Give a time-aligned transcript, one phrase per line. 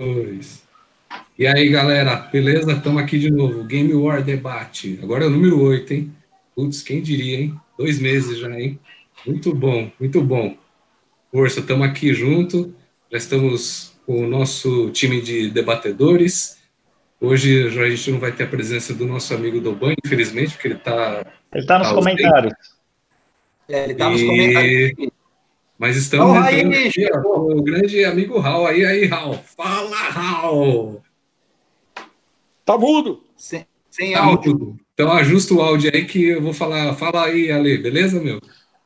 [0.00, 0.62] Dois.
[1.38, 2.72] E aí, galera, beleza?
[2.72, 3.64] Estamos aqui de novo.
[3.64, 4.98] Game War Debate.
[5.02, 6.16] Agora é o número 8, hein?
[6.56, 7.54] Putz, quem diria, hein?
[7.76, 8.80] Dois meses já, hein?
[9.26, 10.56] Muito bom, muito bom.
[11.30, 12.74] Força, estamos aqui junto.
[13.12, 16.58] Já estamos com o nosso time de debatedores.
[17.20, 20.76] Hoje a gente não vai ter a presença do nosso amigo Doban, infelizmente, porque ele
[20.76, 21.26] está.
[21.52, 22.54] Ele está nos tá comentários.
[23.68, 25.10] É, ele está nos comentários.
[25.80, 28.66] Mas estamos oh, aí, aqui, ó, o grande amigo Raul.
[28.66, 29.38] Aí, aí, Raul.
[29.56, 31.02] Fala, Raul!
[32.66, 33.24] Tá mudo!
[33.34, 34.52] Sem, sem tá áudio.
[34.52, 34.76] Mudo.
[34.92, 36.92] Então ajusta o áudio aí que eu vou falar.
[36.96, 38.38] Fala aí, Ale, beleza, meu?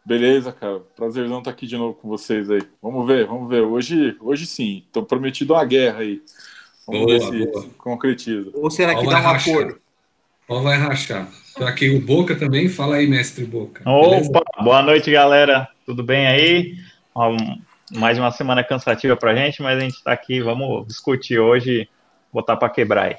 [0.07, 0.83] Beleza, cara.
[0.95, 2.63] Prazerzão estar aqui de novo com vocês aí.
[2.81, 3.63] Vamos ver, vamos ver.
[3.63, 4.85] Hoje, hoje sim.
[4.93, 6.23] Tô prometido uma guerra aí.
[6.87, 7.63] Vamos boa, ver se, boa.
[7.63, 8.51] se concretiza.
[8.55, 9.81] Ou será que dá um acordo?
[10.47, 11.29] Qual vai rachar?
[11.57, 12.69] Tô aqui o Boca também.
[12.69, 13.83] Fala aí, mestre Boca.
[13.85, 14.31] Opa, beleza?
[14.63, 15.69] boa noite, galera.
[15.85, 16.84] Tudo bem aí?
[17.93, 21.89] Mais uma semana cansativa para a gente, mas a gente está aqui, vamos discutir hoje,
[22.33, 23.17] botar para quebrar aí.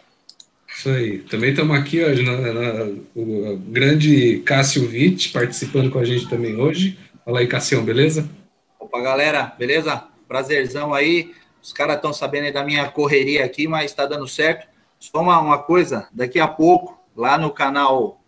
[0.67, 1.19] Isso aí.
[1.19, 6.57] Também estamos aqui, ó, na, na, o grande Cássio Witt participando com a gente também
[6.57, 6.99] hoje.
[7.23, 8.29] Fala aí, Cassião, beleza?
[8.77, 10.03] Opa, galera, beleza?
[10.27, 11.31] Prazerzão aí.
[11.63, 14.67] Os caras estão sabendo da minha correria aqui, mas está dando certo.
[14.99, 18.21] Só uma, uma coisa, daqui a pouco, lá no canal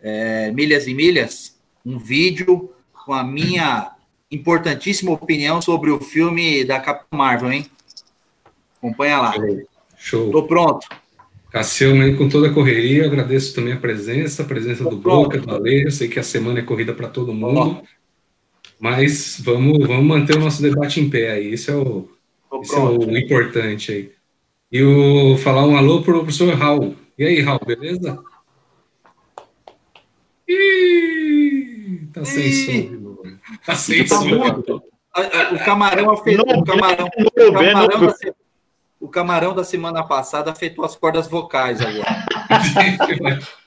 [0.00, 2.72] é, Milhas e Milhas, um vídeo
[3.04, 3.91] com a minha
[4.32, 7.66] importantíssima opinião sobre o filme da Capitã Marvel, hein?
[8.78, 9.32] Acompanha lá.
[9.32, 9.68] Show.
[9.96, 10.30] Show.
[10.32, 10.88] Tô pronto.
[11.52, 15.36] Cassião, aí, com toda a correria, agradeço também a presença, a presença Tô do pronto.
[15.36, 17.82] Boca, do Ale, eu sei que a semana é corrida para todo mundo,
[18.80, 22.08] mas vamos, vamos manter o nosso debate em pé aí, isso é o,
[22.62, 24.12] isso é o importante aí.
[24.72, 26.96] E o, falar um alô para o professor Raul.
[27.18, 28.18] E aí, Raul, beleza?
[30.48, 33.01] Ih, tá sem som.
[33.64, 34.24] Tá sem som.
[35.52, 36.58] O camarão afetou.
[36.58, 38.14] O camarão, o camarão, da,
[39.00, 42.24] o camarão da semana passada afetou as cordas vocais agora.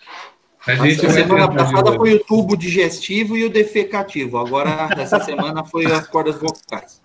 [0.68, 4.40] A, gente a semana passada foi o tubo digestivo e o defecativo.
[4.40, 7.00] Agora, essa semana, foi as cordas vocais.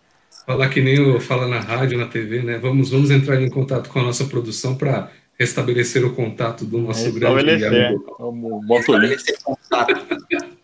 [0.47, 2.57] Falar que nem eu falo na rádio, na TV, né?
[2.57, 7.07] Vamos, vamos entrar em contato com a nossa produção para restabelecer o contato do nosso
[7.07, 7.63] é, grande
[9.43, 10.07] contato.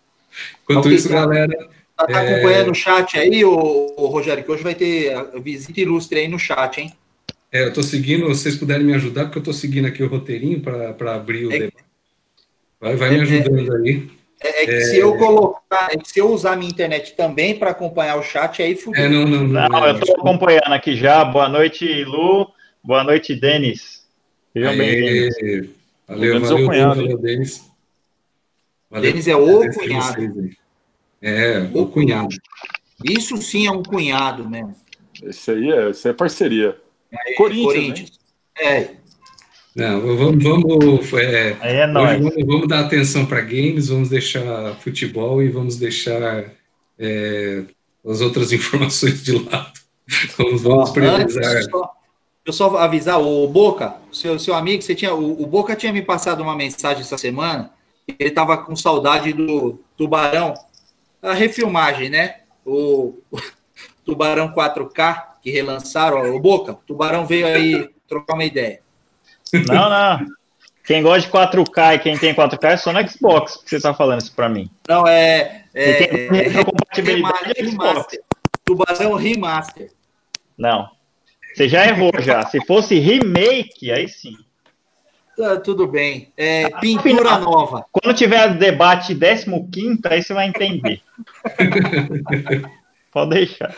[0.65, 1.76] Enquanto isso, galera.
[1.97, 2.35] Tá, tá é...
[2.35, 6.39] acompanhando o chat aí, ô, ô, Rogério, que hoje vai ter visita ilustre aí no
[6.39, 6.93] chat, hein?
[7.51, 10.61] É, eu tô seguindo, vocês puderem me ajudar, porque eu tô seguindo aqui o roteirinho
[10.61, 11.85] para abrir o é, debate.
[12.79, 14.11] Vai, vai é, me ajudando aí.
[14.43, 17.59] É, é que se eu colocar, é que se eu usar a minha internet também
[17.59, 19.03] para acompanhar o chat, aí fudeu.
[19.03, 21.25] É, não, não, não, não, eu tô acompanhando aqui já.
[21.25, 22.49] Boa noite, Lu.
[22.85, 24.05] Boa noite, Denis.
[24.53, 25.35] Sejam bem-vindos.
[26.07, 27.65] Valeu, valeu, valeu, valeu, Denis.
[29.01, 30.51] Denis é o cunhado.
[31.27, 32.37] É, o, cunhado.
[33.03, 34.77] Isso sim é um cunhado mesmo.
[35.21, 36.77] Esse aí é, esse é parceria.
[37.11, 37.73] É, Corinthians.
[37.75, 38.11] Corinthians.
[38.57, 38.65] Né?
[38.65, 38.91] É.
[39.75, 45.49] Não, vamos, vamos, é, é vamos, vamos, dar atenção para games, vamos deixar futebol e
[45.49, 46.45] vamos deixar
[46.97, 47.65] é,
[48.07, 49.73] as outras informações de lado.
[50.39, 51.61] Vamos, vamos priorizar.
[52.45, 56.03] Eu só avisar, o Boca, seu, seu amigo, você tinha, o, o Boca tinha me
[56.03, 57.73] passado uma mensagem essa semana,
[58.07, 60.55] ele estava com saudade do Tubarão,
[61.23, 62.41] a refilmagem, né?
[62.65, 63.41] O, o
[64.05, 68.81] Tubarão 4K, que relançaram, o Boca, o Tubarão veio aí trocar uma ideia.
[69.53, 70.27] Não, não.
[70.85, 73.93] Quem gosta de 4K e quem tem 4K é só no Xbox que você está
[73.93, 74.71] falando isso para mim.
[74.89, 75.65] Não, é.
[75.75, 78.23] é, é, é compatibilidade remaster.
[78.65, 79.91] Tubarão Remaster.
[80.57, 80.89] Não.
[81.55, 82.45] Você já errou já.
[82.47, 84.37] Se fosse remake, aí sim.
[85.37, 86.33] Tá, tudo bem.
[86.35, 87.87] É, pintura Afinal, nova.
[87.93, 91.03] Quando tiver debate 15, aí você vai entender.
[93.13, 93.77] Pode deixar.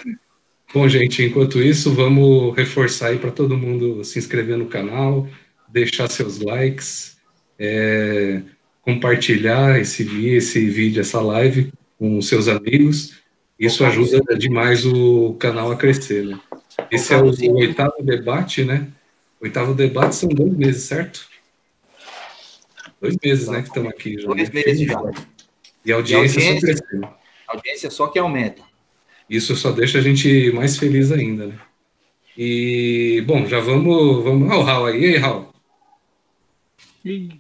[0.73, 5.27] Bom, gente, enquanto isso, vamos reforçar aí para todo mundo se inscrever no canal,
[5.69, 7.17] deixar seus likes,
[7.59, 8.43] é,
[8.83, 13.19] compartilhar esse, esse vídeo, essa live com seus amigos.
[13.59, 16.39] Isso ajuda demais o canal a crescer, né?
[16.89, 18.87] Esse é o, o oitavo debate, né?
[19.41, 21.27] Oitavo debate são dois meses, certo?
[23.01, 24.21] Dois meses, né, que estamos aqui.
[24.21, 25.01] Já, dois meses já.
[25.85, 27.05] E a audiência, e audiência só crescendo.
[27.07, 28.63] A audiência só que aumenta.
[29.29, 31.59] Isso só deixa a gente mais feliz ainda, né?
[32.37, 34.23] E, bom, já vamos...
[34.25, 34.49] vamos...
[34.51, 35.01] Olha o Raul aí.
[35.01, 35.49] E aí, Raul?
[37.05, 37.39] Ih.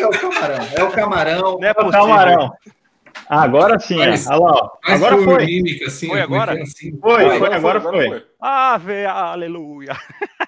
[0.00, 1.58] É o camarão, é o camarão.
[1.60, 2.52] Não é, é o camarão.
[3.28, 4.70] Agora sim, mas, olha lá.
[4.84, 5.46] Agora foi.
[5.46, 6.58] Mímica, assim, foi agora?
[6.58, 6.98] É assim?
[6.98, 8.08] Foi, foi, foi, agora foi.
[8.08, 8.24] foi.
[8.40, 9.96] Ave, aleluia.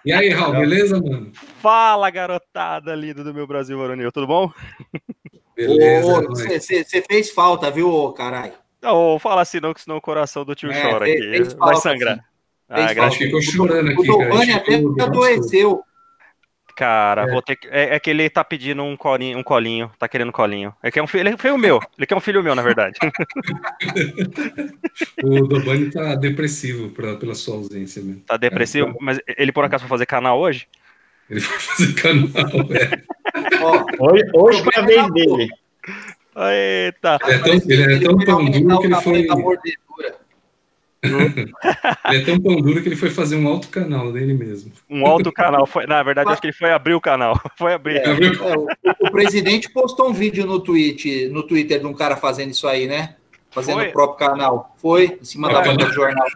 [0.05, 1.33] E aí, Raul, beleza, mano?
[1.61, 4.53] Fala, garotada linda do meu Brasil varonil, tudo bom?
[5.57, 6.23] Beleza.
[6.29, 8.53] Você fez falta, viu, caralho?
[8.81, 11.31] Não, fala assim não, que senão o coração do tio é, chora fez, aqui.
[11.31, 12.25] Fez vai sangrar.
[12.69, 14.01] Ah, a gente ficou chorando aqui.
[14.01, 15.83] O Dobani até adoeceu.
[16.79, 17.31] Cara, é.
[17.33, 17.67] vou ter que.
[17.67, 20.73] É, é, que ele tá pedindo um colinho, um colinho, tá querendo um colinho.
[20.81, 21.81] É que é um filho, ele foi o meu.
[21.99, 22.97] Ele quer um filho meu, na verdade.
[25.25, 28.21] o Dobani tá depressivo pra, pela sua ausência mesmo.
[28.21, 28.91] Tá depressivo?
[28.91, 28.99] É, tá...
[29.01, 30.69] Mas ele por acaso vai fazer canal hoje?
[31.29, 32.29] Ele vai fazer canal,
[32.71, 33.03] é.
[33.99, 35.49] hoje hoje foi a vez dele.
[36.37, 37.19] Eita.
[37.25, 39.27] Ele é tão, ele é tão pão duro que ele foi.
[41.03, 41.53] Ele
[42.05, 44.73] é tão pão duro que ele foi fazer um alto canal dele mesmo.
[44.91, 45.67] Um alto canal.
[45.67, 47.41] Foi, na verdade, acho que ele foi abrir o canal.
[47.56, 47.97] Foi abrir.
[47.99, 48.67] É, é, o,
[49.06, 52.87] o, presidente postou um vídeo no, tweet, no Twitter de um cara fazendo isso aí,
[52.87, 53.15] né?
[53.50, 53.89] Fazendo foi?
[53.89, 54.75] o próprio canal.
[54.77, 56.27] Foi, em cima da banca do jornal.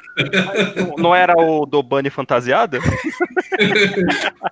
[0.97, 2.79] Não era o do Bunny fantasiado?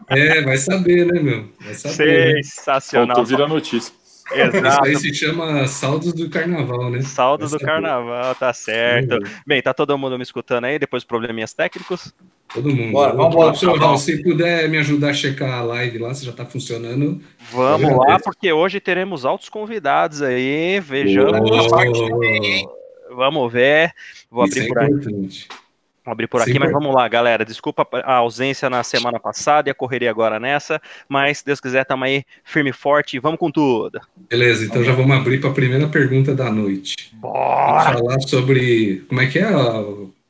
[0.08, 1.48] É, vai saber, né, meu?
[1.60, 2.44] Vai saber.
[2.44, 3.16] Sensacional.
[3.16, 3.94] Faltou vir a notícia.
[4.32, 4.66] Exato.
[4.66, 7.00] Isso aí se chama saldos do carnaval, né?
[7.02, 9.18] Saldos do carnaval, tá certo.
[9.46, 12.14] Bem, tá todo mundo me escutando aí, depois probleminhas técnicos?
[12.52, 12.92] Todo mundo.
[12.92, 13.96] Bora, vamos embora.
[13.96, 17.20] Se puder me ajudar a checar a live lá, se já tá funcionando.
[17.52, 21.48] Vamos lá, porque hoje teremos altos convidados aí, vejamos.
[21.50, 23.14] Oh.
[23.14, 23.92] Vamos ver.
[24.30, 24.90] Vou Isso abrir é por aí.
[24.90, 25.48] Importante.
[26.10, 27.44] Vou abrir por aqui, Sim, mas vamos lá, galera.
[27.44, 31.82] Desculpa a ausência na semana passada e a correria agora nessa, mas se Deus quiser,
[31.82, 34.00] estamos aí firme e forte e vamos com tudo.
[34.28, 37.12] Beleza, então já vamos abrir para a primeira pergunta da noite.
[37.14, 37.92] Bora!
[37.92, 39.84] Vamos falar sobre como é que é a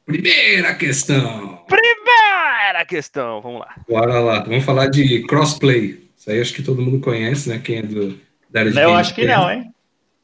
[0.04, 1.64] primeira questão.
[1.66, 3.74] Primeira questão, vamos lá.
[3.88, 5.98] Bora lá, vamos falar de crossplay.
[6.14, 7.58] Isso aí acho que todo mundo conhece, né?
[7.58, 9.72] Quem é do, da área de Eu acho que não, hein?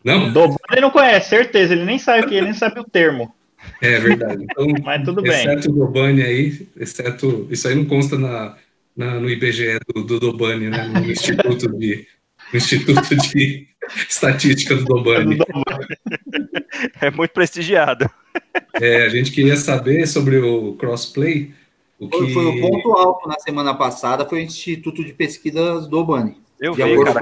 [0.04, 0.30] Não?
[0.30, 1.72] Do ele não conhece, certeza.
[1.72, 3.34] Ele nem sabe o que, ele nem sabe o termo.
[3.80, 4.44] É verdade.
[4.44, 5.32] Então, Mas tudo bem.
[5.32, 7.46] Exceto o Dobani aí, exceto.
[7.50, 8.56] Isso aí não consta na,
[8.96, 10.84] na no IBGE do, do Dobani, né?
[10.88, 12.06] No Instituto de,
[12.52, 13.68] no Instituto de
[14.08, 15.38] Estatística do Dobani.
[17.00, 18.10] É muito prestigiado.
[18.74, 21.54] É, a gente queria saber sobre o crossplay.
[21.98, 22.34] O que...
[22.34, 26.36] Foi o ponto alto na semana passada, foi o Instituto de Pesquisas do Obani.
[26.60, 27.20] Eu vi, cara.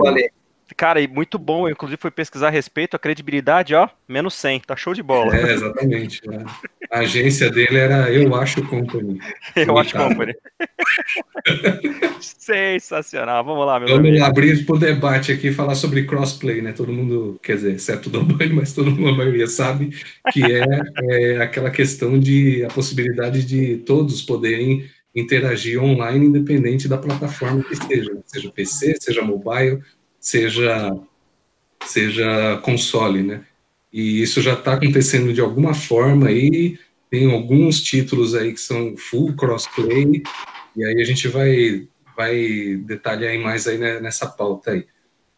[0.76, 1.68] Cara, e muito bom.
[1.68, 2.96] Eu, inclusive, fui pesquisar a respeito.
[2.96, 4.60] A credibilidade, ó, menos 100.
[4.60, 5.36] Tá show de bola.
[5.36, 6.26] É, exatamente.
[6.26, 6.44] Né?
[6.90, 9.18] A agência dele era Eu Acho Company.
[9.54, 10.32] Eu Acho Company.
[12.20, 13.44] Sensacional.
[13.44, 14.24] Vamos lá, meu Vamos amigo.
[14.24, 16.72] abrir para o debate aqui falar sobre crossplay, né?
[16.72, 19.90] Todo mundo, quer dizer, exceto do banho, mas todo mundo, a maioria sabe
[20.32, 20.64] que é,
[21.02, 24.84] é aquela questão de a possibilidade de todos poderem
[25.14, 29.80] interagir online, independente da plataforma que esteja, seja PC, seja mobile,
[30.24, 30.90] seja,
[31.84, 33.44] seja console, né?
[33.92, 36.78] E isso já está acontecendo de alguma forma aí,
[37.10, 40.22] tem alguns títulos aí que são full crossplay,
[40.74, 41.86] e aí a gente vai,
[42.16, 44.86] vai detalhar mais aí nessa pauta aí.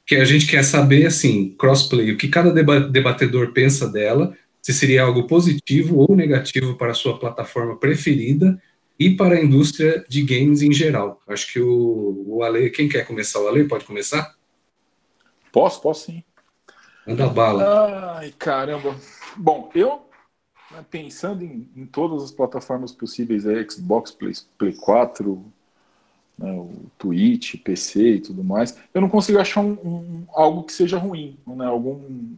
[0.06, 5.02] Que a gente quer saber, assim, crossplay, o que cada debatedor pensa dela, se seria
[5.02, 8.60] algo positivo ou negativo para a sua plataforma preferida
[8.98, 11.20] e para a indústria de games em geral.
[11.26, 13.40] Acho que o, o Ale, quem quer começar?
[13.40, 14.35] O Ale pode começar?
[15.56, 15.80] Posso?
[15.80, 16.22] Posso sim.
[17.06, 18.18] Manda bala.
[18.18, 18.94] Ai, caramba.
[19.38, 20.06] Bom, eu,
[20.70, 25.42] né, pensando em, em todas as plataformas possíveis, aí, Xbox, Play, Play 4,
[26.38, 30.74] né, o Twitch, PC e tudo mais, eu não consigo achar um, um algo que
[30.74, 32.34] seja ruim, né, algum,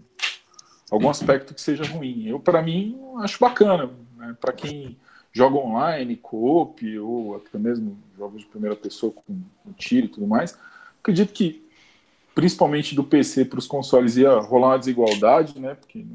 [0.89, 2.29] algum aspecto que seja ruim.
[2.29, 3.91] Eu, para mim, acho bacana.
[4.17, 4.97] Né, para quem
[5.33, 10.27] joga online, co-op, ou até mesmo jogos de primeira pessoa com, com tiro e tudo
[10.29, 10.57] mais,
[11.01, 11.68] acredito que
[12.39, 15.75] principalmente do PC para os consoles, ia rolar uma desigualdade, né?
[15.75, 16.07] Porque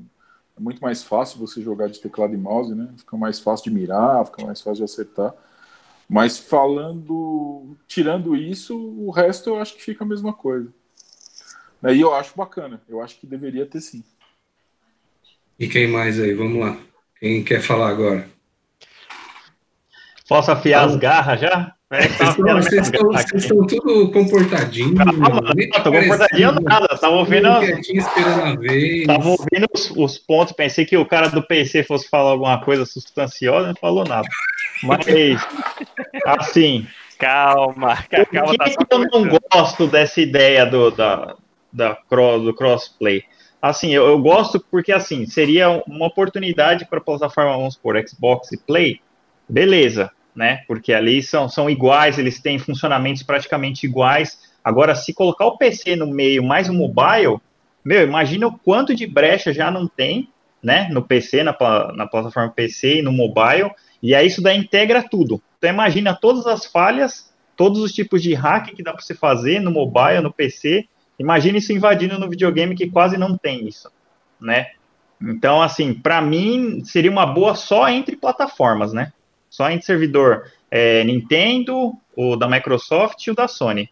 [0.56, 2.88] é muito mais fácil você jogar de teclado e mouse, né?
[2.96, 5.34] Fica mais fácil de mirar, fica mais fácil de acertar.
[6.08, 10.74] Mas falando, tirando isso, o resto eu acho que fica a mesma coisa.
[11.90, 14.02] E eu acho bacana, eu acho que deveria ter sim.
[15.60, 16.34] E quem mais aí?
[16.34, 16.78] Vamos lá.
[17.20, 18.30] Quem quer falar agora?
[20.30, 21.76] Posso afiar as garras já?
[21.94, 22.08] É,
[22.54, 24.96] vocês, estão, vocês estão tudo comportadinho.
[24.96, 26.88] Calma, não, tô comportadinho nada.
[26.98, 27.48] Tava ouvindo.
[27.62, 29.06] esperando a vez.
[29.06, 30.54] Tava ouvindo os, os, pontos.
[30.54, 34.28] Pensei que o cara do PC fosse falar alguma coisa substanciosa, não falou nada.
[34.82, 35.40] Mas,
[36.26, 36.88] assim.
[37.20, 38.48] Calma, calma.
[38.58, 41.36] Por que, tá que eu não gosto dessa ideia do, da,
[41.72, 43.24] da, do crossplay?
[43.62, 48.52] Assim, eu, eu gosto porque, assim, seria uma oportunidade para a plataforma, vamos supor, Xbox
[48.52, 49.00] e Play.
[49.48, 50.64] Beleza né?
[50.68, 54.40] Porque ali são, são iguais, eles têm funcionamentos praticamente iguais.
[54.64, 57.40] Agora, se colocar o PC no meio mais o mobile,
[57.84, 60.30] meu, imagina o quanto de brecha já não tem,
[60.62, 60.88] né?
[60.92, 61.56] No PC, na,
[61.96, 63.72] na plataforma PC e no mobile,
[64.02, 65.42] e aí isso daí integra tudo.
[65.58, 69.60] Então, imagina todas as falhas, todos os tipos de hack que dá para você fazer
[69.60, 70.88] no mobile, no PC.
[71.20, 73.92] Imagina isso invadindo no videogame que quase não tem isso,
[74.40, 74.68] né?
[75.22, 79.14] Então, assim, para mim seria uma boa só entre plataformas, né?
[79.54, 83.88] Só entre servidor é, Nintendo, o da Microsoft e o da Sony.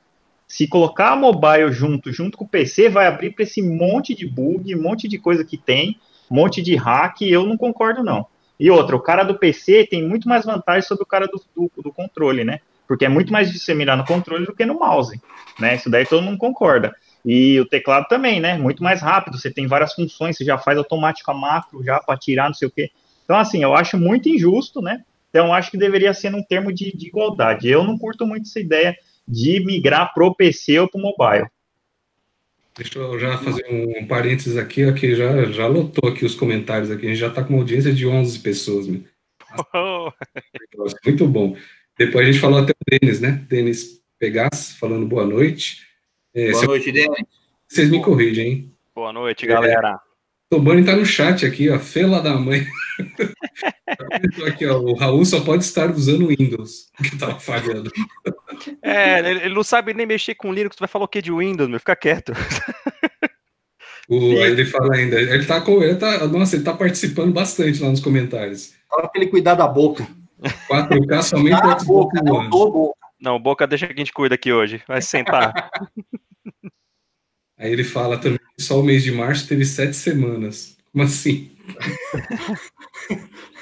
[0.47, 4.73] Se colocar mobile junto, junto com o PC, vai abrir para esse monte de bug,
[4.73, 8.25] monte de coisa que tem, monte de hack, eu não concordo, não.
[8.59, 11.71] E outra, o cara do PC tem muito mais vantagem sobre o cara do, do,
[11.79, 12.57] do controle, né?
[12.87, 15.21] Porque é muito mais difícil mirar no controle do que no mouse,
[15.59, 15.75] né?
[15.75, 16.91] Isso daí todo mundo concorda.
[17.23, 18.57] E o teclado também, né?
[18.57, 22.17] Muito mais rápido, você tem várias funções, você já faz automático a macro já para
[22.17, 22.89] tirar, não sei o quê.
[23.23, 25.03] Então, assim, eu acho muito injusto, né?
[25.31, 27.69] Então, acho que deveria ser num termo de, de igualdade.
[27.69, 28.95] Eu não curto muito essa ideia
[29.25, 31.47] de migrar pro PC ou pro mobile.
[32.75, 37.05] Deixa eu já fazer um parênteses aqui, aqui já, já lotou aqui os comentários aqui,
[37.05, 38.87] a gente já está com uma audiência de 11 pessoas.
[38.87, 39.01] Né?
[41.05, 41.55] Muito bom.
[41.97, 43.45] Depois a gente falou até o Denis, né?
[43.47, 45.85] Denis Pegas, falando boa noite.
[46.33, 47.25] É, boa noite, Denis.
[47.67, 48.73] Vocês me corrigem, hein?
[48.93, 49.99] Boa noite, galera.
[50.51, 51.79] Tobani tá no chat aqui, ó.
[51.79, 52.67] Fela da mãe.
[54.45, 57.89] aqui, ó, o Raul só pode estar usando Windows, que tá falhando.
[58.83, 61.69] É, ele não sabe nem mexer com Linux, tu vai falar o que de Windows,
[61.69, 61.79] meu?
[61.79, 62.33] Fica quieto.
[64.09, 65.81] O, ele fala ainda, ele tá com.
[65.81, 68.73] Ele tá, nossa, ele tá participando bastante lá nos comentários.
[68.89, 70.05] Fala pra ele cuidar da boca.
[70.69, 72.97] 4K somente a boca, não boca.
[73.21, 74.83] Não, boca deixa que a gente cuida aqui hoje.
[74.85, 75.53] Vai sentar.
[77.61, 80.75] Aí ele fala também que só o mês de março teve sete semanas.
[80.91, 81.51] Como assim?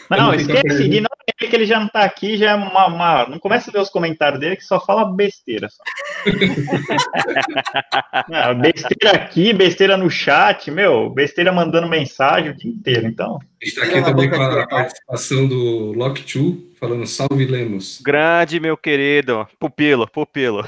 [0.09, 3.37] Não, esquece, ignora ele que ele já não tá aqui, já é uma, uma, Não
[3.37, 5.67] começa a ver os comentários dele que só fala besteira.
[5.69, 5.83] Só.
[8.29, 13.37] não, besteira aqui, besteira no chat, meu, besteira mandando mensagem o dia inteiro, então.
[13.61, 17.99] Está aqui também com a participação do Lock 2, falando salve Lemos.
[18.01, 19.45] Grande, meu querido.
[19.59, 20.65] Pupilo, pupilo.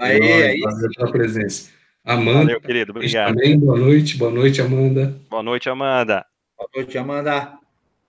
[0.00, 0.60] Aí, aí.
[0.96, 1.81] pela presença.
[2.04, 2.38] Amanda.
[2.38, 3.34] Valeu, querido, obrigado.
[3.34, 5.16] Também, boa noite, boa noite, Amanda.
[5.30, 6.26] Boa noite, Amanda.
[6.58, 7.52] Boa noite, Amanda.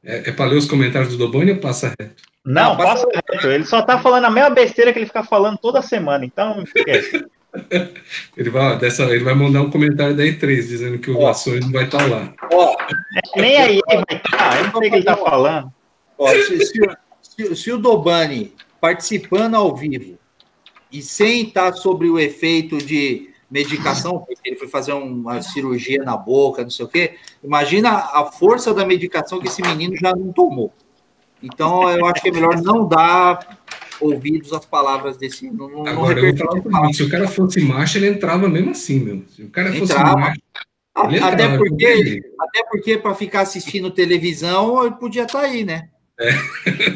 [0.04, 2.24] É, é para ler os comentários do Doboni ou passa reto?
[2.44, 3.48] Não, Não passa, passa reto.
[3.48, 7.24] Ele só tá falando a mesma besteira que ele fica falando toda semana, então esquece.
[8.36, 11.28] ele, vai, dessa, ele vai mandar um comentário da E3 dizendo que o oh.
[11.28, 12.34] Ações não vai estar tá lá.
[12.52, 12.76] Oh.
[13.38, 15.72] É, nem aí ele vai estar, tá, eu não sei o que ele tá falando.
[16.18, 20.18] Oh, se, se, se, se o Dobani participando ao vivo
[20.92, 26.18] e sem estar sobre o efeito de medicação, porque ele foi fazer uma cirurgia na
[26.18, 27.18] boca, não sei o quê.
[27.44, 30.74] Imagina a força da medicação que esse menino já não tomou.
[31.42, 33.60] Então, eu acho que é melhor não dar
[34.02, 35.52] ouvidos às palavras desse.
[35.52, 39.00] Não, não Agora, eu vou falar se o cara fosse macho, ele entrava mesmo assim,
[39.00, 39.24] meu.
[39.28, 40.18] Se o cara fosse entrava.
[40.18, 40.42] macho.
[40.96, 45.90] Até porque, até porque para ficar assistindo televisão, ele podia estar tá aí, né?
[46.20, 46.30] É.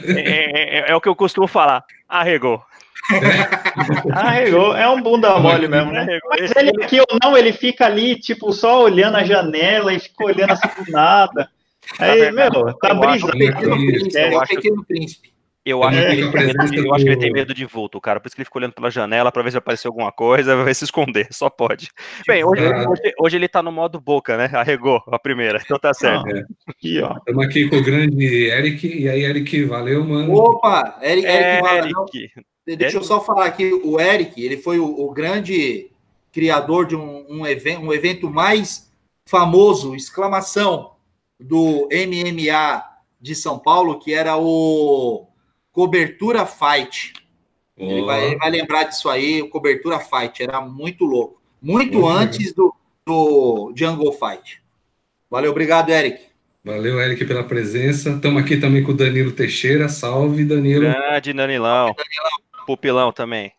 [0.09, 1.83] É, é, é, o que eu costumo falar.
[2.07, 2.63] Arregou.
[4.13, 6.19] Arregou, é um bunda mole mesmo, né?
[6.29, 10.25] Mas ele aqui ou não, ele fica ali, tipo, só olhando a janela e fica
[10.25, 11.49] olhando assim do nada.
[11.99, 13.33] Aí, meu, tá brisando.
[14.15, 15.36] É o pequeno príncipe.
[15.67, 17.65] Eu acho, é, que ele tem medo de, eu acho que ele tem medo de
[17.65, 18.21] vulto, cara.
[18.21, 20.73] Por isso que ele ficou olhando pela janela para ver se apareceu alguma coisa, vai
[20.73, 21.89] se esconder, só pode.
[22.25, 24.49] Bem, hoje, hoje, hoje, ele tá no modo boca, né?
[24.53, 26.25] Arregou a primeira, então tá certo.
[26.29, 26.45] É.
[26.67, 27.17] Aqui, ó.
[27.17, 30.33] Estamos aqui com o grande Eric, e aí, Eric, valeu, mano.
[30.33, 31.67] Opa, Eric, Eric,
[32.65, 32.77] Eric.
[32.77, 35.91] Deixa eu só falar aqui, o Eric, ele foi o, o grande
[36.31, 38.89] criador de um, um, evento, um evento mais
[39.27, 40.93] famoso, exclamação,
[41.37, 42.83] do MMA
[43.19, 45.26] de São Paulo, que era o
[45.77, 47.13] Cobertura Fight.
[47.77, 47.83] Oh.
[47.83, 51.39] Ele, vai, ele, vai, lembrar disso aí, o Cobertura Fight, era muito louco.
[51.61, 52.73] Muito oh, antes do,
[53.05, 54.59] do Jungle Fight.
[55.29, 56.19] Valeu, obrigado, Eric.
[56.65, 58.09] Valeu, Eric, pela presença.
[58.09, 59.87] Estamos aqui também com o Danilo Teixeira.
[59.87, 60.81] Salve, Danilo.
[60.81, 61.93] Grande Danilão.
[61.93, 62.65] Danilão.
[62.65, 63.51] Pupilão também.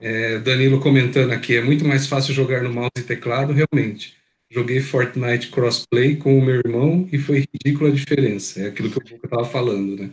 [0.00, 4.16] É, Danilo comentando aqui, é muito mais fácil jogar no mouse e teclado, realmente.
[4.50, 8.62] Joguei Fortnite crossplay com o meu irmão e foi ridícula a diferença.
[8.62, 10.10] É aquilo que eu estava falando, né?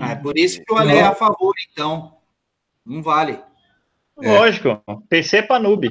[0.00, 2.16] Ah, é por isso que eu olhei a favor, então.
[2.84, 3.40] Não vale.
[4.20, 4.38] É.
[4.38, 5.88] Lógico, PC para noob.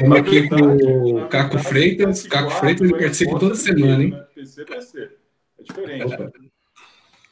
[0.00, 2.26] Vamos aqui com o Caco Freitas.
[2.26, 4.26] Caco Freitas ele participa toda semana, hein?
[4.34, 5.10] PC, PC.
[5.58, 6.14] É diferente.
[6.14, 6.32] Opa.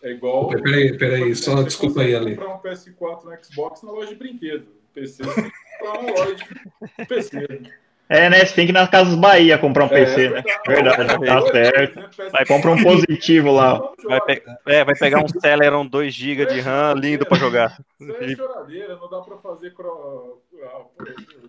[0.02, 0.48] É igual.
[0.48, 2.36] Peraí, peraí, só desculpa aí, Ale.
[2.36, 4.66] comprar um PS4 no Xbox na loja de brinquedo.
[4.94, 7.72] PC, você comprar na loja de PC.
[8.08, 8.44] É, né?
[8.44, 10.44] Você tem que ir nas Casas Bahia comprar um é, PC, né?
[10.66, 12.30] Verdade, tá certo.
[12.30, 13.80] Vai comprar um positivo lá.
[14.04, 17.78] Vai, pe é, vai pegar um Celeron 2 GB de RAM lindo pra jogar.
[18.00, 19.72] Isso é choradeira, não dá pra fazer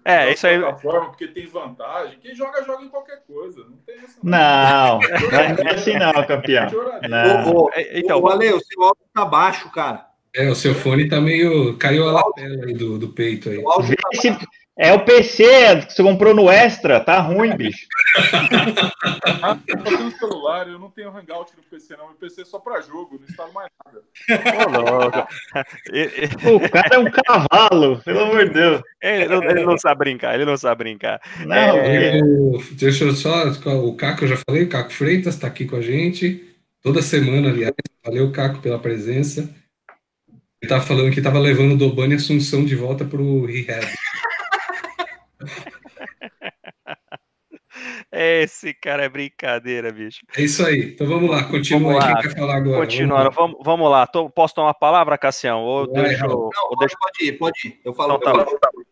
[0.03, 0.57] é, isso aí.
[0.81, 2.17] Porque tem vantagem.
[2.19, 3.59] Quem joga, joga em qualquer coisa.
[3.59, 4.17] Não tem essa.
[4.23, 6.67] Não, não é assim não, campeão.
[7.09, 7.53] Não.
[7.53, 10.07] Ô, ô, então, ô, Ale, o seu áudio tá baixo, cara.
[10.33, 11.77] É, o seu fone tá meio.
[11.77, 13.57] Caiu a lapela aí do, do peito aí.
[13.57, 14.29] Vê se,
[14.79, 15.43] É o PC
[15.87, 17.87] que você comprou no Extra, tá ruim, bicho.
[19.41, 22.09] ah, eu tô no celular, eu não tenho Hangout no PC, não.
[22.09, 24.03] Meu PC é só pra jogo, não instalo mais nada.
[26.53, 28.81] o cara é um cavalo, pelo amor de Deus.
[29.01, 31.19] Ele não, ele não sabe brincar, ele não sabe brincar.
[31.43, 32.19] Não, é...
[32.19, 33.47] eu, deixa eu só.
[33.83, 36.55] O Caco, eu já falei, o Caco Freitas está aqui com a gente.
[36.83, 37.73] Toda semana, aliás.
[38.05, 39.49] Valeu, Caco, pela presença.
[40.61, 43.85] Ele tava falando que tava levando o Dobani Assunção de volta pro rehab.
[48.11, 50.21] Esse cara é brincadeira, bicho.
[50.35, 50.93] É isso aí.
[50.93, 52.11] Então vamos lá, continua vamos aí.
[52.13, 52.21] Lá.
[52.21, 52.79] Quem quer falar agora?
[52.79, 54.07] Continuando, vamos, vamos, vamos lá.
[54.07, 55.63] Tô, posso tomar uma palavra, Cassião?
[55.63, 56.95] Ou Vai, deixo, não, ou deixo...
[56.99, 57.79] Pode ir, pode ir.
[57.85, 58.15] Eu falo.
[58.15, 58.87] Então, tá, eu falo.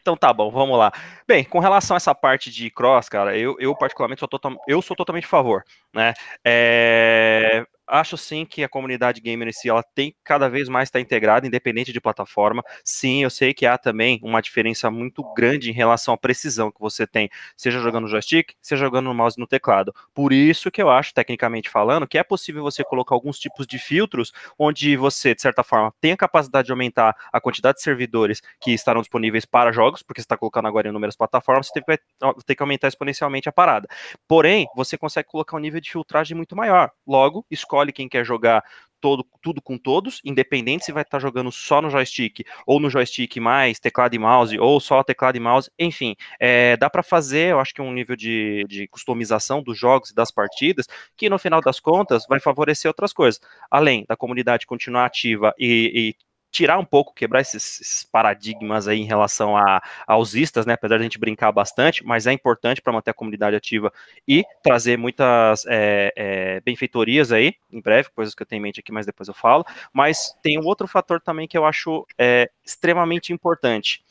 [0.00, 0.92] Então tá bom, vamos lá.
[1.26, 4.82] Bem, com relação a essa parte de cross, cara, eu, eu particularmente sou, total, eu
[4.82, 5.62] sou totalmente a favor,
[5.94, 6.12] né?
[6.44, 10.98] É, acho sim que a comunidade gamer em si ela tem cada vez mais estar
[10.98, 12.62] tá integrada, independente de plataforma.
[12.84, 16.80] Sim, eu sei que há também uma diferença muito grande em relação à precisão que
[16.80, 19.94] você tem, seja jogando no joystick, seja jogando no mouse e no teclado.
[20.14, 23.78] Por isso que eu acho, tecnicamente falando, que é possível você colocar alguns tipos de
[23.78, 28.40] filtros onde você, de certa forma, tem a capacidade de aumentar a quantidade de servidores
[28.60, 31.82] que estarão disponíveis para jogos, porque você está colocando agora em inúmeras plataformas, você tem
[31.82, 33.88] que, tem que aumentar exponencialmente a parada.
[34.26, 36.90] Porém, você consegue colocar um nível de filtragem muito maior.
[37.06, 38.62] Logo, escolhe escolhe quem quer jogar
[39.00, 42.88] todo, tudo com todos, independente se vai estar tá jogando só no joystick ou no
[42.88, 47.50] joystick mais teclado e mouse ou só teclado e mouse, enfim, é, dá para fazer,
[47.50, 51.38] eu acho que um nível de, de customização dos jogos e das partidas que no
[51.38, 53.40] final das contas vai favorecer outras coisas,
[53.70, 56.24] além da comunidade continuar ativa e, e
[56.54, 60.74] tirar um pouco, quebrar esses, esses paradigmas aí em relação a, aos istas, né?
[60.74, 63.92] Apesar de a gente brincar bastante, mas é importante para manter a comunidade ativa
[64.26, 68.78] e trazer muitas é, é, benfeitorias aí, em breve, coisas que eu tenho em mente
[68.78, 69.66] aqui, mas depois eu falo.
[69.92, 74.04] Mas tem um outro fator também que eu acho é, extremamente importante.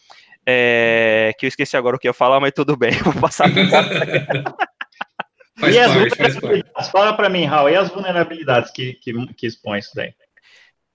[0.46, 3.48] É, que eu esqueci agora o que eu ia falar, mas tudo bem, vou passar
[5.62, 6.90] e as vulnerabilidades?
[6.90, 10.14] Fala para mim, Raul, e as vulnerabilidades que, que, que expõe isso daí?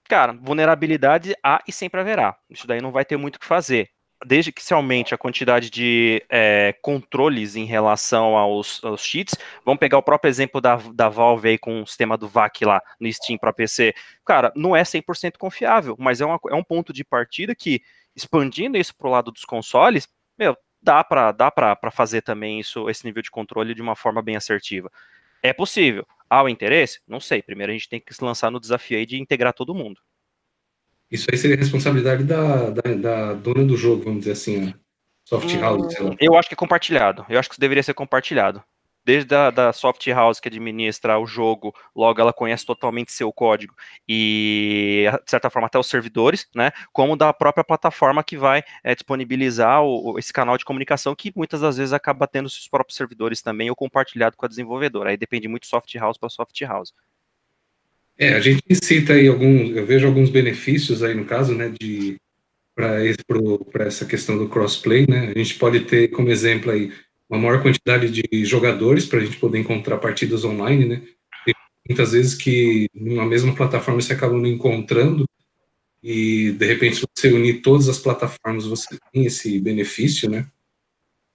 [0.09, 2.35] Cara, vulnerabilidade há e sempre haverá.
[2.49, 3.91] Isso daí não vai ter muito o que fazer.
[4.25, 9.79] Desde que se aumente a quantidade de é, controles em relação aos, aos, cheats, vamos
[9.79, 13.13] pegar o próprio exemplo da, da Valve aí com o sistema do VAC lá no
[13.13, 13.93] Steam para PC.
[14.25, 17.79] Cara, não é 100% confiável, mas é, uma, é um ponto de partida que,
[18.15, 21.51] expandindo isso para o lado dos consoles, meu, dá para dá
[21.91, 24.91] fazer também isso, esse nível de controle de uma forma bem assertiva.
[25.43, 26.05] É possível.
[26.29, 26.99] Há o interesse?
[27.07, 27.41] Não sei.
[27.41, 29.99] Primeiro a gente tem que se lançar no desafio aí de integrar todo mundo.
[31.09, 34.73] Isso aí seria responsabilidade da, da, da dona do jogo, vamos dizer assim,
[35.27, 35.99] soft house.
[35.99, 37.25] Hum, eu acho que é compartilhado.
[37.27, 38.63] Eu acho que isso deveria ser compartilhado
[39.09, 43.73] desde a da soft house que administra o jogo, logo ela conhece totalmente seu código
[44.07, 46.71] e, de certa forma, até os servidores, né?
[46.93, 51.61] Como da própria plataforma que vai é, disponibilizar o, esse canal de comunicação que muitas
[51.61, 55.09] das vezes acaba tendo seus próprios servidores também ou compartilhado com a desenvolvedora.
[55.09, 56.93] Aí depende muito soft house para soft house.
[58.15, 62.17] É, a gente cita aí alguns, eu vejo alguns benefícios aí no caso, né, de
[62.75, 65.33] para essa questão do crossplay, né?
[65.35, 66.93] A gente pode ter como exemplo aí
[67.29, 71.01] uma maior quantidade de jogadores para a gente poder encontrar partidas online, né?
[71.45, 71.53] Tem
[71.87, 75.25] muitas vezes que numa mesma plataforma você acaba não encontrando
[76.01, 80.47] e de repente se você unir todas as plataformas você tem esse benefício, né?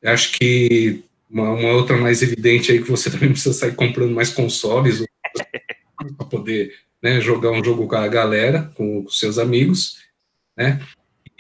[0.03, 4.13] Eu acho que uma, uma, outra mais evidente aí que você também precisa sair comprando
[4.13, 5.05] mais consoles
[6.17, 9.99] para poder né, jogar um jogo com a galera, com, com seus amigos,
[10.57, 10.81] né?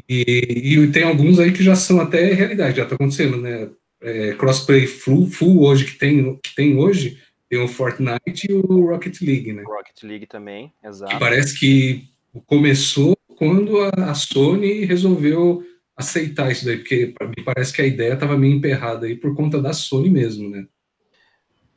[0.09, 3.71] E, e, tem alguns aí que já são até realidade, já está acontecendo, né?
[4.05, 8.87] É, crossplay full, full hoje que tem, que tem hoje, tem o Fortnite e o
[8.87, 9.63] Rocket League, né?
[9.63, 11.13] Rocket League também, exato.
[11.13, 12.09] Que parece que
[12.47, 15.65] começou quando a Sony resolveu
[15.97, 19.61] aceitar isso daí, porque me parece que a ideia estava meio emperrada aí por conta
[19.61, 20.67] da Sony mesmo, né?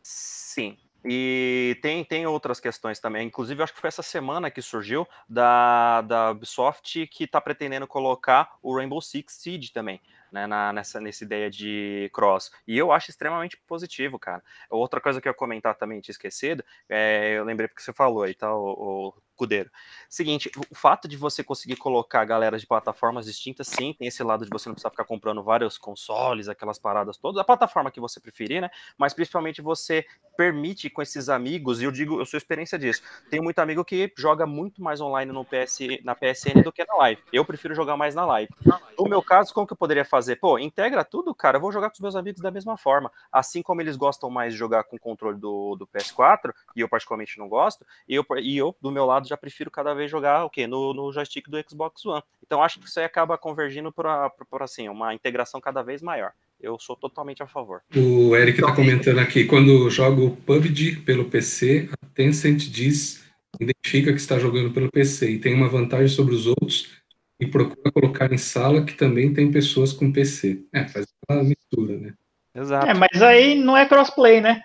[0.04, 0.76] Sim.
[1.06, 3.28] E tem, tem outras questões também.
[3.28, 8.58] Inclusive, acho que foi essa semana que surgiu da, da Ubisoft que está pretendendo colocar
[8.62, 12.52] o Rainbow Six Siege também né, na, nessa, nessa ideia de cross.
[12.68, 14.44] E eu acho extremamente positivo, cara.
[14.70, 18.24] Outra coisa que eu ia comentar também, tinha esquecido, é, eu lembrei porque você falou
[18.24, 19.70] aí, tá, o, o Cudeiro.
[20.10, 24.44] Seguinte, o fato de você conseguir colocar galera de plataformas distintas, sim, tem esse lado
[24.44, 28.20] de você não precisar ficar comprando vários consoles, aquelas paradas todas, a plataforma que você
[28.20, 28.70] preferir, né?
[28.98, 33.02] Mas principalmente você permite com esses amigos, e eu digo, eu sou experiência disso.
[33.30, 36.96] Tenho muito amigo que joga muito mais online no PS, na PSN do que na
[36.96, 37.22] live.
[37.32, 38.52] Eu prefiro jogar mais na live.
[38.98, 40.38] No meu caso, como que eu poderia fazer?
[40.38, 41.58] Pô, integra tudo, cara.
[41.58, 43.12] Eu vou jogar com os meus amigos da mesma forma.
[43.32, 46.90] Assim como eles gostam mais de jogar com o controle do, do PS4, e eu
[46.90, 50.46] particularmente não gosto, e eu, e eu, do meu lado, já prefiro cada vez jogar
[50.46, 50.68] o quê?
[50.68, 52.24] No, no joystick do Xbox One.
[52.46, 56.32] Então acho que isso aí acaba convergindo para assim, uma integração cada vez maior.
[56.60, 57.82] Eu sou totalmente a favor.
[57.96, 63.24] O Eric está comentando aqui, quando jogo PUBG pelo PC, a Tencent diz,
[63.60, 66.98] identifica que está jogando pelo PC e tem uma vantagem sobre os outros
[67.40, 70.64] e procura colocar em sala que também tem pessoas com PC.
[70.74, 72.14] É, faz uma mistura, né?
[72.56, 72.88] Exato.
[72.88, 74.62] É, mas aí não é crossplay, né?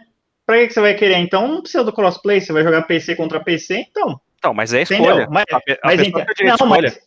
[0.46, 1.18] Pra que você vai querer?
[1.18, 4.20] Então não precisa do crossplay, você vai jogar PC contra PC, então.
[4.42, 5.28] Então, mas é escolha.
[5.30, 6.24] Mas, a, a mas, então,
[6.58, 6.66] não.
[6.66, 6.98] Mas,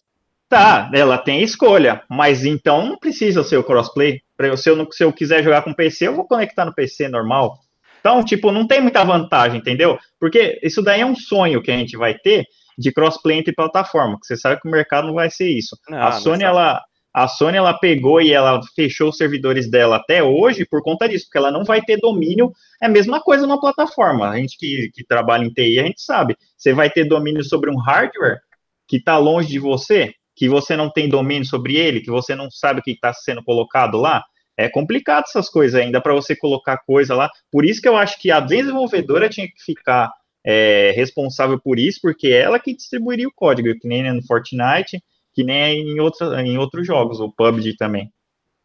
[0.48, 4.22] tá, ela tem escolha, mas então não precisa ser o crossplay.
[4.56, 7.60] Se eu, se eu quiser jogar com PC, eu vou conectar no PC normal.
[8.00, 10.00] Então, tipo, não tem muita vantagem, entendeu?
[10.18, 12.46] Porque isso daí é um sonho que a gente vai ter
[12.78, 15.78] de crossplay entre plataforma, que você sabe que o mercado não vai ser isso.
[15.90, 16.82] Não, a Sony, ela,
[17.16, 21.24] a Sony, ela pegou e ela fechou os servidores dela até hoje por conta disso,
[21.28, 22.52] porque ela não vai ter domínio.
[22.84, 24.30] É a mesma coisa na plataforma.
[24.30, 26.36] A gente que, que trabalha em TI, a gente sabe.
[26.58, 28.42] Você vai ter domínio sobre um hardware
[28.86, 32.52] que está longe de você, que você não tem domínio sobre ele, que você não
[32.52, 34.22] sabe o que está sendo colocado lá.
[34.58, 37.30] É complicado essas coisas ainda para você colocar coisa lá.
[37.50, 40.12] Por isso que eu acho que a desenvolvedora tinha que ficar
[40.46, 45.02] é, responsável por isso, porque ela que distribuiria o código, que nem no Fortnite,
[45.36, 48.12] que nem em, outra, em outros jogos, o PUBG também.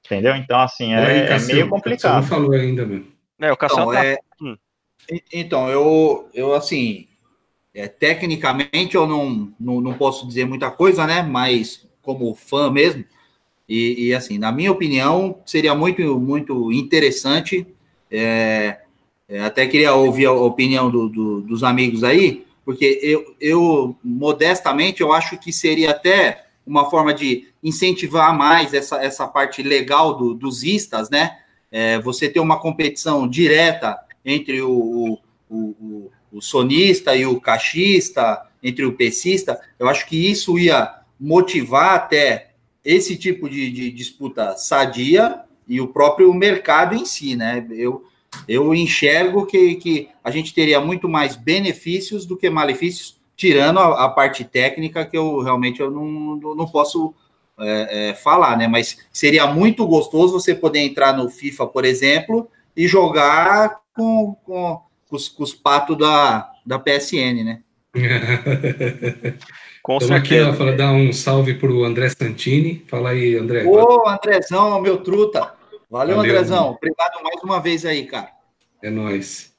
[0.07, 0.35] Entendeu?
[0.37, 2.23] Então, assim, é, é meio complicado.
[2.23, 3.05] Não falou ainda, meu.
[3.39, 4.07] É, o Cassiano então, tá...
[4.07, 4.19] é...
[4.41, 4.57] Hum.
[5.33, 7.07] Então, eu, eu assim,
[7.75, 11.23] é, tecnicamente eu não, não, não, posso dizer muita coisa, né?
[11.23, 13.05] Mas como fã mesmo,
[13.69, 17.67] e, e assim, na minha opinião, seria muito, muito interessante
[18.11, 18.81] é,
[19.29, 25.01] é, até queria ouvir a opinião do, do, dos amigos aí, porque eu, eu, modestamente,
[25.01, 30.35] eu acho que seria até uma forma de incentivar mais essa, essa parte legal do,
[30.35, 31.39] dos istas, né?
[31.71, 35.19] É, você ter uma competição direta entre o, o,
[35.49, 41.95] o, o sonista e o caixista, entre o pesista, eu acho que isso ia motivar
[41.95, 42.51] até
[42.85, 47.67] esse tipo de, de disputa sadia e o próprio mercado em si, né?
[47.71, 48.05] Eu,
[48.49, 54.05] eu enxergo que, que a gente teria muito mais benefícios do que malefícios, tirando a,
[54.05, 57.15] a parte técnica que eu realmente eu não, não posso
[57.59, 58.69] é, é, falar, né?
[58.69, 64.83] Mas seria muito gostoso você poder entrar no FIFA, por exemplo, e jogar com, com,
[65.09, 67.63] com os, com os patos da, da PSN, né?
[69.83, 72.85] Com Estamos aqui, ó, fala, dar um salve para o André Santini.
[72.87, 73.65] Fala aí, André.
[73.65, 75.55] Ô, Andrezão, meu truta.
[75.91, 76.65] Valeu, Valeu Andrezão.
[76.65, 76.77] Mano.
[76.77, 78.29] Obrigado mais uma vez aí, cara.
[78.83, 79.50] É nóis.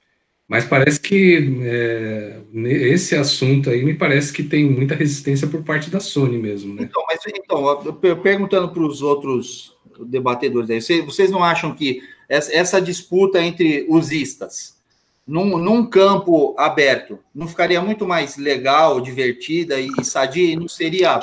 [0.51, 5.89] Mas parece que é, esse assunto aí me parece que tem muita resistência por parte
[5.89, 6.83] da Sony mesmo, né?
[6.83, 13.41] Então, mas então, perguntando para os outros debatedores aí, vocês não acham que essa disputa
[13.41, 14.77] entre os istas
[15.25, 20.67] num, num campo aberto não ficaria muito mais legal, divertida e, e sadia e não
[20.67, 21.17] seria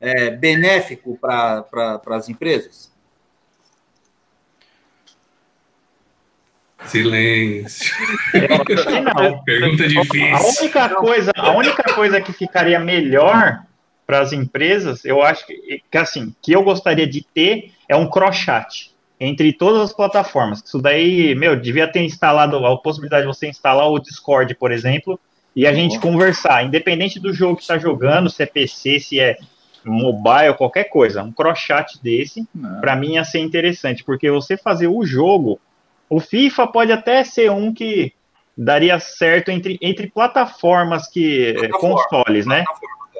[0.00, 2.87] é, benéfico para pra, as empresas?
[6.84, 7.94] Silêncio.
[9.02, 9.42] Não.
[9.44, 10.36] Pergunta difícil.
[10.36, 13.60] A única coisa, a única coisa que ficaria melhor
[14.06, 18.08] para as empresas, eu acho que, que, assim, que eu gostaria de ter é um
[18.08, 20.62] cross-chat entre todas as plataformas.
[20.64, 25.18] Isso daí, meu, devia ter instalado a possibilidade de você instalar o Discord, por exemplo,
[25.54, 29.36] e a gente conversar, independente do jogo que está jogando, se é PC, se é
[29.84, 32.46] mobile, qualquer coisa, um cross-chat desse,
[32.80, 35.60] para mim ia ser interessante, porque você fazer o jogo
[36.08, 38.12] o FIFA pode até ser um que
[38.56, 42.64] daria certo entre, entre plataformas que plataforma, consoles, né?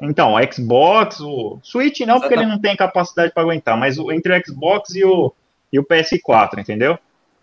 [0.02, 4.12] Então, o Xbox, o Switch não, porque ele não tem capacidade para aguentar, mas o,
[4.12, 5.32] entre o Xbox e o,
[5.72, 6.98] e o PS4, entendeu?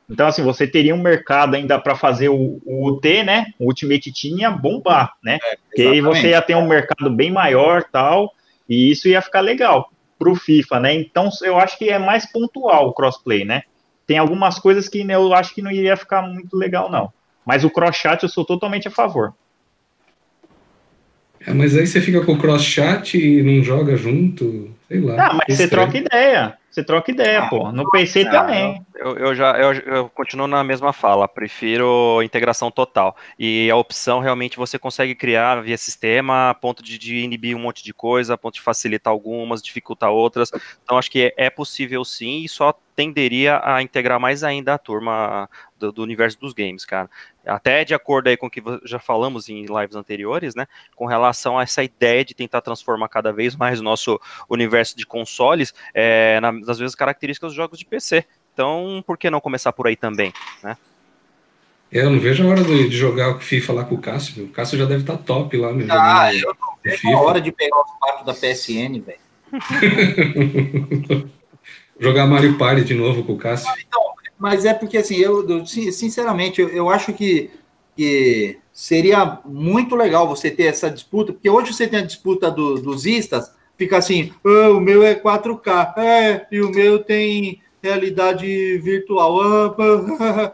[0.09, 3.47] Então, assim, você teria um mercado ainda para fazer o, o UT, né?
[3.59, 5.39] O Ultimate Team ia bombar, né?
[5.43, 8.31] É, porque aí você ia ter um mercado bem maior tal,
[8.69, 10.93] e isso ia ficar legal para o FIFA, né?
[10.93, 13.63] Então, eu acho que é mais pontual o crossplay, né?
[14.07, 17.11] Tem algumas coisas que eu acho que não iria ficar muito legal, não.
[17.45, 19.33] Mas o cross-chat eu sou totalmente a favor.
[21.45, 25.27] É, mas aí você fica com o cross-chat e não joga junto, sei lá.
[25.27, 26.57] Ah, mas você troca ideia.
[26.75, 27.71] Você troca ideia, ah, pô.
[27.71, 28.85] No PC também.
[28.95, 31.25] Eu, eu já eu, eu, continuo na mesma fala.
[31.25, 33.15] Prefiro integração total.
[33.39, 37.61] E a opção realmente você consegue criar via sistema, a ponto de, de inibir um
[37.61, 40.51] monte de coisa, a ponto de facilitar algumas, dificultar outras.
[40.83, 44.77] Então acho que é, é possível sim e só tenderia a integrar mais ainda a
[44.77, 47.09] turma do, do, universo dos games, cara.
[47.45, 51.57] Até de acordo aí com o que já falamos em lives anteriores, né, com relação
[51.57, 56.39] a essa ideia de tentar transformar cada vez mais o nosso universo de consoles é,
[56.39, 58.25] nas mesmas características dos jogos de PC.
[58.53, 60.31] Então, por que não começar por aí também,
[60.63, 60.77] né?
[61.91, 64.45] É, eu não vejo a hora de, de jogar o FIFA lá com o Cássio.
[64.45, 65.71] O Cássio já deve estar tá top lá.
[65.71, 69.19] Meu ah, eu não É a hora de pegar os patos da PSN, velho.
[71.99, 73.71] Jogar Mario Party de novo com o Cássio.
[73.87, 74.01] Então,
[74.37, 77.49] mas é porque, assim, eu, sinceramente, eu, eu acho que,
[77.95, 82.75] que seria muito legal você ter essa disputa, porque hoje você tem a disputa do,
[82.81, 88.77] dos istas, fica assim, oh, o meu é 4K, é, e o meu tem realidade
[88.79, 89.41] virtual.
[89.41, 90.53] Ah,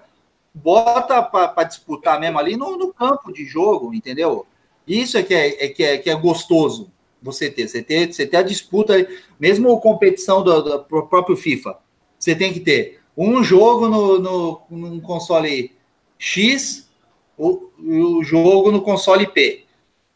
[0.53, 4.45] Bota para disputar mesmo ali no, no, campo de jogo, entendeu?
[4.85, 6.91] Isso é que é, é, que é, que é gostoso
[7.21, 7.69] você ter.
[7.69, 9.07] Você ter, você ter a disputa,
[9.39, 11.77] mesmo competição do, do próprio FIFA.
[12.19, 15.75] Você tem que ter um jogo no, no, console
[16.17, 16.89] X,
[17.37, 19.65] o, o jogo no console P.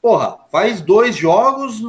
[0.02, 1.82] Porra, faz dois jogos,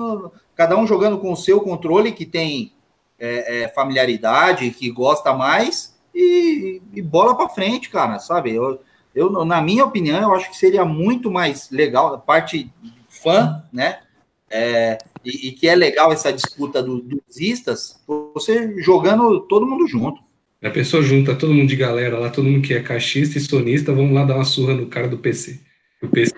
[0.55, 2.73] cada um jogando com o seu controle, que tem
[3.19, 8.55] é, é, familiaridade, que gosta mais, e, e bola para frente, cara, sabe?
[8.55, 8.81] Eu,
[9.14, 12.73] eu, na minha opinião, eu acho que seria muito mais legal, a parte
[13.09, 14.01] fã, né?
[14.49, 19.87] É, e, e, que é legal essa disputa do, dos istas, você jogando todo mundo
[19.88, 20.26] junto.
[20.62, 23.92] A pessoa junta todo mundo de galera lá, todo mundo que é caixista e sonista,
[23.92, 25.61] vamos lá dar uma surra no cara do PC.
[26.03, 26.35] O PC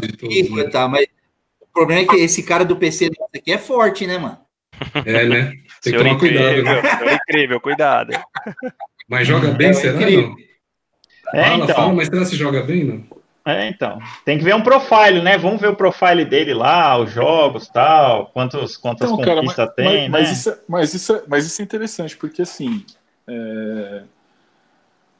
[0.00, 0.64] de todos, Isso, né?
[0.64, 1.06] tá, mas
[1.60, 4.38] o problema é que esse cara do PC aqui é forte, né, mano?
[5.04, 5.52] É, né?
[5.82, 6.62] Tem que tomar cuidado.
[6.62, 6.82] Né?
[7.02, 8.12] É incrível, cuidado.
[9.08, 10.00] Mas joga bem, é, será?
[10.00, 10.36] Não?
[11.34, 11.76] É, fala, então.
[11.76, 13.04] fala, mas será que joga bem, não?
[13.44, 13.98] É, então.
[14.24, 15.36] Tem que ver um profile, né?
[15.36, 19.74] Vamos ver o profile dele lá, os jogos tal, quantos, quantas então, conquistas cara, mas,
[19.74, 20.08] tem, mas, né?
[20.08, 22.84] Mas isso, é, mas, isso é, mas isso é interessante, porque assim.
[23.26, 24.04] É...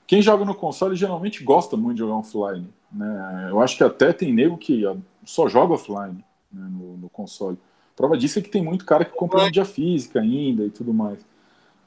[0.06, 2.68] Quem joga no console geralmente gosta muito de jogar offline.
[2.92, 3.48] Né?
[3.50, 4.84] Eu acho que até tem nego que
[5.24, 7.58] só joga offline né, no, no, console.
[7.96, 11.18] Prova disso é que tem muito cara que compra mídia física ainda e tudo mais.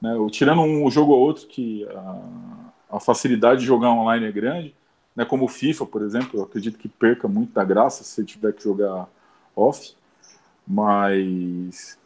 [0.01, 0.15] Né?
[0.31, 4.75] Tirando um jogo ou outro que a, a facilidade de jogar online é grande,
[5.15, 8.23] né, como o FIFA, por exemplo, eu acredito que perca muito da graça se você
[8.23, 9.07] tiver que jogar
[9.55, 9.95] off,
[10.67, 11.97] mas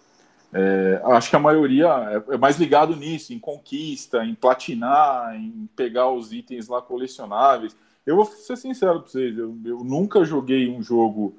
[0.53, 5.69] é, acho que a maioria é, é, mais ligado nisso, em conquista, em platinar, em
[5.75, 7.75] pegar os itens lá colecionáveis.
[8.05, 11.35] Eu vou ser sincero para vocês, eu, eu, nunca joguei um jogo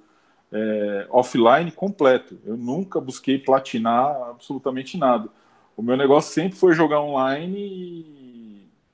[0.53, 5.29] é, offline completo, eu nunca busquei platinar absolutamente nada.
[5.77, 8.21] O meu negócio sempre foi jogar online e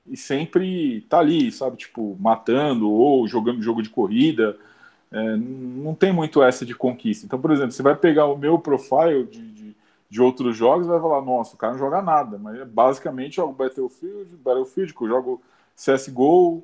[0.09, 1.77] e sempre tá ali, sabe?
[1.77, 4.57] Tipo, matando ou jogando jogo de corrida.
[5.11, 7.25] É, não tem muito essa de conquista.
[7.25, 9.41] Então, por exemplo, você vai pegar o meu profile de,
[10.09, 13.35] de, de outros jogos vai falar, nossa, o cara não joga nada, mas é basicamente
[13.35, 15.41] jogo Battlefield, Battlefield, que eu jogo
[15.75, 16.63] CSGO,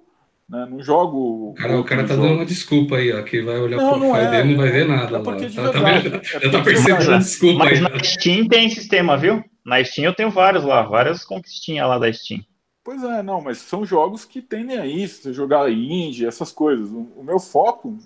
[0.49, 0.67] né?
[0.69, 1.53] Não jogo.
[1.57, 3.21] Cara, o cara tá dando uma desculpa aí, ó.
[3.23, 5.17] Que vai olhar não, o profile é, dele e não vai ver nada.
[5.17, 5.71] É porque lá.
[5.71, 7.81] Tá, tá, é tá percebendo a desculpa Mas aí.
[7.81, 9.43] na Steam tem sistema, viu?
[9.65, 12.41] Na Steam eu tenho vários lá, várias conquistinhas lá da Steam.
[12.83, 16.89] Pois é, não, mas são jogos que tendem a isso, jogar indie, essas coisas.
[16.89, 17.97] O, o meu foco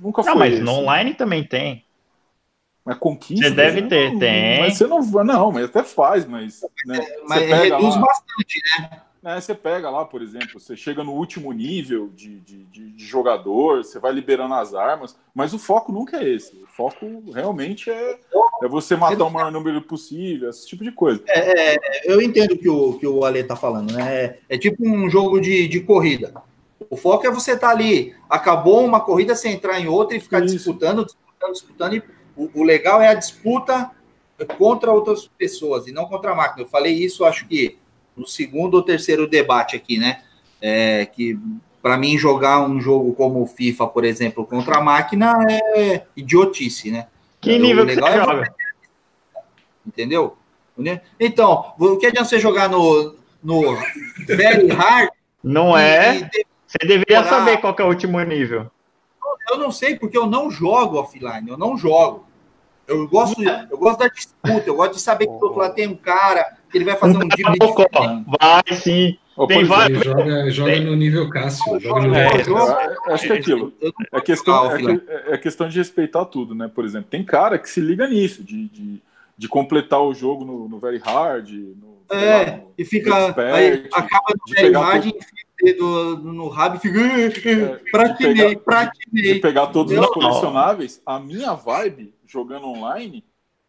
[0.00, 0.32] nunca foi.
[0.32, 0.62] Não, mas esse.
[0.62, 1.83] no online também tem.
[2.84, 3.48] Mas conquista.
[3.48, 4.60] Você deve ter, não, tem.
[4.60, 5.00] Mas você não.
[5.24, 6.62] Não, mas até faz, mas.
[6.84, 9.00] Né, mas reduz lá, bastante, né?
[9.22, 9.40] né?
[9.40, 13.82] Você pega lá, por exemplo, você chega no último nível de, de, de, de, jogador,
[13.82, 16.56] você vai liberando as armas, mas o foco nunca é esse.
[16.62, 18.18] O foco realmente é,
[18.62, 21.22] é você matar o maior número possível, esse tipo de coisa.
[21.26, 24.14] É, é, eu entendo que o que o Ale tá falando, né?
[24.14, 26.34] É, é tipo um jogo de, de corrida.
[26.90, 30.20] O foco é você estar tá ali, acabou uma corrida, você entrar em outra e
[30.20, 30.54] ficar Isso.
[30.54, 31.94] disputando, disputando, disputando.
[31.94, 32.02] E
[32.36, 33.90] o, o legal é a disputa
[34.58, 36.62] contra outras pessoas e não contra a máquina.
[36.62, 37.78] Eu falei isso, acho que
[38.16, 40.22] no segundo ou terceiro debate aqui, né?
[40.60, 41.38] É, que
[41.82, 45.36] para mim jogar um jogo como o FIFA, por exemplo, contra a máquina
[45.76, 47.08] é idiotice, né?
[47.40, 48.54] Que nível legal que você é joga?
[49.86, 50.36] Entendeu?
[51.20, 53.76] Então, o que adianta você jogar no, no
[54.26, 55.10] Very Hard?
[55.42, 56.30] Não é?
[56.66, 58.70] Você deveria saber qual é o último nível.
[59.50, 62.26] Eu não sei, porque eu não jogo offline, eu não jogo.
[62.86, 65.88] Eu gosto, eu gosto da disputa, eu gosto de saber que do outro lado tem
[65.88, 67.56] um cara que ele vai fazer um drible
[68.38, 69.18] Vai sim.
[69.48, 70.04] Tem vários...
[70.04, 71.80] joga, joga no nível Cássio.
[71.80, 72.96] Joga no é, nível Cássio.
[73.08, 73.72] Acho que é aquilo.
[74.12, 76.70] É questão, é, é, questão de respeitar tudo, né?
[76.72, 79.02] Por exemplo, tem cara que se liga nisso, de, de,
[79.36, 81.50] de completar o jogo no, no Very Hard.
[81.50, 83.26] No, é, lá, no, e fica.
[83.26, 85.12] Expert, aí acaba no Very Hard, o
[85.64, 87.00] dedo no rabo e fica.
[87.00, 89.34] É, pratinei, pratinei.
[89.34, 91.00] De pegar todos os colecionáveis.
[91.04, 93.24] A minha vibe jogando online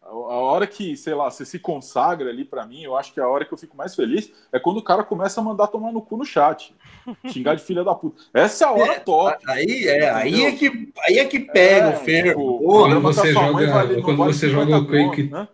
[0.08, 3.28] a hora que, sei lá, você se consagra ali para mim, eu acho que a
[3.28, 6.00] hora que eu fico mais feliz é quando o cara começa a mandar tomar no
[6.00, 6.74] cu no chat.
[7.26, 8.22] Xingar de filha da puta.
[8.32, 9.36] Essa é a hora é, top.
[9.48, 12.28] Aí é, aí é que, aí é que pega é, o ferro.
[12.28, 15.48] Tipo, quando você joga, vale, quando você joga o Quake, né?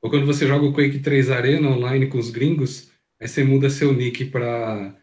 [0.00, 3.68] ou quando você joga o Quake 3 Arena online com os gringos, aí você muda
[3.68, 4.96] seu nick para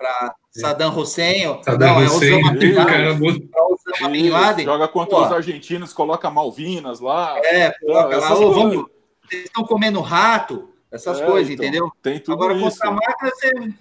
[0.59, 1.59] Saddam Hussein.
[1.63, 4.65] Saddam não, Hussein, é o cara Osama Bin Laden.
[4.65, 5.25] Joga contra Pô.
[5.25, 7.37] os argentinos, coloca Malvinas lá.
[7.43, 8.33] É, coloca lá.
[8.33, 8.85] Ô, vamos,
[9.23, 11.91] vocês estão comendo rato, essas é, coisas, então, entendeu?
[12.01, 12.79] Tem tudo Agora, isso.
[12.79, 13.73] contra a máquina, você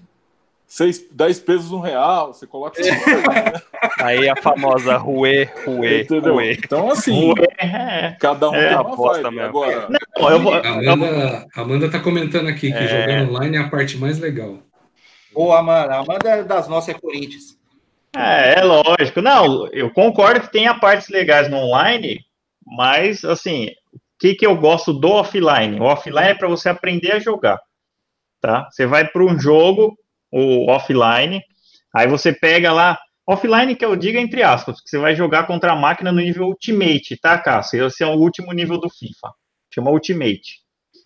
[0.67, 2.91] seis, 10 pesos um real, você coloca é.
[2.91, 3.53] né?
[4.01, 6.53] Aí a famosa ruê, ruê, ruê.
[6.53, 7.47] Então, assim, ruê,
[8.19, 9.31] cada um é, tem uma vibe.
[9.31, 9.41] Mesmo.
[9.41, 12.89] Agora, não, eu vou, Amanda, Amanda tá comentando aqui que é...
[12.89, 14.59] jogar online é a parte mais legal.
[15.35, 15.97] Boa, Amanda.
[15.97, 17.59] Amanda é das nossas é Corinthians.
[18.16, 19.20] É, é lógico.
[19.20, 22.25] Não, eu concordo que tem a partes legais no online,
[22.64, 25.81] mas, assim, o que, que eu gosto do offline?
[25.81, 27.61] O offline é para você aprender a jogar,
[28.40, 28.68] tá?
[28.70, 29.99] Você vai para um jogo,
[30.31, 31.42] o offline.
[31.92, 35.73] Aí você pega lá, offline que eu digo entre aspas, que você vai jogar contra
[35.73, 37.87] a máquina no nível Ultimate, tá, Cássio?
[37.87, 39.33] Esse é o último nível do FIFA.
[39.75, 40.63] Chama Ultimate.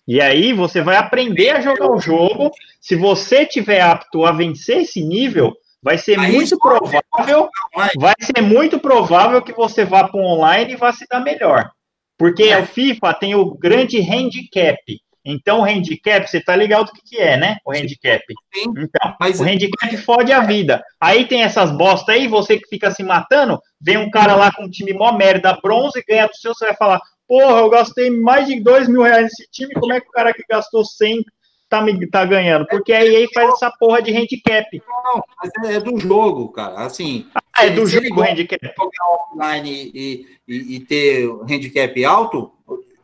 [0.09, 2.49] E aí você vai aprender a jogar o jogo.
[2.81, 7.47] Se você tiver apto a vencer esse nível, vai ser aí muito provável,
[7.95, 11.69] vai ser muito provável que você vá para o online e vá se dar melhor.
[12.17, 12.59] Porque é.
[12.59, 14.81] o FIFA tem o grande handicap.
[15.23, 17.57] Então, o handicap, você tá ligado do que, que é, né?
[17.63, 18.23] O handicap.
[18.51, 19.39] Sim, então, mas...
[19.39, 20.83] o handicap fode a vida.
[20.99, 24.63] Aí tem essas bosta aí, você que fica se matando, vem um cara lá com
[24.63, 28.47] um time mó merda, bronze, ganha do seu, você vai falar, porra, eu gastei mais
[28.47, 31.23] de dois mil reais nesse time, como é que o cara que gastou 100
[31.69, 32.65] tá, me, tá ganhando?
[32.65, 34.81] Porque a EA faz essa porra de handicap.
[35.03, 36.79] Não, mas é do jogo, cara.
[36.79, 37.27] Assim.
[37.55, 38.59] Ah, é do jogo o handicap.
[38.75, 42.51] Jogar offline e, e, e ter handicap alto,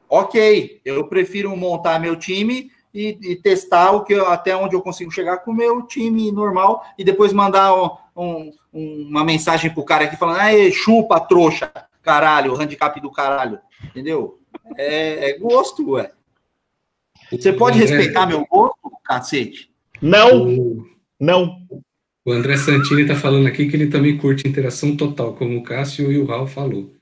[0.09, 4.81] ok, eu prefiro montar meu time e, e testar o que eu, até onde eu
[4.81, 9.85] consigo chegar com o meu time normal e depois mandar um, um, uma mensagem pro
[9.85, 13.59] cara aqui falando, ah, chupa, trouxa, caralho, handicap do caralho,
[13.95, 14.41] entendeu?
[14.77, 16.11] É, é gosto, ué.
[17.31, 17.95] Você pode André...
[17.95, 19.71] respeitar meu gosto, cacete?
[20.01, 20.85] Não, o...
[21.19, 21.65] não.
[22.25, 26.11] O André Santini está falando aqui que ele também curte interação total, como o Cássio
[26.11, 26.93] e o Raul falou.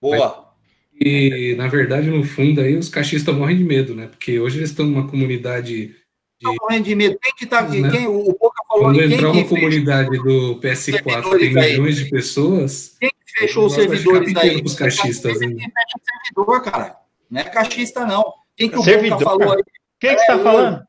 [0.00, 0.52] Boa.
[1.00, 4.08] E, na verdade, no fundo, aí os caixistas morrem de medo, né?
[4.08, 5.86] Porque hoje eles estão numa comunidade.
[5.86, 5.96] De...
[6.36, 7.18] Estão morrendo de medo.
[7.20, 7.62] Quem que tá.
[7.68, 7.90] Né?
[7.90, 12.04] Quem, o Boca falou Quando entrar uma comunidade do PS4 tem milhões aí.
[12.04, 12.96] de pessoas.
[13.00, 14.62] Quem que fechou os servidores aí?
[14.62, 14.90] Os ainda.
[14.90, 16.96] Quem fecha o servidor, cara.
[17.30, 18.24] Não é caixista, não.
[18.56, 19.18] Quem que o servidor?
[19.18, 19.64] Boca falou aí?
[19.98, 20.86] Quem que você tá é, falando?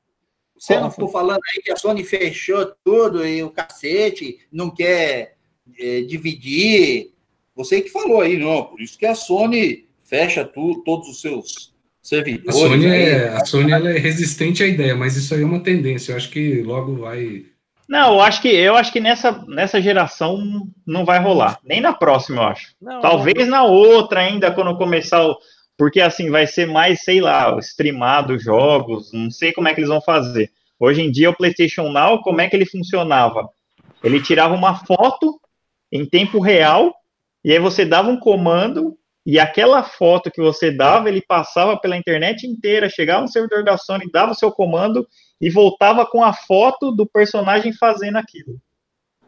[0.58, 5.36] Você não ficou falando aí que a Sony fechou tudo e o cacete não quer
[5.77, 7.13] é, dividir.
[7.56, 8.65] Você que falou aí, não.
[8.65, 12.56] Por isso que a Sony fecha tu, todos os seus servidores.
[12.56, 15.60] A Sony, é, a Sony ela é resistente à ideia, mas isso aí é uma
[15.62, 16.12] tendência.
[16.12, 17.45] Eu acho que logo vai.
[17.93, 21.60] Não, eu acho que eu acho que nessa, nessa geração não vai rolar.
[21.63, 22.73] Nem na próxima, eu acho.
[22.82, 23.51] Não, Talvez não.
[23.51, 25.38] na outra ainda, quando começar o.
[25.77, 29.91] Porque assim, vai ser mais, sei lá, streamado jogos, não sei como é que eles
[29.91, 30.49] vão fazer.
[30.79, 33.47] Hoje em dia, o PlayStation Now, como é que ele funcionava?
[34.03, 35.39] Ele tirava uma foto
[35.91, 36.91] em tempo real,
[37.45, 41.95] e aí você dava um comando, e aquela foto que você dava, ele passava pela
[41.95, 45.08] internet inteira, chegava no servidor da Sony, dava o seu comando
[45.39, 48.59] e voltava com a foto do personagem fazendo aquilo.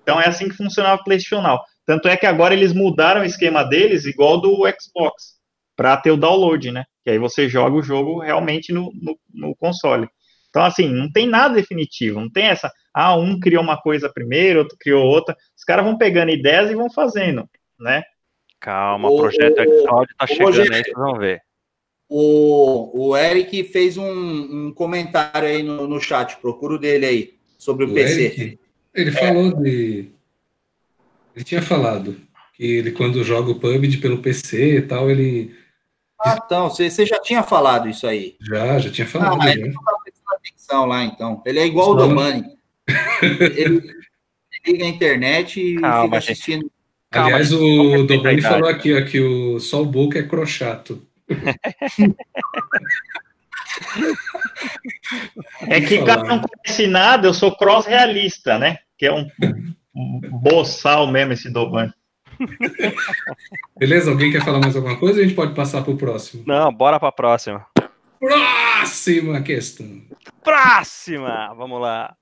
[0.01, 1.43] Então é assim que funcionava o PlayStation.
[1.85, 5.35] Tanto é que agora eles mudaram o esquema deles, igual do Xbox,
[5.75, 6.85] para ter o download, né?
[7.03, 10.07] Que aí você joga o jogo realmente no, no, no, console.
[10.49, 14.59] Então, assim, não tem nada definitivo, não tem essa, ah, um criou uma coisa primeiro,
[14.59, 15.35] outro criou outra.
[15.55, 17.47] Os caras vão pegando ideias e vão fazendo,
[17.79, 18.03] né?
[18.59, 21.41] Calma, o projeto Xcloud tá chegando aí, vocês vão ver.
[22.07, 27.85] O, o Eric fez um, um comentário aí no, no chat, procuro dele aí, sobre
[27.85, 28.21] o, o PC.
[28.21, 28.59] Eric,
[28.93, 29.13] ele é.
[29.13, 30.09] falou de.
[31.35, 32.15] Ele tinha falado
[32.53, 35.53] que ele, quando joga o PUBG pelo PC e tal, ele.
[36.19, 38.35] Ah, então, você, você já tinha falado isso aí.
[38.39, 39.41] Já, já tinha falado.
[39.41, 41.41] Ah, ele não tá prestando atenção lá, então.
[41.45, 41.91] Ele é igual Só...
[41.91, 42.55] o Domani.
[43.21, 43.81] ele,
[44.65, 46.61] liga a internet e Calma, fica assistindo.
[46.61, 46.71] Gente.
[47.11, 51.04] Calma, Aliás, o Dobani falou aqui ó, que o Sol Boca é crochato.
[55.67, 58.79] É que cara não conhece nada, eu sou cross realista, né?
[58.97, 59.27] Que é um,
[59.95, 61.93] um boçal mesmo esse Dobani.
[63.77, 64.11] Beleza?
[64.11, 65.19] Alguém quer falar mais alguma coisa?
[65.19, 66.43] A gente pode passar para o próximo.
[66.45, 67.65] Não, bora para a próxima.
[68.19, 70.01] Próxima questão.
[70.43, 71.53] Próxima!
[71.55, 72.15] Vamos lá.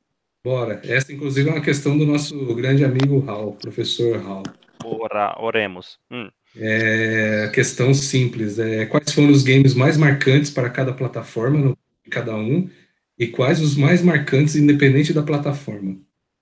[0.43, 0.81] Bora.
[0.83, 4.43] Essa, inclusive, é uma questão do nosso grande amigo Hal, professor Hal.
[4.83, 5.97] Ora, oremos.
[6.11, 6.29] Hum.
[6.55, 8.59] É, questão simples.
[8.59, 11.77] É, quais foram os games mais marcantes para cada plataforma, no,
[12.09, 12.69] cada um,
[13.17, 15.97] e quais os mais marcantes, independente da plataforma?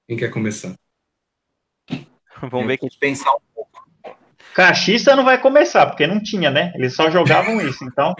[0.08, 0.76] Quem quer começar?
[2.42, 3.72] Vamos ver quem pensar um pouco.
[4.54, 6.74] Cachista não vai começar, porque não tinha, né?
[6.76, 8.14] Eles só jogavam isso, então.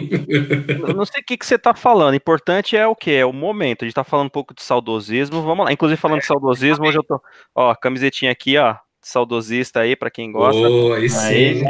[0.96, 2.16] não sei o que, que você está falando.
[2.16, 3.12] Importante é o que?
[3.12, 3.84] É o momento.
[3.84, 5.42] A gente está falando um pouco de saudosismo.
[5.42, 5.74] Vamos lá.
[5.74, 7.22] Inclusive, falando de saudosismo, hoje eu tô.
[7.54, 10.62] Ó, camisetinha aqui, ó saudosista aí, para quem gosta.
[10.62, 11.62] Oh, aí.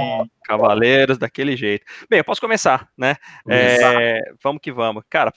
[0.43, 1.85] Cavaleiros, daquele jeito.
[2.09, 3.15] Bem, eu posso começar, né?
[3.47, 5.03] É, vamos que vamos.
[5.09, 5.31] Cara,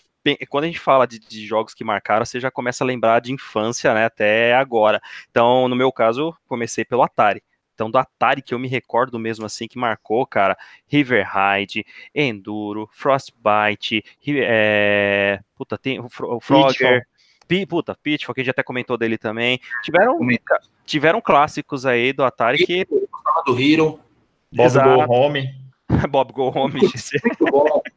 [0.49, 3.33] quando a gente fala de, de, jogos que marcaram, você já começa a lembrar de
[3.33, 5.01] infância, né, até agora.
[5.31, 7.43] Então, no meu caso, comecei pelo Atari.
[7.75, 11.85] Então, do Atari que eu me recordo mesmo assim, que marcou, cara, River Ride,
[12.15, 17.05] Enduro, Frostbite, é, puta, tem o, o Frogger,
[17.69, 19.61] puta, Pitfall, que a gente até comentou dele também.
[19.83, 20.19] Tiveram,
[20.85, 22.87] tiveram clássicos aí do Atari que...
[23.47, 24.01] Do Hero.
[24.53, 25.55] Bob Go Home.
[26.11, 26.81] Bob Go Home.
[26.81, 27.83] Muito bom.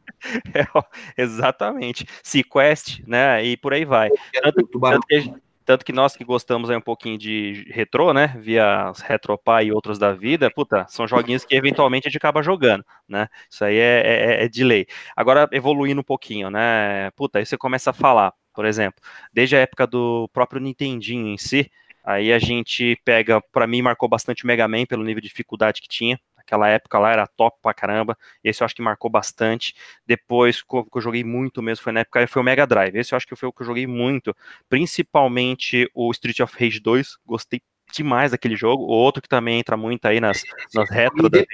[0.52, 2.04] É, exatamente.
[2.24, 3.42] Sequest, né?
[3.44, 4.10] E por aí vai.
[4.42, 5.34] Tanto, tanto, que,
[5.64, 8.34] tanto, que, nós que gostamos aí um pouquinho de retrô, né?
[8.40, 12.84] Via Retropie e outros da vida, puta, são joguinhos que eventualmente a gente acaba jogando,
[13.08, 13.28] né?
[13.48, 14.86] Isso aí é, é, é de lei.
[15.16, 17.10] Agora, evoluindo um pouquinho, né?
[17.12, 19.00] Puta, aí você começa a falar, por exemplo,
[19.32, 21.70] desde a época do próprio Nintendinho em si,
[22.02, 25.80] Aí a gente pega, para mim marcou bastante o Mega Man pelo nível de dificuldade
[25.80, 26.18] que tinha.
[26.36, 28.16] Aquela época lá era top pra caramba.
[28.42, 29.74] Esse eu acho que marcou bastante.
[30.06, 32.96] Depois, que eu joguei muito mesmo, foi na época, foi o Mega Drive.
[32.96, 34.34] Esse eu acho que foi o que eu joguei muito.
[34.68, 37.18] Principalmente o Street of Rage 2.
[37.24, 37.60] Gostei
[37.92, 38.84] demais daquele jogo.
[38.84, 40.42] O outro que também entra muito aí nas,
[40.74, 41.44] nas retro da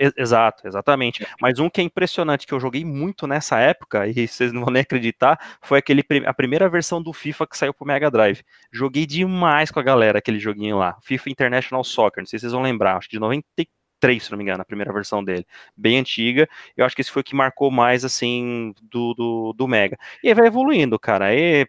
[0.00, 1.26] Exato, exatamente.
[1.40, 4.72] Mas um que é impressionante, que eu joguei muito nessa época, e vocês não vão
[4.72, 8.42] nem acreditar, foi aquele, a primeira versão do FIFA que saiu pro Mega Drive.
[8.72, 10.96] Joguei demais com a galera aquele joguinho lá.
[11.02, 14.30] FIFA International Soccer, não sei se vocês vão lembrar, acho que de 94 3, se
[14.30, 15.46] não me engano, a primeira versão dele.
[15.76, 16.48] Bem antiga.
[16.76, 19.98] Eu acho que esse foi o que marcou mais, assim, do, do, do Mega.
[20.24, 21.34] E aí vai evoluindo, cara.
[21.34, 21.66] E,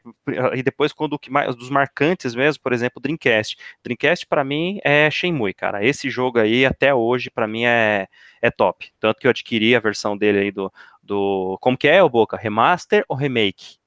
[0.56, 3.58] e depois, quando o que mais, dos marcantes mesmo, por exemplo, Dreamcast.
[3.84, 5.84] Dreamcast, para mim, é Shenmue, cara.
[5.86, 8.08] Esse jogo aí, até hoje, para mim, é,
[8.42, 8.92] é top.
[9.00, 10.72] Tanto que eu adquiri a versão dele aí do,
[11.04, 11.58] do.
[11.62, 12.38] Como que é, o Boca?
[12.38, 13.81] Remaster ou remake?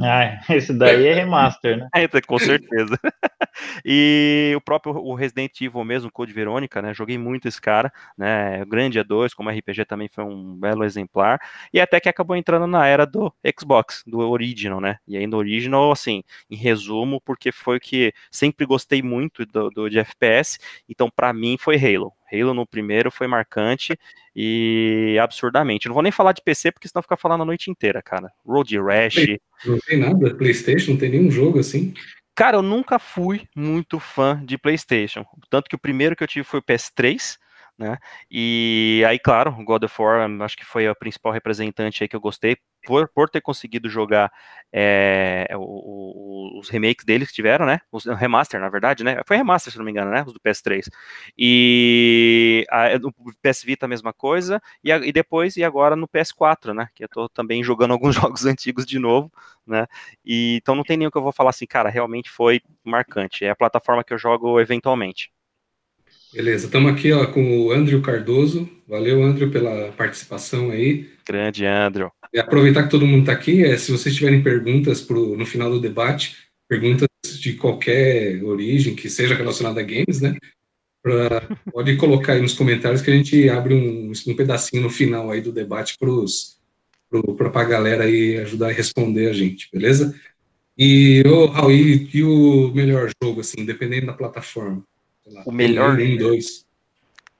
[0.00, 1.88] Ah, esse daí é remaster, né?
[1.94, 2.98] É, com certeza.
[3.84, 6.92] e o próprio o Resident Evil mesmo, Code Verônica, né?
[6.92, 8.62] Joguei muito esse cara, né?
[8.62, 11.40] O grande E2, como RPG também foi um belo exemplar.
[11.72, 14.98] E até que acabou entrando na era do Xbox, do Original, né?
[15.06, 19.88] E aí no Original, assim, em resumo, porque foi que sempre gostei muito do, do
[19.88, 20.58] de FPS,
[20.88, 22.17] então para mim foi Halo.
[22.32, 23.98] Halo no primeiro foi marcante
[24.34, 25.86] e absurdamente.
[25.86, 28.30] Não vou nem falar de PC, porque senão fica falando a noite inteira, cara.
[28.46, 29.38] Road Rash.
[29.64, 31.94] Não tem nada, PlayStation, não tem nenhum jogo assim.
[32.34, 35.24] Cara, eu nunca fui muito fã de PlayStation.
[35.50, 37.36] Tanto que o primeiro que eu tive foi o PS3
[37.78, 37.96] né?
[38.30, 42.20] E aí, claro, God of War, acho que foi a principal representante aí que eu
[42.20, 44.32] gostei, por, por ter conseguido jogar
[44.72, 45.60] é, o,
[46.56, 47.80] o, os remakes deles que tiveram, né?
[47.92, 49.20] Os remaster, na verdade, né?
[49.26, 50.24] Foi remaster, se não me engano, né?
[50.26, 50.88] Os do PS3.
[51.36, 53.12] E a, o
[53.42, 56.88] PS Vita a mesma coisa, e, a, e, depois, e agora no PS4, né?
[56.94, 59.30] Que eu tô também jogando alguns jogos antigos de novo,
[59.66, 59.86] né?
[60.24, 63.44] E, então não tem nenhum que eu vou falar assim, cara, realmente foi marcante.
[63.44, 65.30] É a plataforma que eu jogo eventualmente.
[66.32, 68.68] Beleza, estamos aqui ó, com o Andrew Cardoso.
[68.86, 71.08] Valeu, Andrew, pela participação aí.
[71.26, 72.10] Grande, Andrew.
[72.32, 75.70] E aproveitar que todo mundo está aqui, é, se vocês tiverem perguntas pro, no final
[75.70, 76.36] do debate,
[76.68, 77.08] perguntas
[77.40, 80.36] de qualquer origem, que seja relacionada a games, né?
[81.02, 85.30] Pra, pode colocar aí nos comentários que a gente abre um, um pedacinho no final
[85.30, 86.08] aí do debate para
[87.08, 90.14] pro, a galera aí ajudar a responder a gente, beleza?
[90.76, 94.84] E, ô, Raul, e, e o melhor jogo, assim, dependendo da plataforma?
[95.44, 95.98] O melhor.
[95.98, 96.68] Um, dois.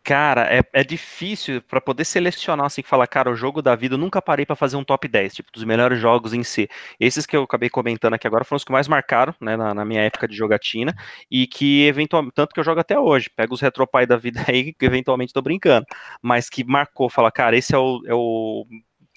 [0.08, 3.98] Cara, é, é difícil para poder selecionar assim, falar, cara, o jogo da vida, eu
[3.98, 6.66] nunca parei para fazer um top 10, tipo, dos melhores jogos em si.
[6.98, 9.84] Esses que eu acabei comentando aqui agora foram os que mais marcaram, né, na, na
[9.84, 10.94] minha época de jogatina,
[11.30, 14.72] e que eventualmente, tanto que eu jogo até hoje, pego os retropai da vida aí,
[14.72, 15.84] que eventualmente tô brincando,
[16.22, 18.64] mas que marcou, fala, cara, esse é o, é o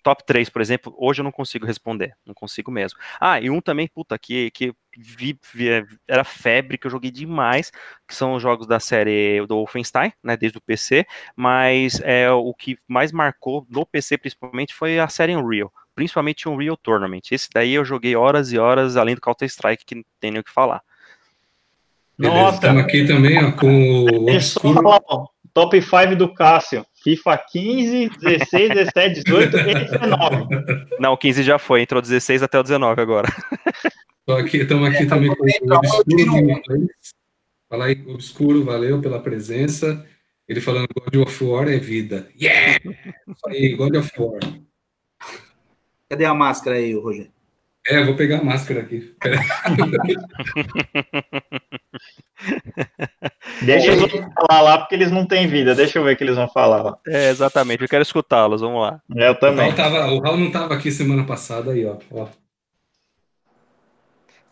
[0.01, 2.99] top 3, por exemplo, hoje eu não consigo responder, não consigo mesmo.
[3.19, 5.67] Ah, e um também, puta, que, que vi, vi,
[6.07, 7.71] era febre, que eu joguei demais,
[8.07, 12.53] que são os jogos da série do Wolfenstein, né, desde o PC, mas é o
[12.53, 17.31] que mais marcou no PC principalmente foi a série Unreal, principalmente o Unreal Tournament.
[17.31, 20.43] Esse daí eu joguei horas e horas, além do Counter-Strike, que não tem nem o
[20.43, 20.81] que falar.
[22.17, 24.81] Nossa, estamos aqui também ó, com o Obscuro.
[25.53, 26.85] Top 5 do Cássio.
[27.03, 30.47] FIFA 15, 16, 17, 18 e 19.
[30.99, 33.27] Não, 15 já foi, entrou 16 até o 19 agora.
[34.27, 36.91] Estamos aqui, aqui também com o Obscuro.
[37.67, 40.05] Fala aí, Obscuro, valeu pela presença.
[40.47, 42.29] Ele falando God of War é vida.
[42.39, 42.77] Yeah!
[43.27, 44.39] Isso aí, God of War.
[46.09, 47.31] Cadê a máscara aí, Rogério?
[47.87, 49.15] É, eu vou pegar a máscara aqui.
[53.63, 55.73] Deixa outros falar lá, porque eles não têm vida.
[55.73, 56.97] Deixa eu ver o que eles vão falar lá.
[57.07, 57.81] É, exatamente.
[57.81, 58.61] Eu quero escutá-los.
[58.61, 59.01] Vamos lá.
[59.15, 59.71] Eu também.
[59.71, 61.97] O Raul, tava, o Raul não estava aqui semana passada aí, ó.
[62.11, 62.27] ó.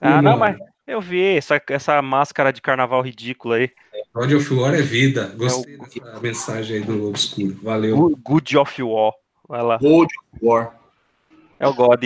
[0.02, 0.58] Ah, não, mas
[0.88, 3.70] eu vi essa, essa máscara de carnaval ridícula aí.
[4.14, 5.34] God of War é vida.
[5.36, 5.82] Gostei é o...
[5.82, 7.60] dessa mensagem aí do Obscuro.
[7.62, 8.18] Valeu.
[8.24, 9.14] Good of War.
[9.48, 9.78] Vai lá.
[9.78, 10.74] God of War.
[11.60, 12.06] É o God.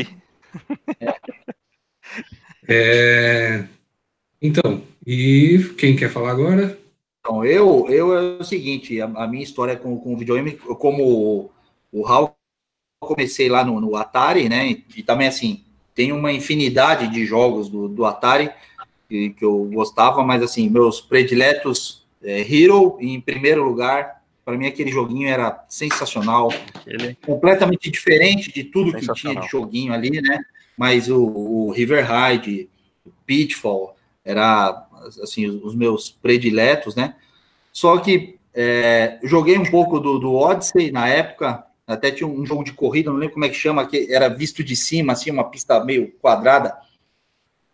[1.00, 1.14] É.
[2.68, 3.68] é...
[4.42, 6.78] Então, e quem quer falar agora?
[7.20, 11.04] Então, eu, eu é o seguinte, a, a minha história com, com o videogame, como
[11.04, 11.52] o,
[11.92, 12.36] o Raul,
[13.00, 14.82] comecei lá no, no, Atari, né?
[14.96, 15.64] E também, assim,
[15.96, 18.52] tem uma infinidade de jogos do, do Atari
[19.08, 24.68] que, que eu gostava, mas, assim, meus prediletos, é, Hero, em primeiro lugar, para mim
[24.68, 26.50] aquele joguinho era sensacional,
[26.86, 27.18] Ele...
[27.26, 30.40] completamente diferente de tudo que tinha de joguinho ali, né?
[30.78, 32.70] Mas o, o River Ride,
[33.06, 34.88] o Pitfall, era
[35.22, 37.16] assim os meus prediletos, né?
[37.72, 42.64] Só que é, joguei um pouco do, do Odyssey na época, até tinha um jogo
[42.64, 45.50] de corrida, não lembro como é que chama, que era visto de cima, assim, uma
[45.50, 46.76] pista meio quadrada.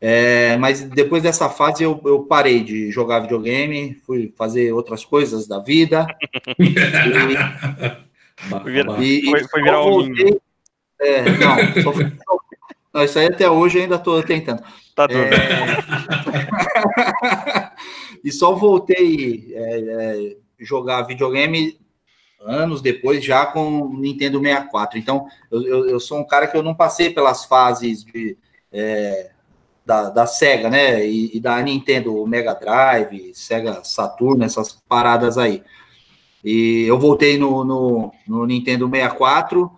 [0.01, 5.45] É, mas depois dessa fase eu, eu, parei de jogar videogame, fui fazer outras coisas
[5.45, 6.07] da vida.
[6.57, 6.73] e,
[9.29, 10.39] foi, foi virar voltei,
[11.01, 11.93] é, não, só,
[12.93, 14.61] não, isso aí até hoje ainda estou tentando.
[14.95, 15.19] Tá tudo.
[15.19, 15.29] É...
[18.23, 21.79] e só voltei é, é, jogar videogame
[22.41, 24.97] anos depois, já com Nintendo 64.
[24.97, 28.37] Então, eu, eu, eu, sou um cara que eu não passei pelas fases de,
[28.71, 29.31] é,
[29.89, 31.03] da, da Sega, né?
[31.03, 35.63] E, e, da Nintendo Mega Drive, Sega Saturn, essas paradas aí.
[36.45, 39.71] E eu voltei no, no, no Nintendo 64.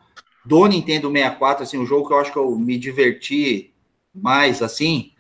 [0.44, 3.72] Do Nintendo 64, assim, o jogo que eu acho que eu me diverti
[4.14, 5.12] mais, assim,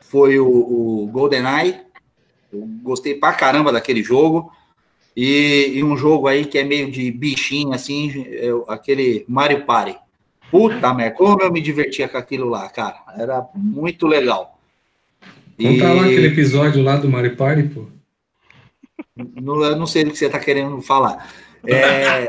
[0.00, 1.80] foi o, o GoldenEye.
[2.52, 4.50] Eu gostei pra caramba daquele jogo.
[5.16, 9.96] E, e, um jogo aí que é meio de bichinho, assim, é aquele Mario Party.
[10.52, 13.02] Puta merda, como eu me divertia com aquilo lá, cara.
[13.16, 14.60] Era muito legal.
[15.56, 15.80] Conta e...
[15.80, 17.86] lá aquele episódio lá do Mario Party, pô.
[19.16, 21.26] Não, eu não sei do que você tá querendo falar.
[21.66, 22.28] É...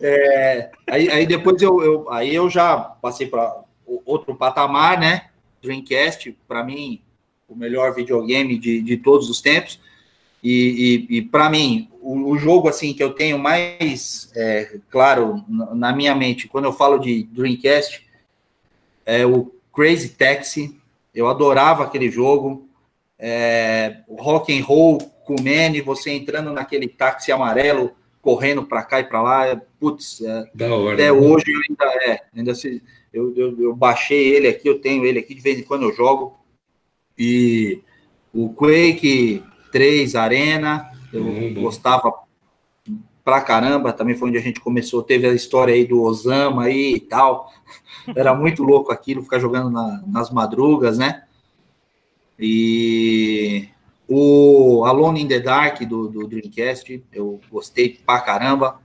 [0.00, 0.70] é...
[0.88, 3.64] Aí, aí, depois eu, eu, aí eu já passei para
[4.06, 5.26] outro patamar, né?
[5.62, 7.02] Dreamcast, para mim,
[7.46, 9.78] o melhor videogame de, de todos os tempos.
[10.44, 15.42] E, e, e para mim, o, o, jogo assim que eu tenho mais é, claro
[15.48, 18.06] na minha mente, quando eu falo de Dreamcast,
[19.06, 20.78] é o Crazy Taxi.
[21.14, 22.68] Eu adorava aquele jogo.
[23.18, 29.00] É, rock and roll com o Manny, você entrando naquele táxi amarelo, correndo para cá
[29.00, 29.62] e para lá.
[29.80, 30.40] Putz, é,
[30.92, 32.20] até hoje ainda é.
[32.36, 35.62] Ainda se, eu, eu, eu, baixei ele aqui, eu tenho ele aqui, de vez em
[35.62, 36.36] quando eu jogo.
[37.16, 37.80] E
[38.34, 39.42] o Quake
[39.74, 41.54] 3 Arena, eu uhum.
[41.54, 42.14] gostava
[43.24, 46.94] pra caramba, também foi onde a gente começou, teve a história aí do Osama aí
[46.94, 47.52] e tal.
[48.14, 51.24] Era muito louco aquilo, ficar jogando na, nas madrugas, né?
[52.38, 53.68] E
[54.06, 58.80] o Alone in the Dark do, do Dreamcast, eu gostei pra caramba.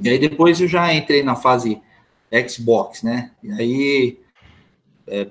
[0.00, 1.80] E aí depois eu já entrei na fase
[2.48, 3.30] Xbox, né?
[3.40, 4.18] E aí
[5.06, 5.30] é,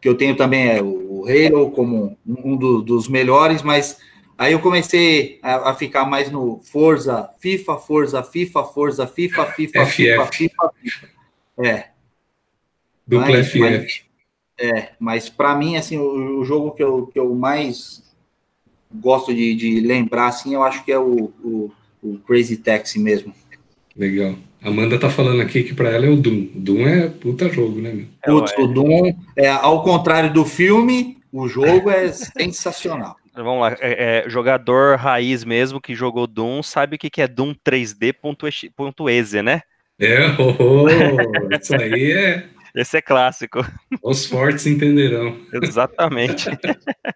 [0.00, 3.98] que eu tenho também é o Halo como um do, dos melhores, mas
[4.38, 9.86] aí eu comecei a, a, ficar mais no Forza, FIFA, Forza, FIFA, Forza, FIFA, FIFA,
[9.86, 9.96] FF.
[9.96, 11.08] FIFA, FIFA, FIFA.
[11.58, 11.88] É.
[13.06, 13.60] Dupla mas, FF.
[13.60, 14.02] Mas,
[14.58, 18.02] é, mas para mim, assim, o, o, jogo que eu, que eu mais
[18.94, 21.72] gosto de, de lembrar, assim, eu acho que é o, o,
[22.02, 23.34] o Crazy Taxi mesmo.
[23.94, 24.34] Legal.
[24.62, 26.48] Amanda tá falando aqui que para ela é o Doom.
[26.54, 28.06] Doom é puta jogo, né, meu?
[28.24, 33.16] Putz, o Doom, é, ao contrário do filme, o jogo é sensacional.
[33.34, 37.28] Vamos lá, é, é, jogador raiz mesmo que jogou Doom sabe o que, que é
[37.28, 39.60] Doom 3D.exe, né?
[39.98, 40.88] É, oh, oh,
[41.54, 42.46] isso aí é.
[42.74, 43.64] Esse é clássico.
[44.02, 45.38] Os fortes entenderão.
[45.62, 46.50] Exatamente.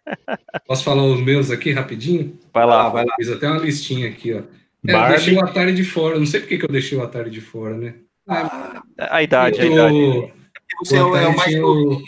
[0.66, 2.38] Posso falar os meus aqui rapidinho?
[2.50, 3.12] Vai lá, vai lá.
[3.16, 4.40] Fiz até uma listinha aqui, ó.
[4.88, 6.18] É, eu deixei o Atari de fora.
[6.18, 7.94] Não sei por que eu deixei o Atari de fora, né?
[8.26, 10.32] Ah, a idade, a idade.
[10.78, 12.02] Você é o, é o mais o,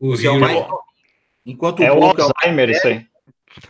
[0.00, 0.66] o Você é o mais
[1.48, 3.06] Enquanto é o, o Alzheimer, isso aí.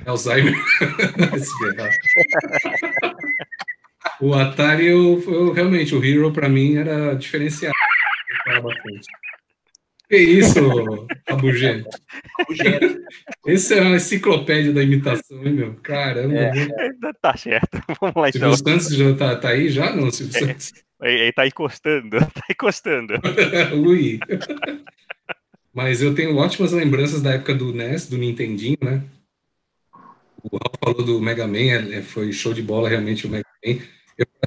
[0.05, 0.53] É Alzheimer.
[4.20, 7.72] o Atari, eu, eu, realmente, o Hero para mim era diferenciado.
[8.49, 9.07] Eu bastante.
[10.09, 11.89] Que isso, Rabugento?
[13.47, 15.74] Esse é uma enciclopédia da imitação, hein, meu?
[15.76, 16.35] Caramba.
[16.35, 17.81] É, tá certo.
[18.01, 18.57] Vamos lá, então.
[18.57, 19.68] Silvio Santos já tá, tá aí?
[19.68, 20.72] Já não, Silvio é, Santos?
[21.03, 23.14] Ele tá encostando, tá encostando.
[23.87, 24.18] Ui.
[25.73, 29.03] Mas eu tenho ótimas lembranças da época do NES, do Nintendinho, né?
[30.43, 33.49] O Raul falou do Mega Man, é, é, foi show de bola realmente o Mega
[33.64, 33.79] Man.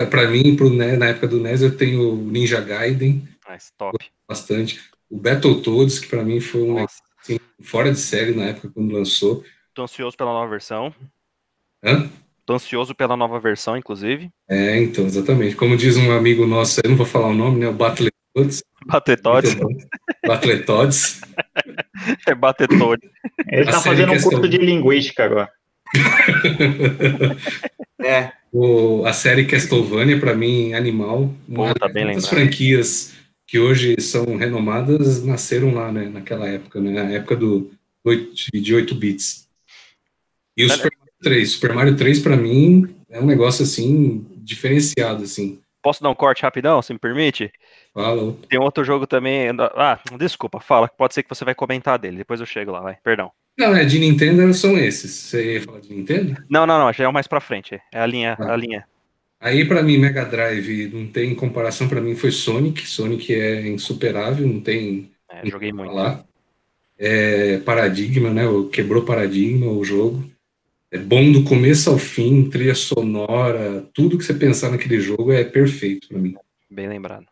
[0.10, 3.28] Para mim, pro, né, na época do NES, eu tenho o Ninja Gaiden.
[3.50, 3.98] Nice, top.
[4.28, 4.80] Bastante
[5.12, 6.86] o Battletoads, que para mim foi um
[7.22, 9.44] Sim, fora de série na época quando lançou.
[9.74, 10.96] Tô ansioso pela nova versão.
[11.84, 12.10] Hã?
[12.46, 14.32] Tô ansioso pela nova versão, inclusive.
[14.50, 15.56] É, então, exatamente.
[15.56, 17.68] Como diz um amigo nosso, eu não vou falar o nome, né?
[17.68, 18.64] O Batletodes.
[18.86, 19.58] Batletodes.
[20.26, 21.22] Batletodes.
[22.28, 23.10] é Batletodes.
[23.48, 25.50] Ele tá fazendo um curso de linguística agora.
[28.04, 28.32] é.
[28.52, 31.34] O, a série Castlevania, para mim, animal.
[31.54, 33.14] Pô, tá bem Muitas franquias
[33.48, 36.10] que hoje são renomadas nasceram lá, né?
[36.10, 36.92] Naquela época, né?
[36.92, 37.72] Na época do,
[38.54, 39.48] de 8 bits.
[40.58, 41.52] E o Super 3.
[41.52, 45.60] Super Mario 3, para mim, é um negócio assim, diferenciado, assim.
[45.82, 47.52] Posso dar um corte rapidão, se me permite?
[47.94, 48.36] Fala.
[48.50, 49.50] Tem outro jogo também.
[49.76, 50.88] Ah, desculpa, fala.
[50.88, 52.18] Pode ser que você vai comentar dele.
[52.18, 52.98] Depois eu chego lá, vai.
[53.04, 53.32] Perdão.
[53.58, 55.12] Não, é de Nintendo são esses.
[55.12, 56.42] Você ia falar de Nintendo?
[56.50, 56.94] Não, não, não.
[56.94, 57.80] Já é o mais pra frente.
[57.92, 58.38] É a linha.
[58.40, 58.54] Ah.
[58.54, 58.86] A linha.
[59.40, 61.88] Aí, para mim, Mega Drive não tem comparação.
[61.88, 62.88] Para mim, foi Sonic.
[62.88, 65.12] Sonic é insuperável, não tem.
[65.30, 65.90] É, joguei muito.
[65.90, 66.24] Falar.
[66.98, 68.44] É, paradigma, né?
[68.72, 70.32] Quebrou paradigma o jogo
[70.92, 75.42] é bom do começo ao fim, trilha sonora, tudo que você pensar naquele jogo é
[75.42, 76.36] perfeito para mim.
[76.70, 77.26] Bem lembrado.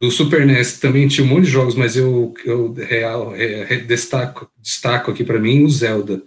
[0.00, 4.50] Do Super NES também tinha um monte de jogos, mas eu, eu real, é, destaco,
[4.58, 6.22] destaco aqui para mim o Zelda.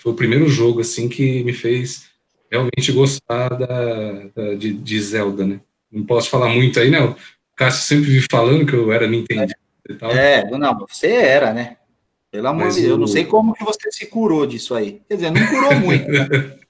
[0.00, 2.04] Foi o primeiro jogo assim que me fez
[2.50, 5.60] realmente gostar da, da de, de, Zelda, né?
[5.90, 7.02] Não posso falar muito aí, né?
[7.02, 7.16] O
[7.56, 10.10] Cássio sempre vive falando que eu era Nintendo é, e tal.
[10.10, 11.78] É, não, você era, né?
[12.30, 15.00] Pelo amor de Deus, eu não sei como que você se curou disso aí.
[15.08, 16.10] Quer dizer, não curou muito.
[16.10, 16.26] Né?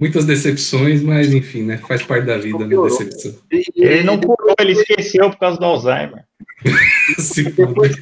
[0.00, 1.76] Muitas decepções, mas enfim, né?
[1.76, 2.74] Faz parte da vida, né?
[2.74, 3.34] Decepção.
[3.50, 6.24] Ele não curou, ele esqueceu por causa do Alzheimer.
[7.54, 7.96] depois,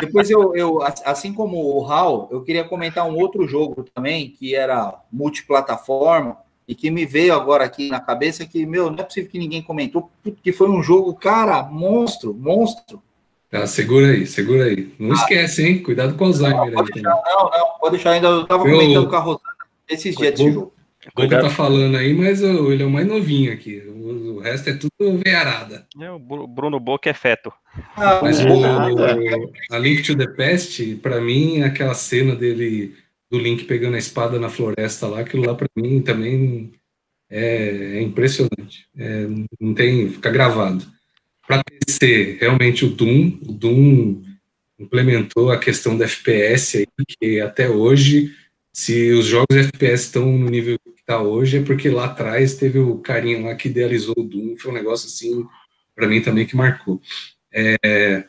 [0.00, 4.54] depois eu, eu, assim como o Hal, eu queria comentar um outro jogo também, que
[4.54, 6.36] era multiplataforma,
[6.68, 9.62] e que me veio agora aqui na cabeça que, meu, não é possível que ninguém
[9.62, 10.10] comentou,
[10.42, 13.02] que foi um jogo, cara, monstro, monstro.
[13.50, 14.92] Tá, segura aí, segura aí.
[14.98, 15.82] Não ah, esquece, hein?
[15.82, 16.70] Cuidado com o Alzheimer.
[16.70, 18.28] Não, deixar, não, não, pode deixar ainda.
[18.28, 19.40] Eu tava eu, comentando com a Rosana
[19.88, 20.77] esses dias de jogo.
[21.06, 23.78] O Bobo tá falando aí, mas ele é o mais novinho aqui.
[23.86, 25.86] O, o resto é tudo veiarada.
[26.00, 27.52] É, o Bruno Boca é feto.
[27.96, 32.94] Ah, mas o, o, a Link to the Past, pra mim, aquela cena dele,
[33.30, 36.72] do Link pegando a espada na floresta lá, aquilo lá pra mim também
[37.30, 38.86] é, é impressionante.
[38.96, 39.26] É,
[39.60, 40.84] não tem, fica gravado
[41.48, 44.22] para PC, realmente o Doom, o Doom
[44.78, 46.86] implementou a questão da FPS aí,
[47.18, 48.34] que até hoje,
[48.78, 52.78] se os jogos FPS estão no nível que está hoje, é porque lá atrás teve
[52.78, 55.44] o carinha lá que idealizou o Doom, foi um negócio assim,
[55.96, 57.02] para mim também que marcou.
[57.52, 58.22] É,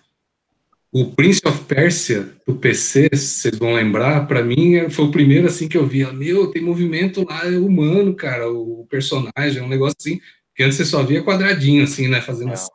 [0.92, 5.68] o Prince of Persia do PC, vocês vão lembrar, para mim foi o primeiro assim
[5.68, 10.20] que eu via, meu, tem movimento lá humano, cara, o personagem, é um negócio assim,
[10.56, 12.72] que antes você só via quadradinho assim, né, fazendo assim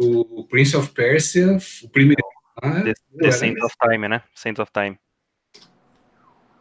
[0.00, 2.22] o Prince of Persia, o primeiro.
[2.62, 4.22] The, The Saint of Time, né?
[4.34, 4.98] Saint of Time.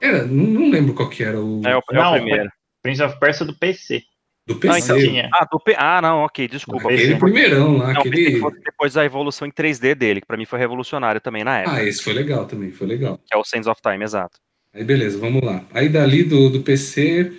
[0.02, 1.62] Era, não, não lembro qual que era o.
[1.66, 2.50] É o, é não, o primeiro.
[2.82, 4.04] Prince of Persia do PC.
[4.48, 4.92] Do PC.
[4.92, 5.76] Ah, então, ah, do P...
[5.78, 6.92] ah, não, ok, desculpa.
[6.92, 7.94] Aquele primeirão lá.
[7.94, 8.42] Não, aquele...
[8.64, 11.76] Depois da evolução em 3D dele, que pra mim foi revolucionário também na época.
[11.76, 13.20] Ah, esse foi legal também, foi legal.
[13.20, 14.40] Que é o Saints of Time, exato.
[14.74, 15.64] Aí beleza, vamos lá.
[15.72, 17.32] Aí dali do, do PC,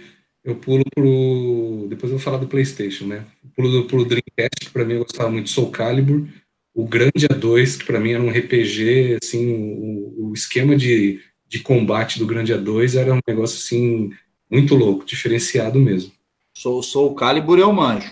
[0.45, 1.87] eu pulo pro.
[1.89, 3.25] Depois eu vou falar do PlayStation, né?
[3.57, 6.27] Pulo pro Dreamcast, que pra mim eu gostava muito de Soul Calibur.
[6.75, 11.21] O Grande A2, que para mim era um RPG, assim, o, o, esquema de,
[11.51, 14.13] de combate do Grande A2 era um negócio, assim,
[14.49, 16.13] muito louco, diferenciado mesmo.
[16.55, 18.09] Sou, sou o Calibur e eu manjo.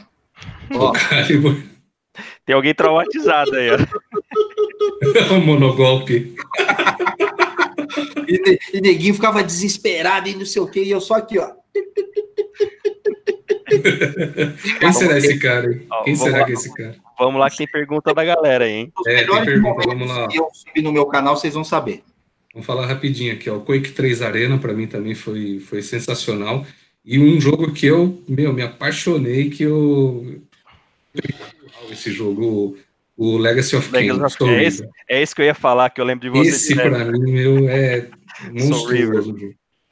[0.74, 1.56] O Calibur.
[2.44, 3.76] Tem alguém traumatizado aí, ó.
[5.36, 6.34] o monogolpe.
[8.26, 11.52] e, e neguinho ficava desesperado e não sei o que, e eu só aqui, ó.
[14.80, 15.80] Quem será esse cara?
[16.02, 16.96] Quem será que é esse cara?
[17.16, 18.92] Vamos lá que tem pergunta da galera, hein?
[19.06, 20.28] É, tem pergunta, vamos lá.
[20.28, 22.02] Se eu subir no meu canal, vocês vão saber.
[22.58, 23.56] Vamos falar rapidinho aqui, ó.
[23.56, 26.66] O Quake 3 Arena, para mim, também foi, foi sensacional.
[27.04, 30.42] E um jogo que eu, meu, me apaixonei, que eu...
[31.88, 32.76] Esse jogo,
[33.16, 36.04] o Legacy of Legacy Of é, esse, é esse que eu ia falar, que eu
[36.04, 36.50] lembro de você.
[36.50, 38.08] Esse, para mim, meu, é
[38.50, 39.36] monstruoso.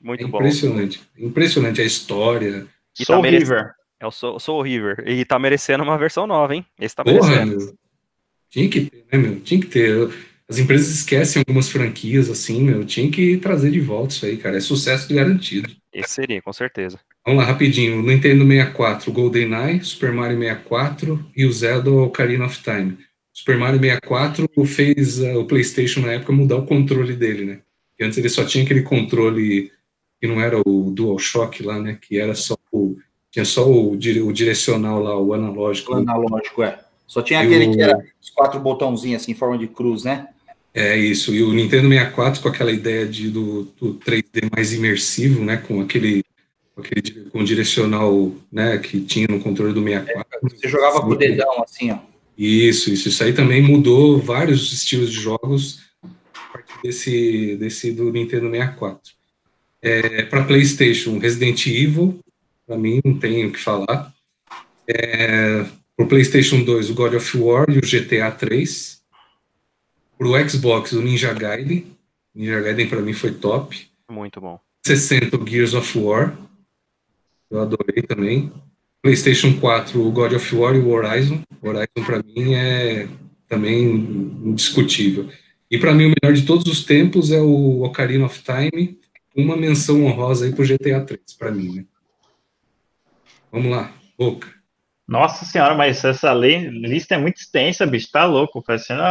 [0.00, 0.38] Muito é bom.
[0.38, 1.00] Impressionante.
[1.16, 2.66] Impressionante a história.
[2.98, 3.70] E Soul tá River.
[4.00, 5.04] É o Soul, Soul, River.
[5.06, 6.66] E tá merecendo uma versão nova, hein?
[6.80, 7.58] Esse tá Porra, merecendo.
[7.58, 7.74] Meu.
[8.50, 9.40] Tinha que ter, né, meu?
[9.40, 10.10] Tinha que ter.
[10.48, 12.84] As empresas esquecem algumas franquias, assim, meu.
[12.84, 14.56] Tinha que trazer de volta isso aí, cara.
[14.56, 15.68] É sucesso garantido.
[15.92, 17.00] Esse seria, com certeza.
[17.26, 18.00] Vamos lá, rapidinho.
[18.02, 22.96] Nintendo 64, GoldenEye, Super Mario 64 e o Zelda Ocarina of Time.
[23.32, 27.60] Super Mario 64 fez uh, o PlayStation na época mudar o controle dele, né?
[27.90, 29.72] Porque antes ele só tinha aquele controle
[30.20, 31.98] que não era o DualShock lá, né?
[32.00, 32.96] Que era só o.
[33.30, 35.92] Tinha só o, o direcional lá, o analógico.
[35.92, 36.78] O analógico, é.
[37.06, 37.72] Só tinha aquele o...
[37.72, 40.28] que era os quatro botãozinhos assim, em forma de cruz, né?
[40.78, 45.42] É isso, e o Nintendo 64 com aquela ideia de, do, do 3D mais imersivo,
[45.42, 46.22] né, com aquele,
[46.76, 50.26] aquele com direcional, né, que tinha no controle do 64.
[50.34, 51.98] É, você jogava com o dedão, assim, ó.
[52.36, 58.12] Isso, isso, isso aí também mudou vários estilos de jogos a partir desse, desse do
[58.12, 59.14] Nintendo 64.
[59.80, 62.20] É, para PlayStation, Resident Evil,
[62.66, 64.12] para mim não tem o que falar.
[64.86, 65.64] É,
[65.96, 69.00] para o PlayStation 2, o God of War e o GTA 3.
[70.18, 71.86] Para o Xbox, o Ninja Gaiden.
[72.34, 73.86] Ninja Gaiden para mim foi top.
[74.10, 74.58] Muito bom.
[74.86, 76.36] 60, o Gears of War.
[77.50, 78.52] Eu adorei também.
[79.02, 81.42] PlayStation 4, o God of War e o Horizon.
[81.62, 83.08] O Horizon, para mim, é
[83.48, 85.28] também indiscutível.
[85.70, 88.98] E para mim, o melhor de todos os tempos é o Ocarina of Time.
[89.34, 91.84] Uma menção honrosa aí pro GTA 3, para mim, né?
[93.52, 94.55] Vamos lá, Boca.
[95.06, 98.62] Nossa senhora, mas essa lei, lista é muito extensa, bicho, tá louco.
[98.62, 99.02] Parecendo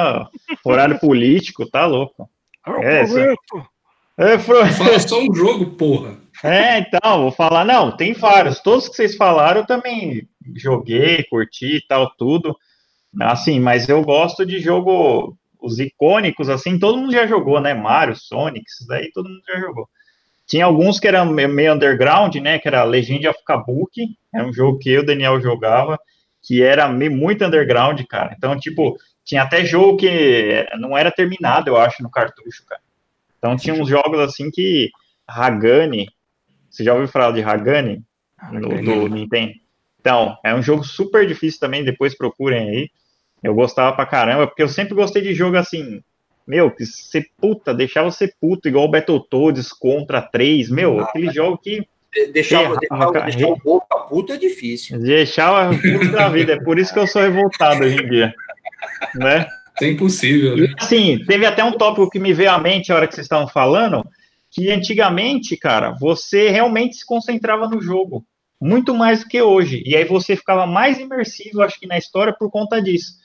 [0.64, 2.30] horário político, tá louco.
[4.18, 6.18] É, é, Fala só um jogo, porra.
[6.44, 8.60] É, então, vou falar, não, tem vários.
[8.60, 12.56] Todos que vocês falaram eu também joguei, curti e tal, tudo.
[13.22, 17.74] Assim, mas eu gosto de jogo, os icônicos, assim, todo mundo já jogou, né?
[17.74, 19.88] Mario, Sonic, isso daí todo mundo já jogou.
[20.48, 22.60] Tinha alguns que eram meio underground, né?
[22.60, 26.00] Que era Legend of Kabuki, era um jogo que eu e o Daniel jogava,
[26.42, 28.36] que era meio, muito underground, cara.
[28.38, 32.82] Então, tipo, tinha até jogo que não era terminado, eu acho, no cartucho, cara.
[33.38, 34.90] Então tinha uns jogos assim que
[35.28, 36.08] Hagani,
[36.70, 38.04] você já ouviu falar de Hagani
[38.52, 39.54] no, no Nintendo?
[40.00, 42.90] Então, é um jogo super difícil também, depois procurem aí.
[43.42, 46.04] Eu gostava pra caramba, porque eu sempre gostei de jogo assim,
[46.48, 51.32] meu, que você puta, deixava você puto, igual o Battletoads contra 3, meu, ah, aquele
[51.32, 51.88] jogo que.
[52.32, 55.00] Deixar, deixar, deixar o boca puta é difícil.
[55.00, 58.34] Deixava puto da vida, é por isso que eu sou revoltado hoje em dia.
[59.16, 59.46] Né?
[59.82, 60.74] É impossível, né?
[60.80, 63.48] Assim, teve até um tópico que me veio à mente a hora que vocês estavam
[63.48, 64.08] falando,
[64.50, 68.26] que antigamente, cara, você realmente se concentrava no jogo,
[68.62, 69.84] muito mais do que hoje.
[69.86, 73.16] E aí você ficava mais imersivo, acho que na história, por conta disso.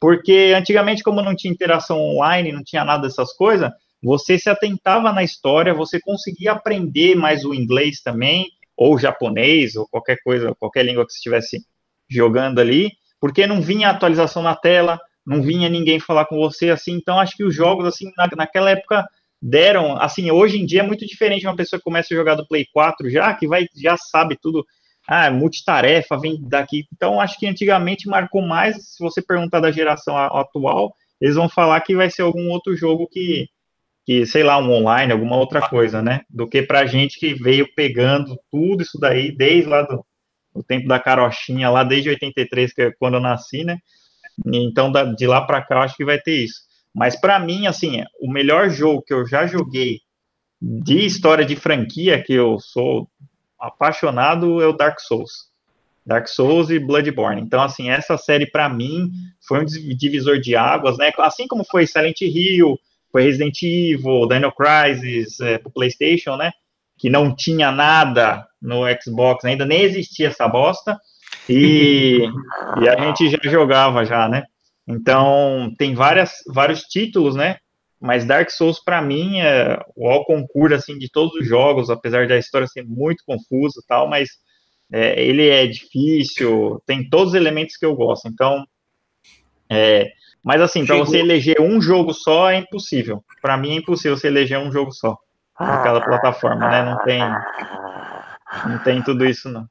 [0.00, 3.70] Porque antigamente, como não tinha interação online, não tinha nada dessas coisas,
[4.02, 8.46] você se atentava na história, você conseguia aprender mais o inglês também,
[8.76, 11.66] ou japonês, ou qualquer coisa, qualquer língua que você estivesse
[12.08, 12.90] jogando ali,
[13.20, 17.36] porque não vinha atualização na tela, não vinha ninguém falar com você, assim, então acho
[17.36, 19.06] que os jogos, assim, na, naquela época
[19.40, 22.46] deram, assim, hoje em dia é muito diferente uma pessoa que começa a jogar do
[22.46, 24.64] Play 4 já, que vai, já sabe tudo,
[25.12, 26.84] ah, multitarefa, vem daqui.
[26.94, 28.94] Então, acho que antigamente marcou mais.
[28.94, 33.08] Se você perguntar da geração atual, eles vão falar que vai ser algum outro jogo
[33.10, 33.48] que,
[34.06, 36.20] que sei lá, um online, alguma outra coisa, né?
[36.30, 40.06] Do que pra gente que veio pegando tudo isso daí desde lá do,
[40.54, 43.78] do tempo da carochinha, lá desde 83, que é quando eu nasci, né?
[44.46, 46.60] Então, da, de lá para cá, eu acho que vai ter isso.
[46.94, 49.98] Mas para mim, assim, o melhor jogo que eu já joguei
[50.62, 53.08] de história de franquia, que eu sou
[53.60, 55.50] apaixonado é o Dark Souls.
[56.04, 57.40] Dark Souls e Bloodborne.
[57.40, 59.10] Então, assim, essa série para mim
[59.46, 61.12] foi um divisor de águas, né?
[61.18, 62.78] Assim como foi Silent Hill,
[63.12, 66.50] foi Resident Evil, Dino Crisis é, pro PlayStation, né?
[66.98, 70.98] Que não tinha nada no Xbox, ainda nem existia essa bosta.
[71.48, 72.20] E,
[72.82, 74.44] e a gente já jogava já, né?
[74.88, 77.58] Então, tem várias, vários títulos, né?
[78.00, 82.26] Mas Dark Souls, para mim, é o ao concurso assim, de todos os jogos, apesar
[82.26, 84.30] da história ser muito confusa e tal, mas
[84.90, 88.26] é, ele é difícil, tem todos os elementos que eu gosto.
[88.26, 88.64] Então,
[89.70, 90.10] é,
[90.42, 93.22] mas assim, para você eleger um jogo só é impossível.
[93.42, 95.18] Para mim é impossível você eleger um jogo só
[95.58, 96.82] naquela plataforma, né?
[96.82, 97.20] Não tem,
[98.66, 99.68] não tem tudo isso não.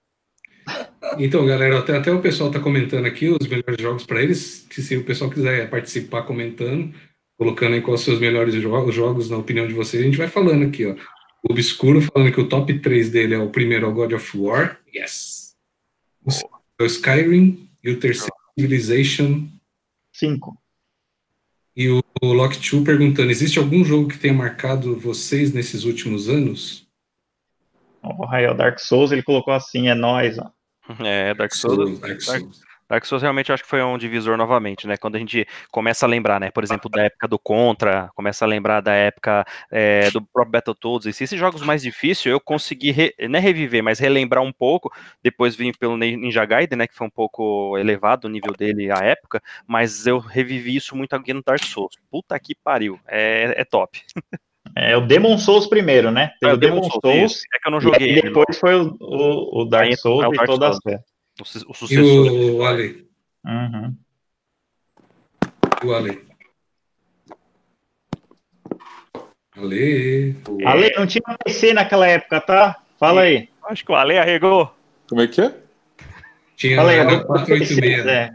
[1.18, 4.68] Então, galera, até, até o pessoal está comentando aqui os melhores jogos para eles.
[4.70, 6.94] Que se o pessoal quiser participar comentando,
[7.40, 10.28] colocando aí quais os seus melhores jogos, jogos, na opinião de vocês, a gente vai
[10.28, 10.94] falando aqui, ó.
[11.42, 14.38] O Obscuro falando que o top 3 dele é o primeiro é o God of
[14.38, 15.56] War, yes.
[16.78, 19.48] O Skyrim e o terceiro Civilization
[20.12, 20.62] 5.
[21.78, 26.28] E o, o Lock 2 perguntando: existe algum jogo que tenha marcado vocês nesses últimos
[26.28, 26.86] anos?
[28.04, 30.52] O Rael Dark Souls, ele colocou assim: é nós, ó.
[31.06, 32.00] É, Dark Souls.
[32.00, 32.42] Dark Souls.
[32.42, 32.69] Dark Souls
[33.22, 34.98] realmente acho que foi um divisor novamente, né?
[34.98, 36.50] Quando a gente começa a lembrar, né?
[36.50, 41.08] Por exemplo, da época do Contra, começa a lembrar da época é, do próprio Battletoads.
[41.08, 44.52] E se esses jogos mais difíceis eu consegui, re, não é reviver, mas relembrar um
[44.52, 44.92] pouco.
[45.24, 46.88] Depois vim pelo Ninja Gaiden, né?
[46.88, 49.42] Que foi um pouco elevado o nível dele à época.
[49.68, 51.96] Mas eu revivi isso muito aqui no Dark Souls.
[52.10, 53.00] Puta que pariu.
[53.08, 54.02] É, é top.
[54.76, 56.32] É o Demon Souls primeiro, né?
[56.40, 57.00] Teve é, o Demon, Souls.
[57.02, 57.44] Souls.
[57.54, 58.18] É que eu não joguei.
[58.18, 61.02] E depois foi o, o, o Dark Souls é o Dark e toda Souls.
[61.40, 62.26] O, o sucessor.
[62.26, 63.08] E o Ale.
[63.46, 63.96] Uhum.
[65.84, 66.22] O Ale.
[69.56, 70.36] Ale.
[70.66, 72.82] Ale, não tinha PC naquela época, tá?
[73.00, 73.50] Fala aí.
[73.64, 74.74] Acho que o Ale arregou.
[75.08, 75.54] Como é que é?
[76.56, 78.06] Tinha Fala aí, o 486.
[78.06, 78.32] É,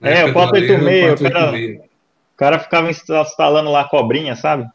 [0.00, 1.20] é o 486.
[1.20, 4.66] O cara, o cara ficava instalando lá a cobrinha, sabe?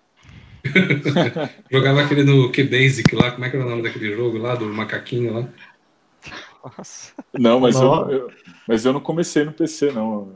[1.71, 4.65] Jogava aquele do Q-Basic lá, como é que era o nome daquele jogo lá, do
[4.65, 5.47] macaquinho lá?
[6.63, 7.11] Nossa.
[7.33, 8.31] Não, mas, eu, eu,
[8.67, 10.29] mas eu não comecei no PC, não.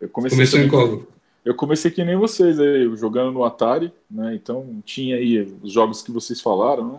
[0.00, 1.02] Eu comecei Começou em qual?
[1.44, 4.34] Eu comecei que nem vocês aí, jogando no Atari, né?
[4.34, 6.98] Então tinha aí os jogos que vocês falaram, né?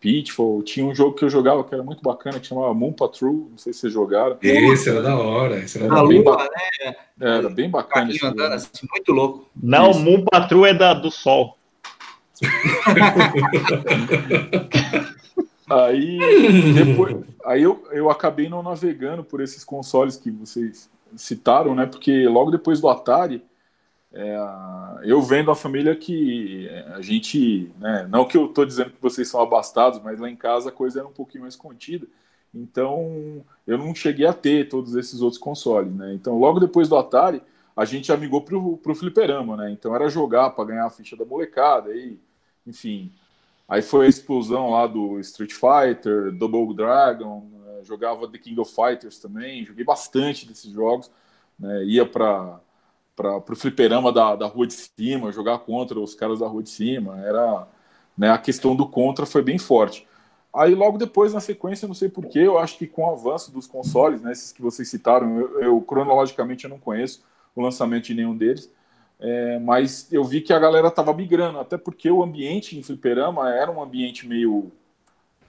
[0.00, 3.48] Pitfall, tinha um jogo que eu jogava que era muito bacana, que chamava Moon Patrol,
[3.50, 4.36] não sei se vocês jogaram.
[4.42, 6.96] Esse era da hora, esse era, era bem, lua, né?
[7.18, 8.12] Era bem bacana.
[8.22, 9.48] Andando, assim, muito louco.
[9.56, 10.00] Não, Isso.
[10.00, 11.56] Moon Patrol é da, do Sol.
[15.68, 16.18] aí
[16.74, 21.86] depois, aí eu, eu acabei não navegando por esses consoles que vocês citaram, né?
[21.86, 23.42] Porque logo depois do Atari,
[24.12, 24.36] é,
[25.02, 29.28] eu vendo a família que a gente, né, não que eu estou dizendo que vocês
[29.28, 32.06] são abastados, mas lá em casa a coisa era um pouquinho mais contida.
[32.54, 36.14] Então eu não cheguei a ter todos esses outros consoles, né?
[36.14, 37.42] Então logo depois do Atari
[37.76, 39.72] a gente amigou pro, pro fliperama, né?
[39.72, 42.18] Então era jogar para ganhar a ficha da molecada, aí,
[42.64, 43.12] enfim.
[43.68, 47.80] Aí foi a explosão lá do Street Fighter, Double Dragon, né?
[47.82, 51.10] jogava The King of Fighters também, joguei bastante desses jogos,
[51.58, 51.84] né?
[51.84, 52.60] Ia para
[53.16, 57.18] o fliperama da, da rua de cima, jogar contra os caras da rua de cima.
[57.20, 57.66] Era,
[58.16, 60.06] né, a questão do contra foi bem forte.
[60.54, 63.66] Aí logo depois, na sequência, não sei porquê, eu acho que com o avanço dos
[63.66, 67.24] consoles, né, esses que vocês citaram, eu, eu cronologicamente eu não conheço
[67.56, 68.70] o lançamento de nenhum deles,
[69.20, 73.52] é, mas eu vi que a galera estava migrando, até porque o ambiente em fliperama
[73.52, 74.70] era um ambiente meio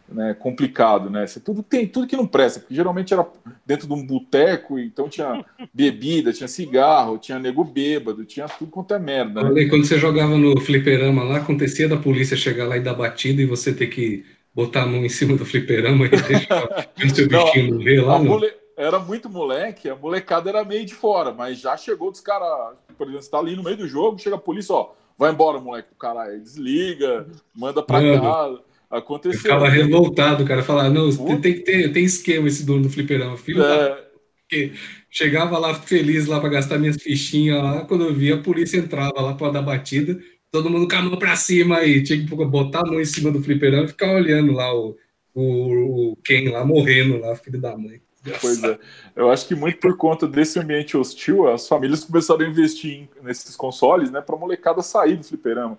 [0.07, 1.26] né, complicado, né?
[1.26, 3.28] Você tudo tem tudo que não presta, porque geralmente era
[3.66, 5.43] dentro de um boteco, então tinha
[5.74, 9.49] bebida, tinha cigarro, tinha nego bêbado, tinha tudo quanto é merda.
[9.49, 9.66] Né?
[9.66, 13.45] Quando você jogava no fliperama lá, acontecia da polícia chegar lá e dar batida e
[13.45, 17.76] você ter que botar a mão em cima do fliperama e deixar o seu bichinho
[17.76, 18.20] não, ver lá.
[18.20, 18.39] Não?
[18.78, 23.07] Era muito moleque, a molecada era meio de fora, mas já chegou dos caras, por
[23.07, 25.89] exemplo, você tá ali no meio do jogo, chega a polícia, ó, vai embora, moleque,
[25.93, 28.21] o cara desliga, manda pra Mano.
[28.21, 28.61] casa.
[28.89, 29.38] Aconteceu.
[29.38, 31.09] Eu ficava revoltado, o cara falava, não,
[31.41, 33.89] tem que ter, tem esquema esse dono do fliperama, filho é...
[33.89, 34.05] da...
[34.41, 34.73] Porque
[35.09, 39.19] chegava lá feliz lá para gastar minhas fichinhas lá, quando eu via a polícia entrava
[39.19, 40.19] lá para dar batida,
[40.51, 43.32] todo mundo com a mão para cima aí, tinha que botar a mão em cima
[43.32, 44.95] do fliperama e ficar olhando lá o,
[45.34, 48.04] o, o Ken lá morrendo lá, filho da mãe.
[48.41, 48.80] Pois é.
[49.15, 53.55] Eu acho que muito por conta desse ambiente hostil, as famílias começaram a investir nesses
[53.55, 55.78] consoles, né, para molecada sair do fliperama.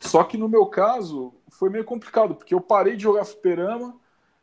[0.00, 3.94] Só que no meu caso, foi meio complicado, porque eu parei de jogar fliperama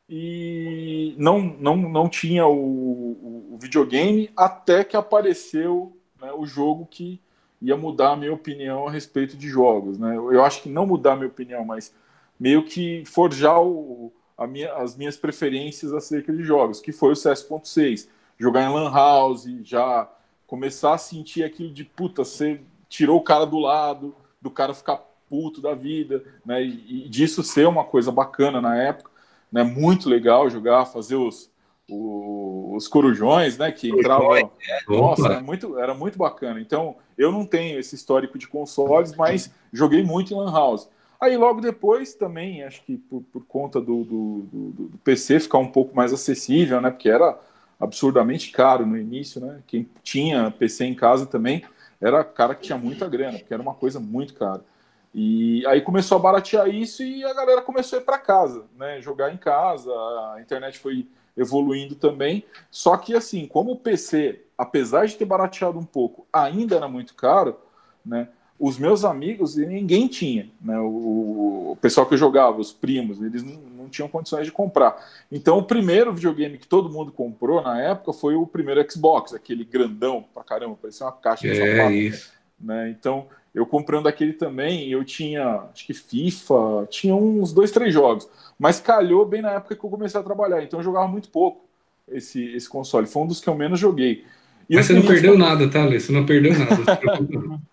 [0.09, 7.21] e não, não, não tinha o, o videogame até que apareceu né, o jogo que
[7.61, 9.97] ia mudar a minha opinião a respeito de jogos.
[9.97, 10.15] Né?
[10.15, 11.93] Eu acho que não mudar a minha opinião, mas
[12.39, 14.11] meio que forjar o,
[14.47, 18.07] minha, as minhas preferências acerca de jogos, que foi o CS.6.
[18.37, 20.09] Jogar em Lan House, já
[20.47, 22.59] começar a sentir aquilo de puta, você
[22.89, 24.97] tirou o cara do lado, do cara ficar
[25.29, 26.61] puto da vida, né?
[26.61, 29.09] E, e disso ser uma coisa bacana na época,
[29.49, 29.63] né?
[29.63, 31.49] Muito legal jogar, fazer os,
[31.87, 33.71] os, corujões, né?
[33.71, 34.35] Que entravam.
[34.35, 34.49] É.
[34.89, 36.59] Nossa, era muito, era muito bacana.
[36.59, 40.89] Então, eu não tenho esse histórico de consoles, mas joguei muito em Lan House.
[41.21, 45.59] Aí logo depois também, acho que por, por conta do, do, do, do, PC ficar
[45.59, 46.89] um pouco mais acessível, né?
[46.89, 47.39] Porque era
[47.79, 49.61] absurdamente caro no início, né?
[49.67, 51.63] Quem tinha PC em casa também
[52.01, 54.65] era cara que tinha muita grana, porque era uma coisa muito cara.
[55.13, 58.99] E aí começou a baratear isso e a galera começou a ir para casa, né?
[58.99, 61.07] Jogar em casa, a internet foi
[61.37, 62.43] evoluindo também.
[62.71, 67.13] Só que assim, como o PC, apesar de ter barateado um pouco, ainda era muito
[67.13, 67.57] caro,
[68.03, 68.27] né?
[68.61, 70.77] Os meus amigos, ninguém tinha, né?
[70.79, 75.03] O, o pessoal que eu jogava, os primos, eles não, não, tinham condições de comprar.
[75.31, 79.65] Então, o primeiro videogame que todo mundo comprou na época foi o primeiro Xbox, aquele
[79.65, 81.91] grandão pra caramba, parecia uma caixa de é sapato.
[81.91, 82.31] Isso.
[82.59, 82.91] Né?
[82.91, 88.29] Então, eu comprando aquele também, eu tinha, acho que FIFA, tinha uns dois, três jogos.
[88.59, 91.65] Mas calhou bem na época que eu comecei a trabalhar, então eu jogava muito pouco
[92.07, 93.07] esse, esse console.
[93.07, 94.23] Foi um dos que eu menos joguei.
[94.69, 95.99] E Mas você não perdeu nada, tá, Lê?
[95.99, 97.59] Você não perdeu nada.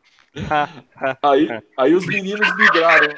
[1.22, 3.14] aí, aí os meninos migraram.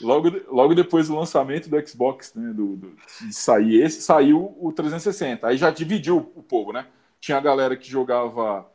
[0.00, 4.72] Logo, logo depois do lançamento do Xbox, né, do, do, de sair esse, saiu o
[4.72, 5.46] 360.
[5.46, 6.86] Aí já dividiu o povo, né?
[7.18, 8.70] Tinha a galera que jogava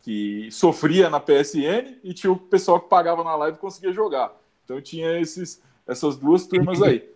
[0.00, 4.32] que sofria na PSN e tinha o pessoal que pagava na live e conseguia jogar.
[4.64, 7.08] Então tinha esses, essas duas turmas aí.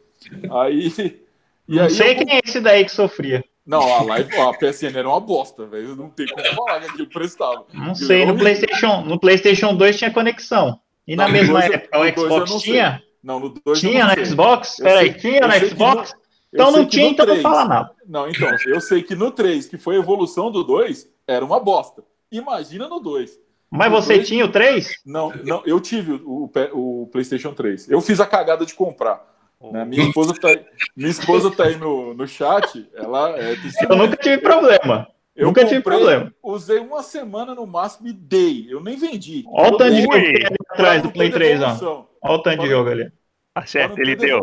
[0.50, 1.20] Aí.
[1.68, 2.16] E não aí sei eu...
[2.16, 3.44] quem é esse daí que sofria.
[3.64, 5.94] Não, a live, a PSN era uma bosta, velho.
[5.94, 7.64] Não tem como falar que aquilo prestava.
[7.72, 10.80] Não sei, no PlayStation, no PlayStation 2 tinha conexão.
[11.06, 13.02] E na não, mesma dois, época o Xbox tinha?
[13.22, 14.76] Não, no 2 Tinha no Xbox?
[14.76, 16.12] Peraí, tinha no Xbox?
[16.52, 17.90] então não tinha, então 3, não fala nada.
[18.06, 21.60] Não, então, eu sei que no 3, que foi a evolução do 2, era uma
[21.60, 22.02] bosta.
[22.30, 23.38] Imagina no 2.
[23.70, 25.00] Mas no você 2, tinha o 3?
[25.06, 27.88] Não, não, eu tive o, o, o PlayStation 3.
[27.90, 29.31] Eu fiz a cagada de comprar.
[29.70, 29.84] Né?
[29.84, 30.48] Minha, esposa tá,
[30.96, 32.88] minha esposa tá aí no, no chat.
[32.94, 33.54] Ela é
[33.88, 35.08] Eu nunca tive problema.
[35.34, 36.34] Eu nunca comprei, tive problema.
[36.42, 38.66] Usei uma semana no máximo e dei.
[38.68, 39.44] Eu nem vendi.
[39.48, 42.06] Olha o tanto de jogo tem atrás do Play 3, ó.
[42.22, 43.12] Olha o tanto de jogo ali.
[43.54, 44.42] Tá certo, ele deu.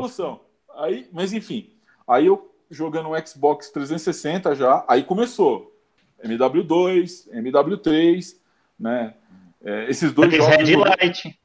[0.77, 1.71] Aí, mas enfim,
[2.07, 5.75] aí eu jogando o Xbox 360 já, aí começou.
[6.23, 8.35] MW2, MW3,
[8.79, 9.13] né?
[9.63, 10.69] É, esses dois Três jogos.
[10.69, 11.39] Headlight.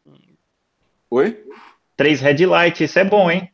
[1.10, 1.44] Oi?
[1.96, 3.50] Três headlight, isso é bom, hein?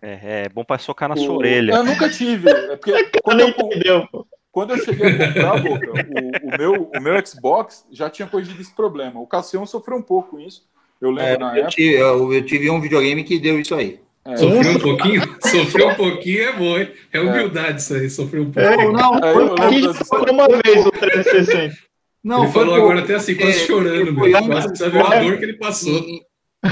[0.00, 1.18] É, é bom para socar na o...
[1.18, 1.72] sua orelha.
[1.72, 2.50] Eu nunca tive.
[2.50, 2.92] É porque
[3.22, 4.08] quando eu,
[4.52, 8.60] quando eu cheguei a comprar, Boca, o, o, meu, o meu Xbox já tinha corrigido
[8.60, 9.20] esse problema.
[9.20, 10.66] O Cassião sofreu um pouco com isso.
[11.00, 11.70] Eu lembro é, na eu época.
[11.70, 14.00] Tive, eu, eu, tive um videogame que deu isso aí.
[14.24, 14.36] É.
[14.36, 15.22] Sofreu um pouquinho?
[15.40, 16.90] Sofreu um pouquinho é bom, hein?
[17.12, 18.80] É humildade isso aí, sofreu um pouquinho.
[18.80, 21.76] É, não, é, foi, a gente falou uma vez o 360.
[22.24, 24.46] Não, ele falou agora até assim, quase é, chorando, mesmo.
[24.46, 26.02] Quase sabe a dor que ele passou.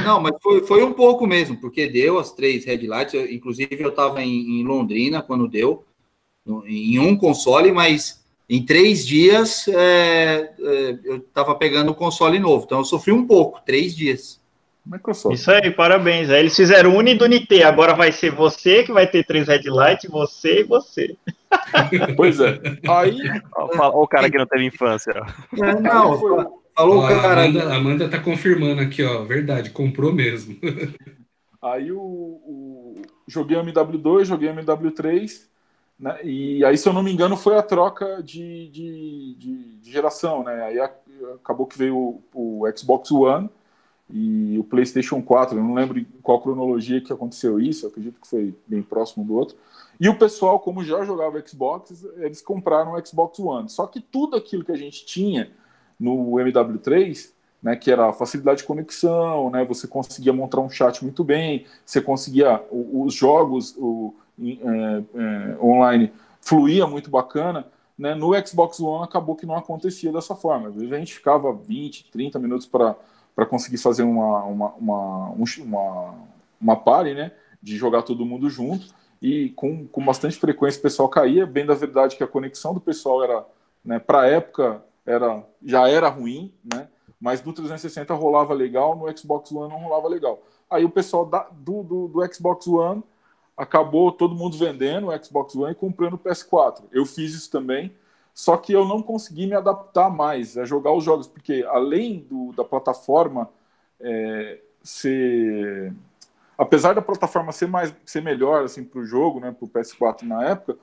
[0.03, 3.15] Não, mas foi, foi um pouco mesmo, porque deu as três headlights.
[3.15, 5.85] Eu, inclusive, eu estava em, em, Londrina quando deu,
[6.45, 12.39] no, em um console, mas em três dias é, é, eu estava pegando o console
[12.39, 14.43] novo, então eu sofri um pouco, três dias.
[14.87, 15.35] Microsoft.
[15.35, 16.29] Isso aí, parabéns.
[16.29, 19.63] Aí eles fizeram Uni do Unity, agora vai ser você que vai ter três red
[19.65, 21.17] light, você e você.
[22.17, 22.61] Pois é.
[22.87, 23.19] Aí.
[23.57, 25.13] Olha o cara que não teve infância.
[25.55, 27.43] É, não, falou o cara.
[27.43, 29.23] A Amanda, Amanda tá confirmando aqui, ó.
[29.25, 30.59] Verdade, comprou mesmo.
[31.63, 32.95] Aí o, o
[33.27, 35.55] joguei MW2, joguei MW3
[35.99, 36.19] né?
[36.25, 40.43] E aí, se eu não me engano, foi a troca de, de, de, de geração,
[40.43, 40.65] né?
[40.65, 40.81] Aí
[41.35, 42.23] acabou que veio o,
[42.63, 43.49] o, Xbox One
[44.11, 45.57] e o PlayStation 4.
[45.57, 49.35] Eu não lembro em qual cronologia que aconteceu isso, acredito que foi bem próximo do
[49.35, 49.57] outro.
[50.01, 53.69] E o pessoal, como já jogava Xbox, eles compraram o Xbox One.
[53.69, 55.53] Só que tudo aquilo que a gente tinha
[55.99, 57.31] no MW3,
[57.63, 61.65] né, que era a facilidade de conexão, né, você conseguia montar um chat muito bem,
[61.85, 67.67] você conseguia os jogos, o, é, é, online fluía muito bacana,
[67.99, 68.15] né?
[68.15, 70.69] no Xbox One acabou que não acontecia dessa forma.
[70.69, 76.15] A gente ficava 20, 30 minutos para conseguir fazer uma, uma, uma, uma,
[76.61, 77.33] uma party, né?
[77.63, 78.87] de jogar todo mundo junto,
[79.23, 82.81] e com, com bastante frequência o pessoal caía, bem da verdade que a conexão do
[82.81, 83.47] pessoal era,
[83.83, 86.89] né, para a época, era, já era ruim, né?
[87.21, 90.43] mas no 360 rolava legal, no Xbox One não rolava legal.
[90.69, 93.03] Aí o pessoal da, do, do, do Xbox One
[93.57, 96.83] acabou todo mundo vendendo o Xbox One e comprando o PS4.
[96.93, 97.95] Eu fiz isso também,
[98.35, 102.53] só que eu não consegui me adaptar mais a jogar os jogos, porque além do,
[102.53, 103.49] da plataforma
[104.01, 105.95] é, ser.
[106.57, 110.23] Apesar da plataforma ser, mais, ser melhor assim, para o jogo, né, para o PS4
[110.23, 110.79] na época,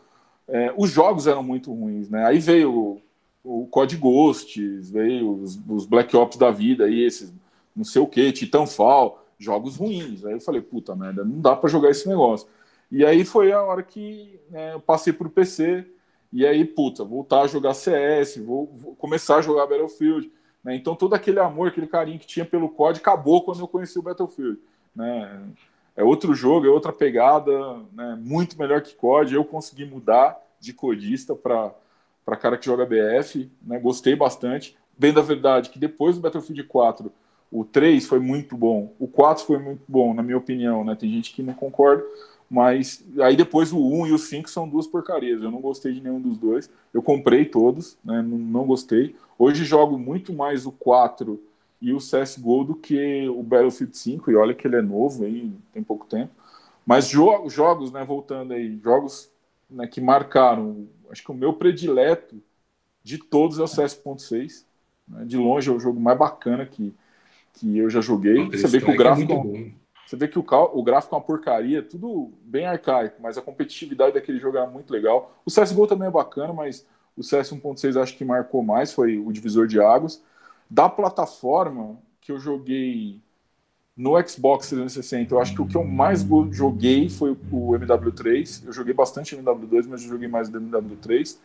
[0.47, 2.09] é, os jogos eram muito ruins.
[2.09, 2.25] Né?
[2.25, 3.01] Aí veio
[3.43, 7.33] o, Code Ghosts, veio os, os Black Ops da vida, aí esses
[7.75, 10.25] não sei o que, Titanfall, jogos ruins.
[10.25, 12.47] Aí eu falei, puta merda, não dá para jogar esse negócio.
[12.91, 15.85] E aí foi a hora que né, eu passei para o PC,
[16.31, 20.31] e aí, puta, voltar a jogar CS, vou, vou começar a jogar Battlefield.
[20.63, 20.75] Né?
[20.75, 24.01] Então todo aquele amor, aquele carinho que tinha pelo COD acabou quando eu conheci o
[24.01, 24.57] Battlefield.
[24.95, 25.41] Né?
[25.95, 27.51] É outro jogo, é outra pegada,
[27.93, 28.17] né?
[28.21, 29.35] muito melhor que COD.
[29.35, 31.73] Eu consegui mudar de codista para
[32.25, 33.79] cara que joga BF, né?
[33.79, 34.77] gostei bastante.
[34.97, 37.11] Bem da verdade que depois do Battlefield 4,
[37.51, 40.83] o 3 foi muito bom, o 4 foi muito bom, na minha opinião.
[40.83, 40.95] Né?
[40.95, 42.03] Tem gente que não concorda,
[42.49, 45.41] mas aí depois o 1 e o 5 são duas porcarias.
[45.41, 46.69] Eu não gostei de nenhum dos dois.
[46.93, 48.21] Eu comprei todos, né?
[48.21, 49.15] não, não, gostei.
[49.37, 51.41] Hoje jogo muito mais o 4
[51.81, 54.31] e o CSGO do que o Battlefield 5.
[54.31, 56.31] E olha que ele é novo aí, tem pouco tempo.
[56.85, 59.29] Mas jo jogos, né, voltando aí, jogos
[59.69, 60.87] né, que marcaram.
[61.11, 62.41] Acho que o meu predileto
[63.03, 64.65] de todos é o CS.6.
[65.07, 65.25] Né?
[65.25, 66.93] De longe é o jogo mais bacana que,
[67.53, 68.49] que eu já joguei.
[68.49, 69.33] Você vê que o é gráfico.
[69.55, 69.81] É
[70.11, 74.13] você vê que o, o gráfico é uma porcaria, tudo bem arcaico, mas a competitividade
[74.13, 75.33] daquele jogo era muito legal.
[75.45, 76.85] O CSGO também é bacana, mas
[77.15, 80.21] o CS 1.6 acho que marcou mais, foi o divisor de águas.
[80.69, 83.21] Da plataforma que eu joguei
[83.95, 88.65] no Xbox 360, eu acho que o que eu mais joguei foi o MW3.
[88.65, 91.37] Eu joguei bastante MW2, mas eu joguei mais o MW3.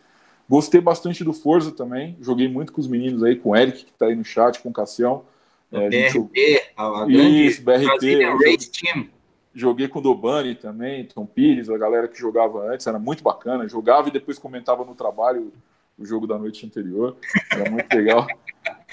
[0.49, 2.15] Gostei bastante do Forza também.
[2.21, 4.69] Joguei muito com os meninos aí, com o Eric, que está aí no chat, com
[4.69, 5.25] o Cassião.
[5.71, 8.23] É, BRT, a, a Isso, BRT.
[8.45, 9.09] Race Team.
[9.53, 13.67] Joguei com o Dobani também, Tom Pires, a galera que jogava antes, era muito bacana.
[13.67, 15.51] Jogava e depois comentava no trabalho
[15.97, 17.17] o jogo da noite anterior.
[17.51, 18.25] Era muito legal.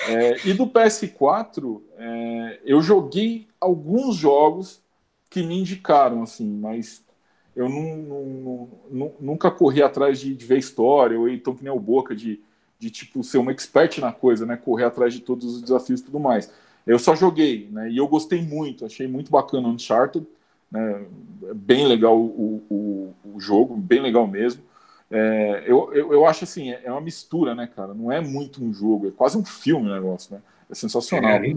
[0.08, 4.82] É, e do PS4, é, eu joguei alguns jogos
[5.30, 7.04] que me indicaram, assim, mas
[7.56, 11.72] eu não, não, não, nunca corri atrás de, de, ver história, ou então que nem
[11.72, 12.40] o Boca, de,
[12.78, 14.56] de tipo ser um expert na coisa, né?
[14.56, 16.52] Correr atrás de todos os desafios e tudo mais.
[16.86, 17.90] Eu só joguei, né?
[17.90, 20.26] E eu gostei muito, achei muito bacana o Uncharted,
[20.70, 21.06] né?
[21.54, 24.62] Bem legal o, o, o jogo, bem legal mesmo.
[25.16, 27.94] É, eu, eu, eu, acho assim, é, é uma mistura, né, cara?
[27.94, 30.42] Não é muito um jogo, é quase um filme o negócio, né?
[30.68, 31.30] É sensacional.
[31.30, 31.54] É,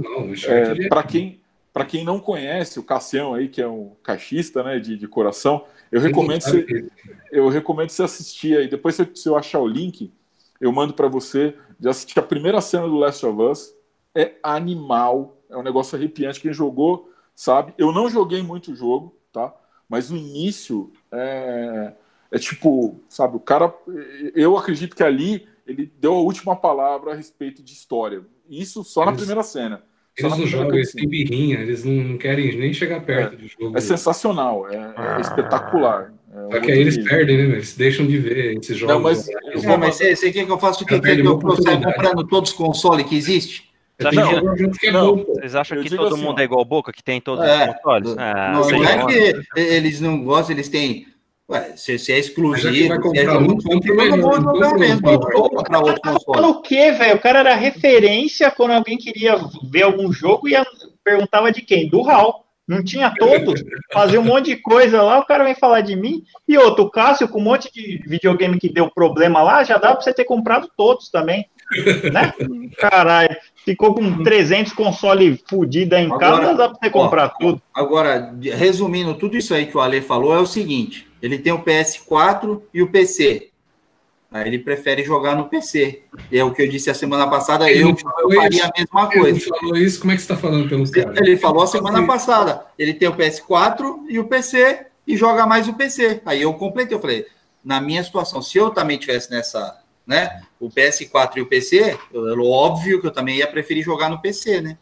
[0.47, 1.41] é, para quem
[1.73, 5.63] para quem não conhece o Cassião aí, que é um caixista, né, de, de coração,
[5.91, 6.89] eu recomendo você,
[7.31, 8.67] eu recomendo você assistir aí.
[8.67, 10.11] Depois, se, se eu achar o link,
[10.59, 13.75] eu mando para você de assistir a primeira cena do Last of Us.
[14.15, 16.41] É animal, é um negócio arrepiante.
[16.41, 17.73] Quem jogou sabe.
[17.77, 19.53] Eu não joguei muito o jogo, tá?
[19.87, 21.93] Mas o início é,
[22.31, 23.73] é tipo, sabe, o cara.
[24.35, 28.21] Eu acredito que ali ele deu a última palavra a respeito de história.
[28.49, 29.83] Isso só na primeira cena.
[30.17, 33.77] Eles não jogam, eles têm birrinha, eles não querem nem chegar perto é, do jogo.
[33.77, 35.17] É sensacional, é, é ah.
[35.21, 36.11] espetacular.
[36.33, 37.43] É Só que aí eles perdem, né?
[37.55, 38.95] Eles deixam de ver esses jogos.
[38.95, 40.99] Não, mas, eles não, mas você, você quer que eu faça o que?
[40.99, 43.67] Quer que eu saia comprando todos os consoles que existe?
[43.99, 47.03] Vocês acham, que, não, vocês acham que todo assim, mundo ó, é igual boca, que
[47.03, 48.15] tem todos é, os consoles?
[48.17, 51.07] Ah, não, não é que eles não gostam, eles têm
[51.49, 55.19] Ué, se, se é exclusivo, se é muito, um, não vou jogar mesmo.
[55.19, 56.45] Comprar outro console.
[56.45, 57.15] o quê, velho?
[57.15, 59.39] O cara era referência quando alguém queria
[59.71, 60.55] ver algum jogo e
[61.03, 61.87] perguntava de quem?
[61.87, 62.43] Do HAL.
[62.67, 66.25] Não tinha todos, fazia um monte de coisa lá, o cara vem falar de mim.
[66.45, 69.93] E outro, o Cássio, com um monte de videogame que deu problema lá, já dá
[69.93, 71.45] pra você ter comprado todos também.
[72.11, 72.33] Né?
[72.77, 77.61] Caralho, ficou com 300 console fudida em agora, casa, dá pra você comprar ó, tudo.
[77.73, 81.63] Agora, resumindo tudo isso aí que o Ale falou, é o seguinte: ele tem o
[81.63, 83.49] PS4 e o PC.
[84.29, 86.03] Aí ele prefere jogar no PC.
[86.31, 89.39] É o que eu disse a semana passada, ele eu, eu faria a mesma coisa.
[89.39, 91.13] Ele falou isso, como é que você está falando pelo cara?
[91.17, 92.65] Ele falou a semana passada.
[92.77, 96.21] Ele tem o PS4 e o PC e joga mais o PC.
[96.25, 97.25] Aí eu completei, eu falei,
[97.63, 102.43] na minha situação, se eu também tivesse nessa, né, o PS4 e o PC, eu,
[102.43, 104.77] óbvio que eu também ia preferir jogar no PC, né?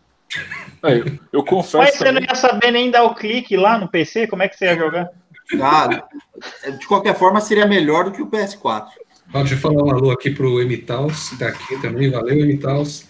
[0.81, 1.77] Eu, eu confesso.
[1.77, 4.27] Mas você não ia saber nem dar o clique lá no PC?
[4.27, 5.09] Como é que você ia jogar?
[5.61, 5.87] Ah,
[6.79, 8.87] de qualquer forma, seria melhor do que o PS4.
[9.31, 12.09] Pode falar um alô aqui pro Emitaus, que tá aqui também.
[12.09, 13.05] Valeu, Emitaus.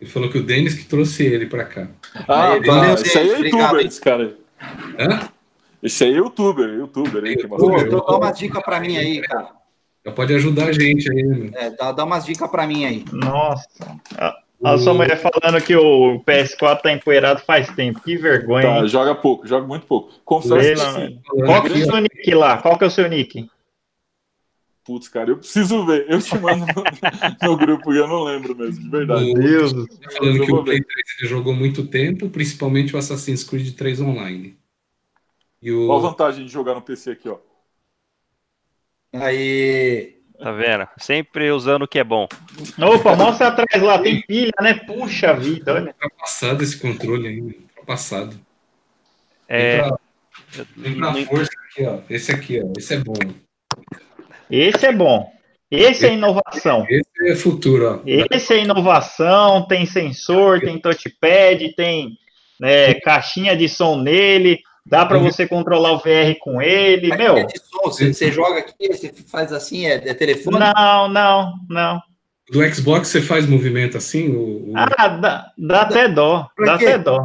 [0.00, 1.88] Ele falou que o Denis que trouxe ele para cá.
[2.26, 2.92] Ah, aí, tá.
[2.94, 4.36] Esse aí é youtuber, esse cara.
[4.98, 5.28] Hã?
[5.82, 7.24] Esse aí é youtuber, youtuber.
[7.24, 9.50] Aí, que Pô, então dá uma dica para mim aí, cara.
[10.04, 11.50] Já pode ajudar a gente aí, né?
[11.54, 13.04] É, dá, dá umas dicas para mim aí.
[13.12, 13.66] Nossa.
[14.62, 18.00] A sua mulher falando que o PS4 tá empoeirado faz tempo.
[18.00, 18.80] Que vergonha.
[18.80, 20.12] Tá, joga pouco, joga muito pouco.
[20.24, 21.20] Confesso que sim.
[21.46, 22.58] Qual que é o seu nick lá?
[22.58, 23.48] Qual que é o seu nick?
[24.84, 26.06] Putz, cara, eu preciso ver.
[26.08, 26.82] Eu te mando no,
[27.50, 29.32] no grupo e eu não lembro mesmo, de verdade.
[29.32, 29.72] Meu Deus.
[29.72, 34.00] Tá falando que o Play 3 ele jogou muito tempo, principalmente o Assassin's Creed 3
[34.00, 34.58] online.
[35.62, 35.86] E o...
[35.86, 37.36] Qual a vantagem de jogar no PC aqui, ó?
[39.12, 40.86] Aí, Tá vendo?
[40.98, 42.28] Sempre usando o que é bom.
[42.78, 44.74] Opa, mostra atrás lá, tem pilha, né?
[44.74, 45.94] Puxa vida, olha.
[45.98, 47.54] Tá passado esse controle ainda.
[47.74, 48.38] Tá passado.
[49.48, 49.82] É.
[50.80, 51.98] Tem pra, força aqui, ó.
[52.08, 52.72] Esse aqui, ó.
[52.78, 53.14] Esse é bom.
[54.48, 55.32] Esse é bom.
[55.70, 56.86] Esse é inovação.
[56.88, 58.00] Esse é futuro, ó.
[58.06, 62.16] Esse é inovação, tem sensor, tem touchpad, tem
[62.60, 67.36] né, caixinha de som nele, Dá para você controlar o VR com ele, Mas meu.
[67.36, 67.46] É
[67.84, 70.58] você, você, joga aqui, você faz assim, é, é, telefone?
[70.58, 72.02] Não, não, não.
[72.50, 74.30] Do Xbox você faz movimento assim?
[74.34, 74.72] O, o...
[74.74, 76.48] Ah, dá, dá até dó.
[76.56, 76.86] Pra dá quê?
[76.86, 77.18] até dó.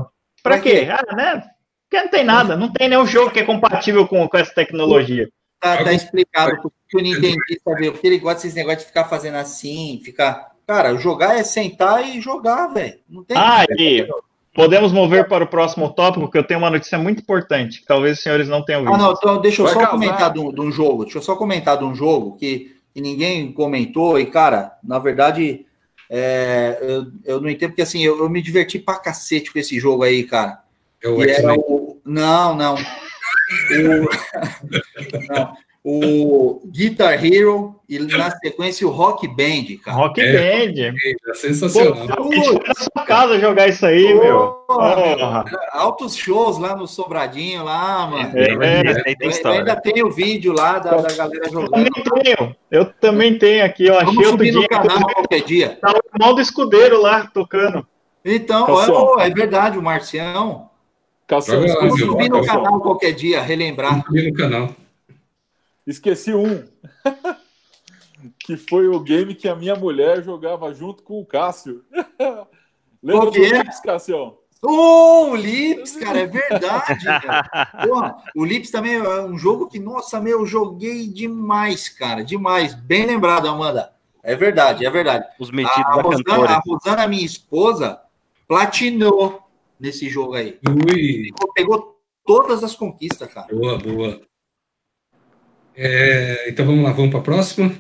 [0.44, 0.86] Pra, pra quê?
[0.86, 0.92] quê?
[0.92, 1.44] Ah, né?
[1.90, 5.30] Porque não tem nada, não tem nenhum jogo que é compatível com, com essa tecnologia.
[5.62, 9.36] Tá, tá explicado porque o Nintendista veio, porque ele gosta desses negócios de ficar fazendo
[9.36, 10.52] assim, ficar.
[10.68, 13.00] Cara, jogar é sentar e jogar, velho.
[13.08, 13.38] Não tem.
[13.38, 14.06] Ah, e
[14.54, 18.18] Podemos mover para o próximo tópico, que eu tenho uma notícia muito importante, que talvez
[18.18, 18.94] os senhores não tenham visto.
[18.94, 19.98] Ah, não, então deixa eu Vai só causar.
[19.98, 21.04] comentar de um, de um, jogo.
[21.04, 25.66] Deixa eu só comentar de um jogo que, que ninguém comentou, e, cara, na verdade,
[26.08, 29.80] é, eu, eu não entendo, porque assim, eu, eu, me diverti pra cacete com esse
[29.80, 30.60] jogo aí, cara.
[31.02, 32.00] É o era o.
[32.06, 32.76] Não, não.
[33.74, 34.10] o...
[35.34, 39.98] não o Guitar Hero e na sequência o Rock Band, cara.
[39.98, 40.96] Rock é, Band.
[41.28, 42.08] É sensacional.
[42.08, 44.50] Pô, Pô, na sua casa jogar isso aí, Pô, meu.
[44.66, 45.46] Porra.
[45.74, 48.32] Altos shows lá no Sobradinho, lá, mano.
[48.34, 51.86] É, é, é, eu, ainda tem o vídeo lá da, da galera jogando.
[51.86, 52.56] Eu também tenho.
[52.72, 54.06] Eu também tenho aqui, ó.
[54.06, 55.78] Vamos subir no dia, canal qualquer dia.
[55.82, 57.86] Tá o irmão do escudeiro lá, tocando.
[58.24, 60.70] Então, é, é, verdade, o Marcião.
[61.28, 63.92] Cassiano, Vamos subir no canal qualquer dia, relembrar.
[63.92, 64.70] Vamos subir no canal.
[65.86, 66.66] Esqueci um.
[68.40, 71.84] que foi o game que a minha mulher jogava junto com o Cássio.
[73.02, 74.38] Lembra do Lips, Cassião?
[74.66, 77.04] Oh, o Lips, cara, é verdade.
[77.04, 77.66] Cara.
[77.86, 82.74] Porra, o Lips também é um jogo que, nossa, meu, eu joguei demais, cara, demais.
[82.74, 83.92] Bem lembrado, Amanda.
[84.24, 85.28] É verdade, é verdade.
[85.38, 86.52] Os metidos a, da Rosana, cantora.
[86.54, 88.00] a Rosana, minha esposa,
[88.48, 89.42] platinou
[89.78, 90.58] nesse jogo aí.
[90.66, 93.54] Ui, Pegou, pegou todas as conquistas, cara.
[93.54, 94.22] boa, boa.
[95.76, 97.74] É, então vamos lá, vamos para a próxima?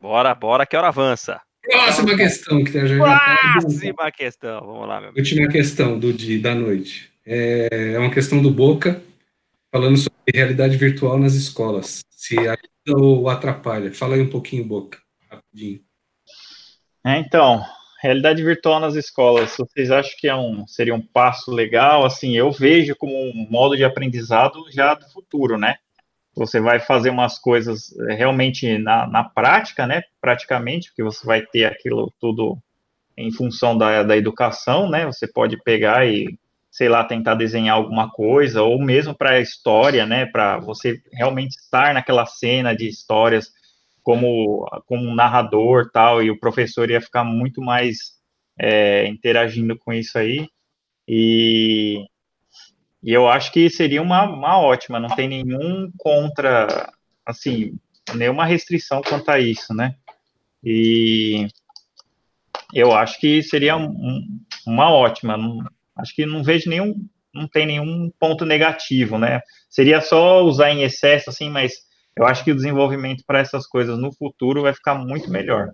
[0.00, 1.40] Bora, bora, que hora avança.
[1.62, 4.60] Próxima questão, que já já tá Próxima questão.
[4.60, 5.18] Vamos lá, meu amigo.
[5.18, 7.10] Última questão do dia, da noite.
[7.26, 9.02] É, é uma questão do Boca,
[9.70, 12.00] falando sobre realidade virtual nas escolas.
[12.10, 13.92] Se ajuda ou atrapalha.
[13.92, 14.98] Fala aí um pouquinho, Boca,
[15.30, 15.80] rapidinho.
[17.04, 17.62] É, então,
[18.02, 22.04] realidade virtual nas escolas, vocês acham que é um, seria um passo legal?
[22.04, 25.76] Assim, eu vejo como um modo de aprendizado já do futuro, né?
[26.34, 30.02] Você vai fazer umas coisas eh, realmente na, na prática, né?
[30.20, 32.58] Praticamente, porque você vai ter aquilo tudo
[33.16, 35.06] em função da, da educação, né?
[35.06, 36.38] Você pode pegar e,
[36.70, 40.26] sei lá, tentar desenhar alguma coisa, ou mesmo para a história, né?
[40.26, 43.50] Para você realmente estar naquela cena de histórias
[44.02, 48.18] como, como um narrador tal, e o professor ia ficar muito mais
[48.58, 50.48] é, interagindo com isso aí.
[51.06, 52.04] E,
[53.02, 56.92] e eu acho que seria uma, uma ótima, não tem nenhum contra,
[57.24, 57.78] assim,
[58.14, 59.94] nenhuma restrição quanto a isso, né?
[60.62, 61.48] E
[62.74, 65.58] eu acho que seria um, uma ótima, não,
[65.96, 66.94] acho que não vejo nenhum,
[67.34, 69.40] não tem nenhum ponto negativo, né?
[69.68, 71.72] Seria só usar em excesso, assim, mas
[72.16, 75.72] eu acho que o desenvolvimento para essas coisas no futuro vai ficar muito melhor.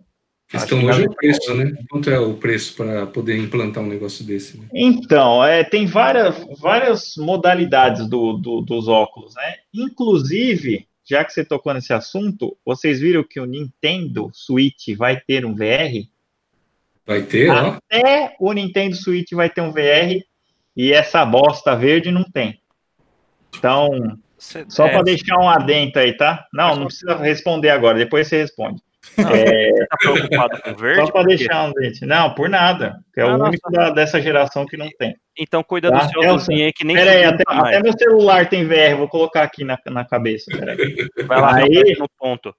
[0.49, 1.73] Questão hoje é o preço, né?
[1.91, 4.57] Quanto é o preço para poder implantar um negócio desse?
[4.59, 4.67] Né?
[4.73, 9.57] Então, é, tem várias, várias modalidades do, do- dos óculos, né?
[9.75, 15.45] Inclusive, já que você tocou nesse assunto, vocês viram que o Nintendo Switch vai ter
[15.45, 16.07] um VR?
[17.05, 17.79] Vai ter, ó.
[17.91, 20.23] Até o Nintendo Switch vai ter um VR
[20.77, 22.61] e essa bosta verde não tem.
[23.57, 26.47] Então, Cê- só é, para deixar um adento aí, tá?
[26.53, 28.81] Não, não precisa responder agora, depois você responde.
[29.17, 31.01] Não, você tá preocupado com verde?
[31.07, 32.07] Só para deixar um adento.
[32.07, 32.97] Não, por nada.
[33.17, 35.15] É Não, o único da- dessa geração que não tem.
[35.39, 37.69] Então cuida Tá, do seu é o azulzinho aí que nem Pera aí, até, mais.
[37.69, 40.51] até meu celular tem VR, vou colocar aqui na, na cabeça.
[41.27, 42.55] Vai lá, Aí- no ponto.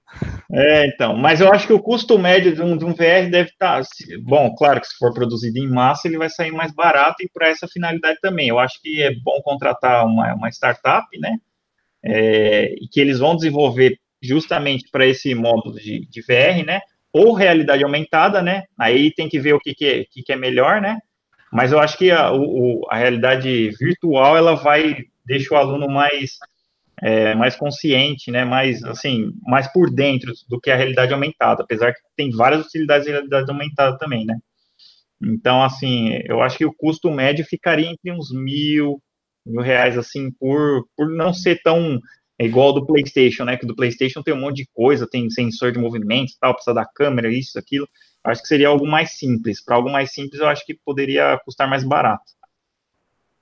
[0.52, 3.50] É, então, mas eu acho que o custo médio de um, de um VR deve
[3.50, 3.82] estar.
[4.22, 7.48] bom, claro que se for produzido em massa, ele vai sair mais barato e para
[7.48, 8.48] essa finalidade também.
[8.48, 11.36] Eu acho que é bom contratar uma, uma startup, né?
[12.04, 16.80] É, e que eles vão desenvolver justamente para esse módulo de, de VR, né?
[17.12, 18.64] Ou realidade aumentada, né?
[18.78, 20.98] Aí tem que ver o que, que, é, que, que é melhor, né?
[21.52, 26.38] Mas eu acho que a, o, a realidade virtual ela vai deixa o aluno mais
[27.00, 28.44] é, mais consciente, né?
[28.44, 33.06] Mais assim, mais por dentro do que a realidade aumentada, apesar que tem várias utilidades
[33.06, 34.36] de realidade aumentada também, né?
[35.22, 39.02] Então, assim, eu acho que o custo médio ficaria entre uns mil,
[39.44, 42.00] mil reais, assim, por, por não ser tão
[42.46, 43.56] igual ao do PlayStation, né?
[43.56, 46.74] Que do PlayStation tem um monte de coisa, tem sensor de movimento, e tal, precisa
[46.74, 47.88] da câmera, isso, aquilo.
[48.24, 49.64] Acho que seria algo mais simples.
[49.64, 52.24] Para algo mais simples, eu acho que poderia custar mais barato.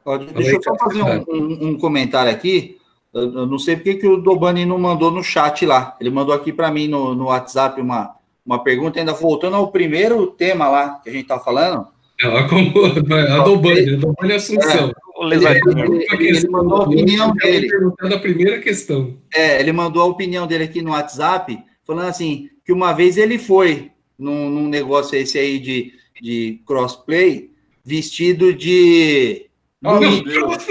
[0.04, 2.78] Ó, Deixa eu só fazer um, um- um comentário aqui.
[3.12, 5.96] Eu, não sei porque que o Dobani não mandou no chat lá.
[6.00, 8.14] Ele mandou aqui para mim no, no WhatsApp uma,
[8.44, 11.88] uma pergunta, ainda voltando ao primeiro tema lá que a gente está falando.
[12.20, 14.84] Ela como a Dobane, a Dobane Assunção.
[14.84, 14.94] Ele,
[15.24, 15.94] lesadinho.
[15.96, 17.68] ele- ele- ele mandou a opinião dele.
[18.08, 19.18] da primeira questão.
[19.34, 23.38] É, ele mandou a opinião dele aqui no WhatsApp, falando assim, que uma vez ele
[23.38, 27.50] foi num, num negócio esse aí de, de crossplay,
[27.84, 29.46] vestido de...
[29.84, 30.22] Oh, meu.
[30.24, 30.66] Deus.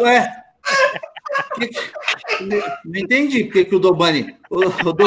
[0.00, 0.32] Ué?
[1.58, 1.70] Que-
[2.84, 4.36] Não entendi porque que o Dobani...
[4.50, 5.04] O, o Do-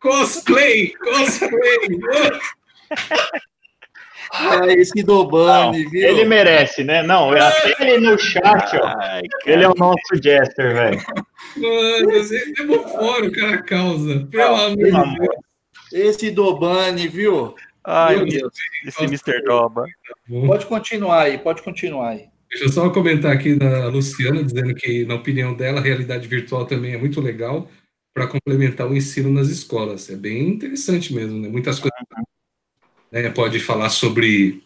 [0.00, 2.00] Cosplay, cosplay.
[4.32, 6.08] Ah, esse Dobani, viu?
[6.08, 7.02] Ele merece, né?
[7.02, 8.86] Não, até ele no chat, ó.
[8.98, 11.00] Ai, Ele é o nosso Jester, velho.
[11.56, 14.26] Mano, você levou fora o cara causa.
[14.30, 15.36] Pelo amor de Deus.
[15.92, 17.54] Esse Dobani, viu?
[17.84, 18.52] Ai, Meu meu Deus.
[18.86, 19.42] esse Mr.
[19.44, 19.84] Doba.
[20.46, 22.24] Pode continuar aí, pode continuar aí.
[22.48, 26.64] Deixa eu só comentar aqui da Luciana, dizendo que, na opinião dela, a realidade virtual
[26.64, 27.68] também é muito legal
[28.14, 30.08] para complementar o ensino nas escolas.
[30.10, 31.48] É bem interessante mesmo, né?
[31.48, 31.98] Muitas coisas.
[33.12, 33.28] Né?
[33.30, 34.62] Pode falar sobre,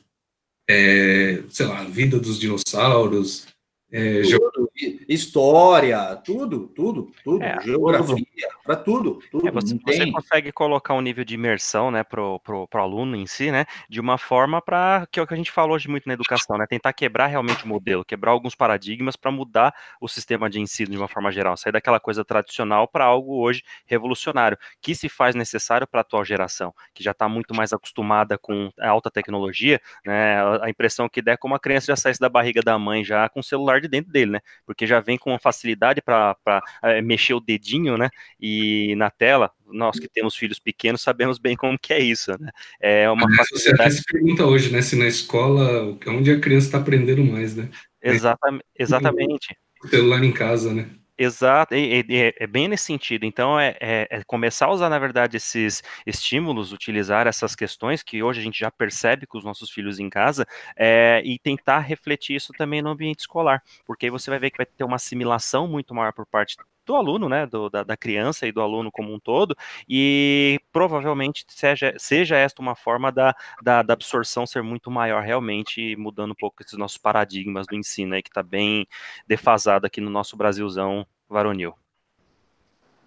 [0.70, 3.48] é, sei lá, a vida dos dinossauros,
[3.90, 4.66] é, geografia
[5.08, 8.26] história, tudo, tudo, tudo, é, geografia,
[8.64, 9.46] para tudo, tudo.
[9.46, 13.26] É, você, você, consegue colocar um nível de imersão, né, pro, pro, pro aluno em
[13.26, 16.06] si, né, de uma forma para que é o que a gente falou hoje muito
[16.06, 20.50] na educação, né, tentar quebrar realmente o modelo, quebrar alguns paradigmas para mudar o sistema
[20.50, 24.94] de ensino de uma forma geral, sair daquela coisa tradicional para algo hoje revolucionário, que
[24.94, 28.88] se faz necessário para a atual geração, que já está muito mais acostumada com a
[28.88, 32.62] alta tecnologia, né, a impressão que der é como a criança já saísse da barriga
[32.62, 34.40] da mãe já com o celular de dentro dele, né?
[34.64, 36.36] Porque já vem com uma facilidade para
[36.82, 38.08] é, mexer o dedinho, né?
[38.40, 42.50] E na tela, nós que temos filhos pequenos sabemos bem como que é isso, né?
[42.80, 43.92] É uma Mas facilidade.
[43.92, 44.82] Você se pergunta hoje, né?
[44.82, 47.68] Se na escola, onde a criança está aprendendo mais, né?
[48.02, 48.64] Exatamente.
[48.78, 49.56] exatamente.
[49.82, 50.88] O celular em casa, né?
[51.18, 53.24] Exato, é, é, é, bem nesse sentido.
[53.24, 58.22] Então, é, é, é, começar a usar, na verdade, esses estímulos, utilizar essas questões que
[58.22, 62.36] hoje a gente já percebe com os nossos filhos em casa, é, e tentar refletir
[62.36, 65.66] isso também no ambiente escolar, porque aí você vai ver que vai ter uma assimilação
[65.66, 66.56] muito maior por parte
[66.86, 69.56] do aluno, né, do, da, da, criança e do aluno como um todo,
[69.88, 75.96] e provavelmente seja, seja esta uma forma da, da, da absorção ser muito maior realmente,
[75.96, 78.86] mudando um pouco esses nossos paradigmas do ensino aí, que está bem
[79.26, 81.74] defasado aqui no nosso Brasilzão varonil.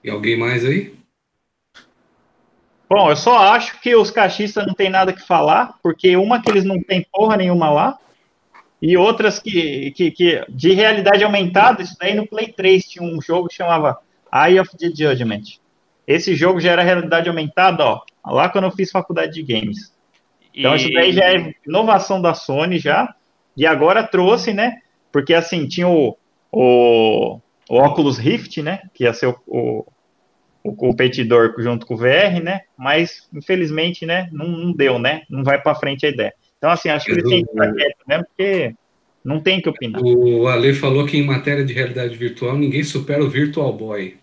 [0.03, 0.97] E alguém mais aí?
[2.89, 6.49] Bom, eu só acho que os cachistas não tem nada que falar, porque uma que
[6.49, 7.99] eles não tem porra nenhuma lá,
[8.81, 13.22] e outras que, que, que, de realidade aumentada, isso daí no Play 3 tinha um
[13.22, 13.99] jogo que chamava
[14.34, 15.60] Eye of the Judgment.
[16.07, 19.93] Esse jogo já era realidade aumentada, ó, lá quando eu fiz faculdade de games.
[20.56, 20.77] Então e...
[20.77, 23.14] isso daí já é inovação da Sony já,
[23.56, 24.77] e agora trouxe, né,
[25.11, 26.18] porque assim, tinha o,
[26.51, 27.39] o,
[27.69, 29.85] o Oculus Rift, né, que ia ser o, o,
[30.64, 35.43] o competidor junto com o VR, né, mas infelizmente, né, não, não deu, né, não
[35.43, 36.34] vai para frente a ideia.
[36.60, 38.76] Então, assim, acho que ele tem que ficar quieto mesmo, porque
[39.23, 40.02] não tem que opinar.
[40.03, 44.18] O Ale falou que em matéria de realidade virtual, ninguém supera o Virtual Boy.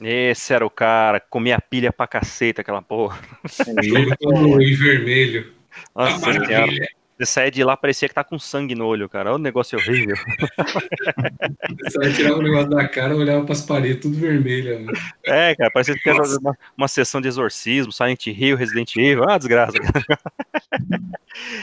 [0.00, 3.20] Esse era o cara, comia pilha pra caceta aquela porra.
[3.44, 5.52] O jogo todo em vermelho.
[5.94, 6.88] Nossa, maravilha.
[7.18, 9.30] Você sai de lá, parecia que tá com sangue no olho, cara.
[9.30, 10.16] Olha o negócio horrível.
[11.84, 14.80] Você vai tirar o negócio da cara e olhava pras paredes, tudo vermelho.
[14.84, 14.98] Mano.
[15.24, 19.28] É, cara, parecia que era uma, uma sessão de exorcismo, Silent Hill, Resident Evil.
[19.28, 19.76] Ah, desgraça.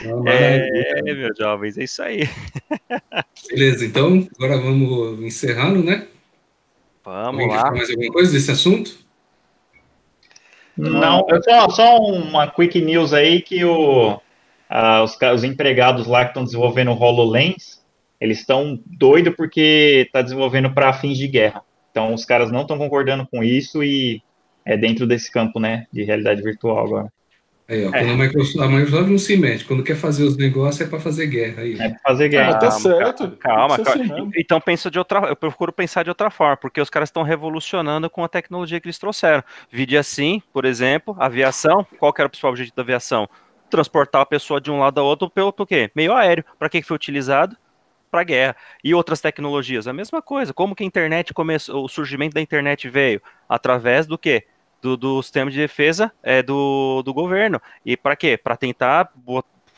[0.04, 2.28] Não, é, meus jovens, é isso aí.
[3.50, 6.06] Beleza, então, agora vamos encerrando, né?
[7.04, 7.70] Vamos lá.
[7.70, 8.98] Mais alguma coisa desse assunto?
[10.76, 14.20] Não, só, só uma quick news aí que o
[14.70, 17.84] ah, os, os, empregados lá que estão desenvolvendo o HoloLens,
[18.20, 21.62] eles estão doidos porque está desenvolvendo para fins de guerra.
[21.90, 24.22] Então, os caras não estão concordando com isso e
[24.64, 27.12] é dentro desse campo, né, de realidade virtual agora.
[27.68, 27.98] Aí, ó, é.
[27.98, 31.00] quando a Microsoft, a Microsoft não se mete, quando quer fazer os negócios é para
[31.00, 31.62] fazer guerra.
[31.62, 31.74] Aí.
[31.74, 32.50] É para fazer guerra.
[32.50, 33.30] Ah, tá certo.
[33.38, 34.04] Calma, calma.
[34.04, 37.22] Assim então pensa de outra, eu procuro pensar de outra forma, porque os caras estão
[37.24, 39.42] revolucionando com a tecnologia que eles trouxeram.
[39.70, 41.86] Vide assim, por exemplo, aviação.
[41.98, 43.28] Qual que era o principal objetivo da aviação?
[43.70, 45.90] Transportar a pessoa de um lado ao outro pelo quê?
[45.94, 46.44] Meio aéreo.
[46.58, 47.56] Para que foi utilizado?
[48.10, 48.56] Para guerra.
[48.82, 50.52] E outras tecnologias, a mesma coisa.
[50.52, 53.22] Como que a internet começou, o surgimento da internet veio?
[53.48, 54.46] Através do quê?
[54.82, 57.60] Do, do sistema de defesa é, do, do governo.
[57.84, 58.36] E para quê?
[58.36, 59.12] Para tentar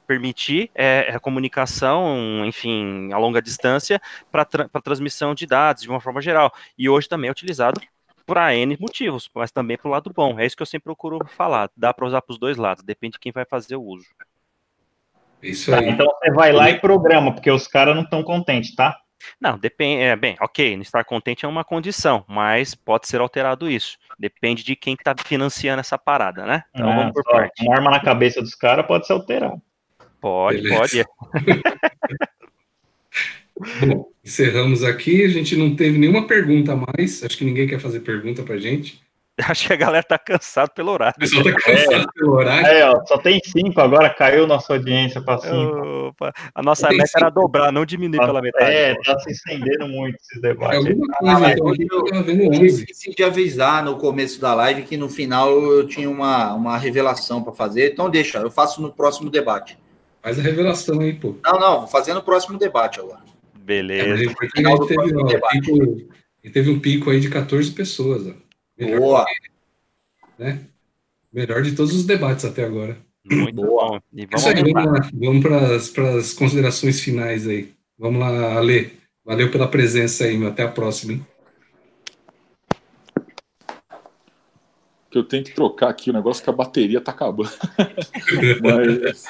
[0.06, 4.00] permitir é, a comunicação, enfim, a longa distância
[4.30, 6.52] para tra transmissão de dados de uma forma geral.
[6.76, 7.80] E hoje também é utilizado
[8.26, 10.38] para N motivos, mas também para o lado bom.
[10.38, 11.70] É isso que eu sempre procuro falar.
[11.76, 14.06] Dá para usar para os dois lados, depende de quem vai fazer o uso.
[15.42, 15.86] Isso tá, aí.
[15.86, 18.98] Tá, então você vai lá e programa, porque os caras não estão contentes, tá?
[19.40, 20.02] Não, depende.
[20.02, 23.98] É, bem, ok, não estar contente é uma condição, mas pode ser alterado isso.
[24.18, 26.64] Depende de quem está financiando essa parada, né?
[26.74, 27.62] Então é, vamos por parte.
[27.62, 29.60] Uma arma na cabeça dos caras pode ser alterado.
[30.20, 30.78] Pode, Beleza.
[30.78, 31.04] pode.
[33.86, 35.24] Bom, encerramos aqui.
[35.24, 37.22] A gente não teve nenhuma pergunta a mais.
[37.22, 39.00] Acho que ninguém quer fazer pergunta pra gente.
[39.48, 41.14] Acho que a galera tá cansada pelo horário.
[41.16, 42.66] O pessoal tá cansado é, pelo horário.
[42.66, 46.08] É, ó, só tem cinco, agora caiu nossa audiência para cinco.
[46.08, 47.18] Opa, a nossa meta cinco.
[47.18, 48.70] era dobrar, não diminuir pela metade.
[48.70, 50.84] É, tá se estendendo muito esses debates.
[50.84, 55.08] É coisa, ah, então, eu, eu esqueci de avisar no começo da live que no
[55.08, 57.92] final eu tinha uma, uma revelação para fazer.
[57.92, 59.78] Então deixa, eu faço no próximo debate.
[60.22, 61.36] Faz a revelação aí, pô.
[61.42, 63.21] Não, não, vou fazer no próximo debate agora.
[63.62, 64.30] Beleza.
[64.32, 64.78] É, teve, ó,
[65.48, 66.08] pico,
[66.52, 68.26] teve um pico aí de 14 pessoas.
[68.26, 68.32] Ó.
[68.78, 69.24] Melhor Boa.
[69.24, 70.60] Que, né?
[71.32, 72.98] Melhor de todos os debates até agora.
[73.24, 74.00] Muito bom.
[74.12, 75.10] E vamos, aí, vamos lá.
[75.14, 77.72] Vamos para as considerações finais aí.
[77.98, 78.92] Vamos lá, Ale.
[79.24, 80.48] Valeu pela presença aí, meu.
[80.48, 81.26] Até a próxima, hein?
[85.10, 87.50] Que eu tenho que trocar aqui o negócio que a bateria tá acabando.
[88.62, 89.24] Mas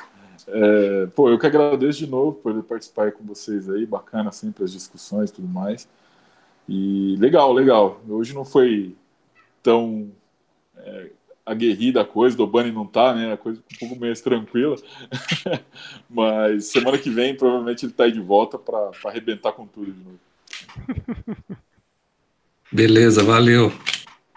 [0.49, 4.73] É, pô, eu que agradeço de novo por participar com vocês aí, bacana sempre as
[4.73, 5.89] discussões e tudo mais.
[6.69, 8.01] E legal, legal.
[8.09, 8.95] Hoje não foi
[9.63, 10.11] tão
[10.77, 11.11] é,
[11.45, 13.33] aguerrida a coisa, do Bunny não tá, né?
[13.33, 14.77] A coisa um pouco mais tranquila.
[16.09, 20.01] Mas semana que vem, provavelmente ele tá aí de volta para arrebentar com tudo de
[20.05, 20.19] novo.
[22.71, 23.73] Beleza, valeu.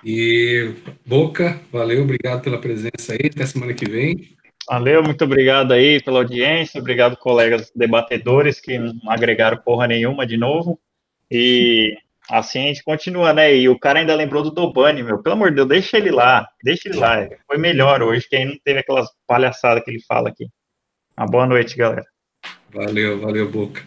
[0.03, 0.73] E
[1.06, 3.30] Boca, valeu, obrigado pela presença aí.
[3.32, 4.36] Até semana que vem.
[4.68, 10.38] Valeu, muito obrigado aí pela audiência, obrigado colegas debatedores que não agregaram porra nenhuma de
[10.38, 10.80] novo.
[11.30, 11.96] E
[12.30, 13.56] assim a gente continua, né?
[13.56, 15.22] E o cara ainda lembrou do Dobani, meu.
[15.22, 17.28] Pelo amor de Deus, deixa ele lá, deixa ele lá.
[17.46, 20.48] Foi melhor hoje, que aí não teve aquelas palhaçadas que ele fala aqui.
[21.16, 22.06] Uma boa noite, galera.
[22.74, 23.84] Valeu, valeu, Boca.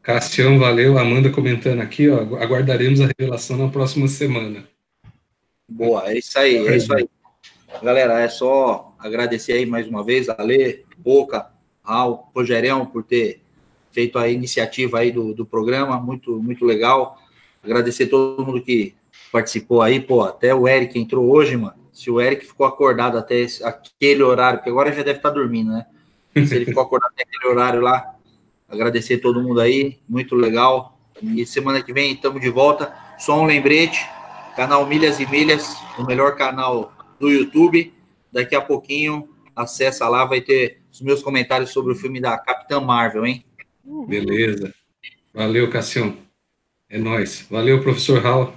[0.00, 0.96] Castião, valeu.
[0.98, 2.20] Amanda comentando aqui, ó.
[2.36, 4.64] Aguardaremos a revelação na próxima semana.
[5.68, 7.08] Boa, é isso aí, é isso aí.
[7.82, 11.50] Galera, é só agradecer aí mais uma vez a Lê, Boca,
[11.82, 13.42] ao Rogerão por ter
[13.92, 17.18] feito a iniciativa aí do, do programa, muito, muito legal.
[17.62, 18.94] Agradecer todo mundo que
[19.30, 21.74] participou aí, pô, até o Eric entrou hoje, mano.
[21.92, 25.70] Se o Eric ficou acordado até esse, aquele horário, porque agora já deve estar dormindo,
[25.70, 25.86] né?
[26.46, 28.14] Se ele ficou acordado até aquele horário lá,
[28.68, 30.98] agradecer todo mundo aí, muito legal.
[31.22, 32.92] E semana que vem estamos de volta.
[33.18, 34.04] Só um lembrete,
[34.56, 37.92] canal Milhas e Milhas, o melhor canal do YouTube.
[38.32, 42.80] Daqui a pouquinho, acessa lá, vai ter os meus comentários sobre o filme da Capitã
[42.80, 43.44] Marvel, hein?
[44.08, 44.74] Beleza.
[45.32, 46.16] Valeu, Cassião.
[46.88, 47.46] É nóis.
[47.50, 48.52] Valeu, professor Raul.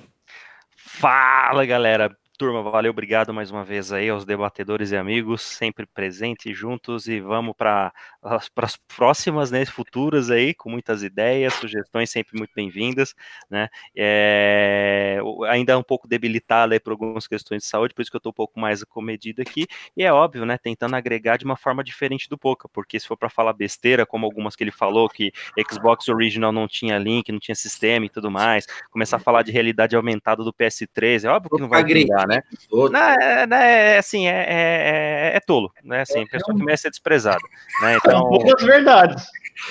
[0.75, 2.15] Fala, galera.
[2.37, 7.19] Turma, valeu, obrigado mais uma vez aí aos debatedores e amigos, sempre presentes juntos e
[7.19, 7.91] vamos para
[8.21, 8.47] as
[8.95, 13.15] próximas, né, futuras aí, com muitas ideias, sugestões sempre muito bem-vindas,
[13.49, 15.19] né, é,
[15.49, 18.29] ainda um pouco debilitado aí por algumas questões de saúde, por isso que eu estou
[18.29, 19.65] um pouco mais comedido aqui,
[19.95, 23.17] e é óbvio, né, tentando agregar de uma forma diferente do Poca, porque se for
[23.17, 25.31] para falar besteira, como algumas que ele falou, que
[25.71, 29.51] Xbox Original não tinha link, não tinha sistema e tudo mais, começar a falar de
[29.51, 32.43] realidade aumentada do PS3, é óbvio que não vai agregar, né?
[32.71, 36.01] Não, é, né, é, assim, é, é, é, tolo, né?
[36.01, 37.41] Assim, é, pessoa que merece ser desprezada.
[37.81, 37.95] Né?
[37.95, 39.25] Então, poucas verdades.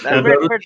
[0.05, 0.65] É verdade.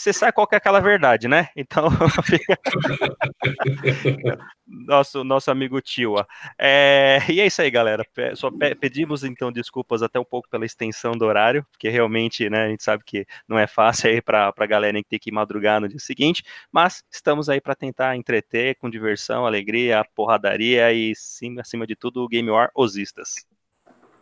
[0.00, 1.50] Você sabe qual é aquela verdade, né?
[1.54, 1.84] Então,
[4.66, 6.14] nosso, nosso amigo Tio.
[6.58, 8.02] É, e é isso aí, galera.
[8.34, 8.50] Só
[8.80, 12.82] pedimos então desculpas até um pouco pela extensão do horário, porque realmente, né, a gente
[12.82, 15.98] sabe que não é fácil aí para a galera que tem que madrugar no dia
[15.98, 21.94] seguinte, mas estamos aí para tentar entreter com diversão, alegria, porradaria e, sim, acima de
[21.94, 23.46] tudo, Game War Osistas.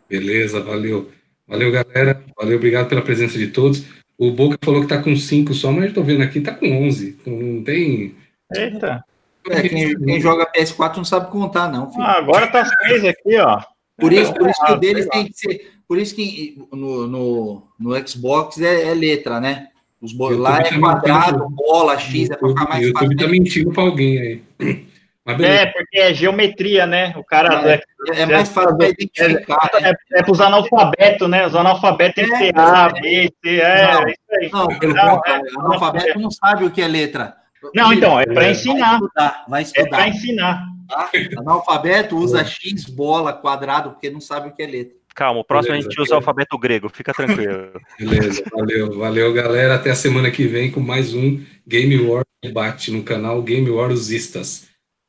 [0.09, 1.13] Beleza, valeu.
[1.47, 2.21] Valeu, galera.
[2.37, 4.08] Valeu, obrigado pela presença de todos.
[4.19, 6.67] O Boca falou que tá com 5 só, mas eu tô vendo aqui, tá com
[6.87, 7.19] 11.
[7.25, 8.17] Não tem.
[8.53, 9.05] Eita.
[9.49, 11.91] É, quem, quem, joga PS4 não sabe contar, não.
[11.99, 13.61] Ah, agora tá seis aqui, ó.
[13.97, 15.73] Por isso, por isso que o ah, deles tem que ser.
[15.87, 19.69] Por isso que no, no, no Xbox é, é letra, né?
[20.01, 23.11] Os lá é quadrado, bola, X, é pra ficar mais fácil.
[23.11, 24.87] YouTube tá mentindo pra alguém aí.
[25.29, 27.13] É, porque é geometria, né?
[27.17, 27.71] O cara.
[27.71, 27.83] É,
[28.15, 29.71] é, é mais fácil para identificar.
[29.75, 31.47] É, é, é para os analfabetos, né?
[31.47, 34.51] Os analfabetos tem que ser A, B, C, é, não, é isso aí.
[34.51, 37.37] Não, pelo contrário, o analfabeto não sabe o que é letra.
[37.75, 38.99] Não, então, é para ensinar.
[38.99, 39.45] Vai estudar.
[39.49, 39.87] Vai estudar.
[39.87, 40.65] É para ensinar.
[40.89, 41.11] Tá?
[41.39, 44.99] Analfabeto usa X, bola, quadrado, porque não sabe o que é letra.
[45.15, 47.73] Calma, o próximo Beleza, a gente usa o alfabeto grego, fica tranquilo.
[47.99, 49.75] Beleza, valeu, valeu, galera.
[49.75, 53.91] Até a semana que vem com mais um Game War Debate no canal Game War
[53.91, 54.69] Usistas.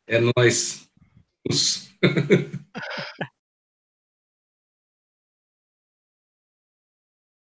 [0.10, 0.90] É nóis.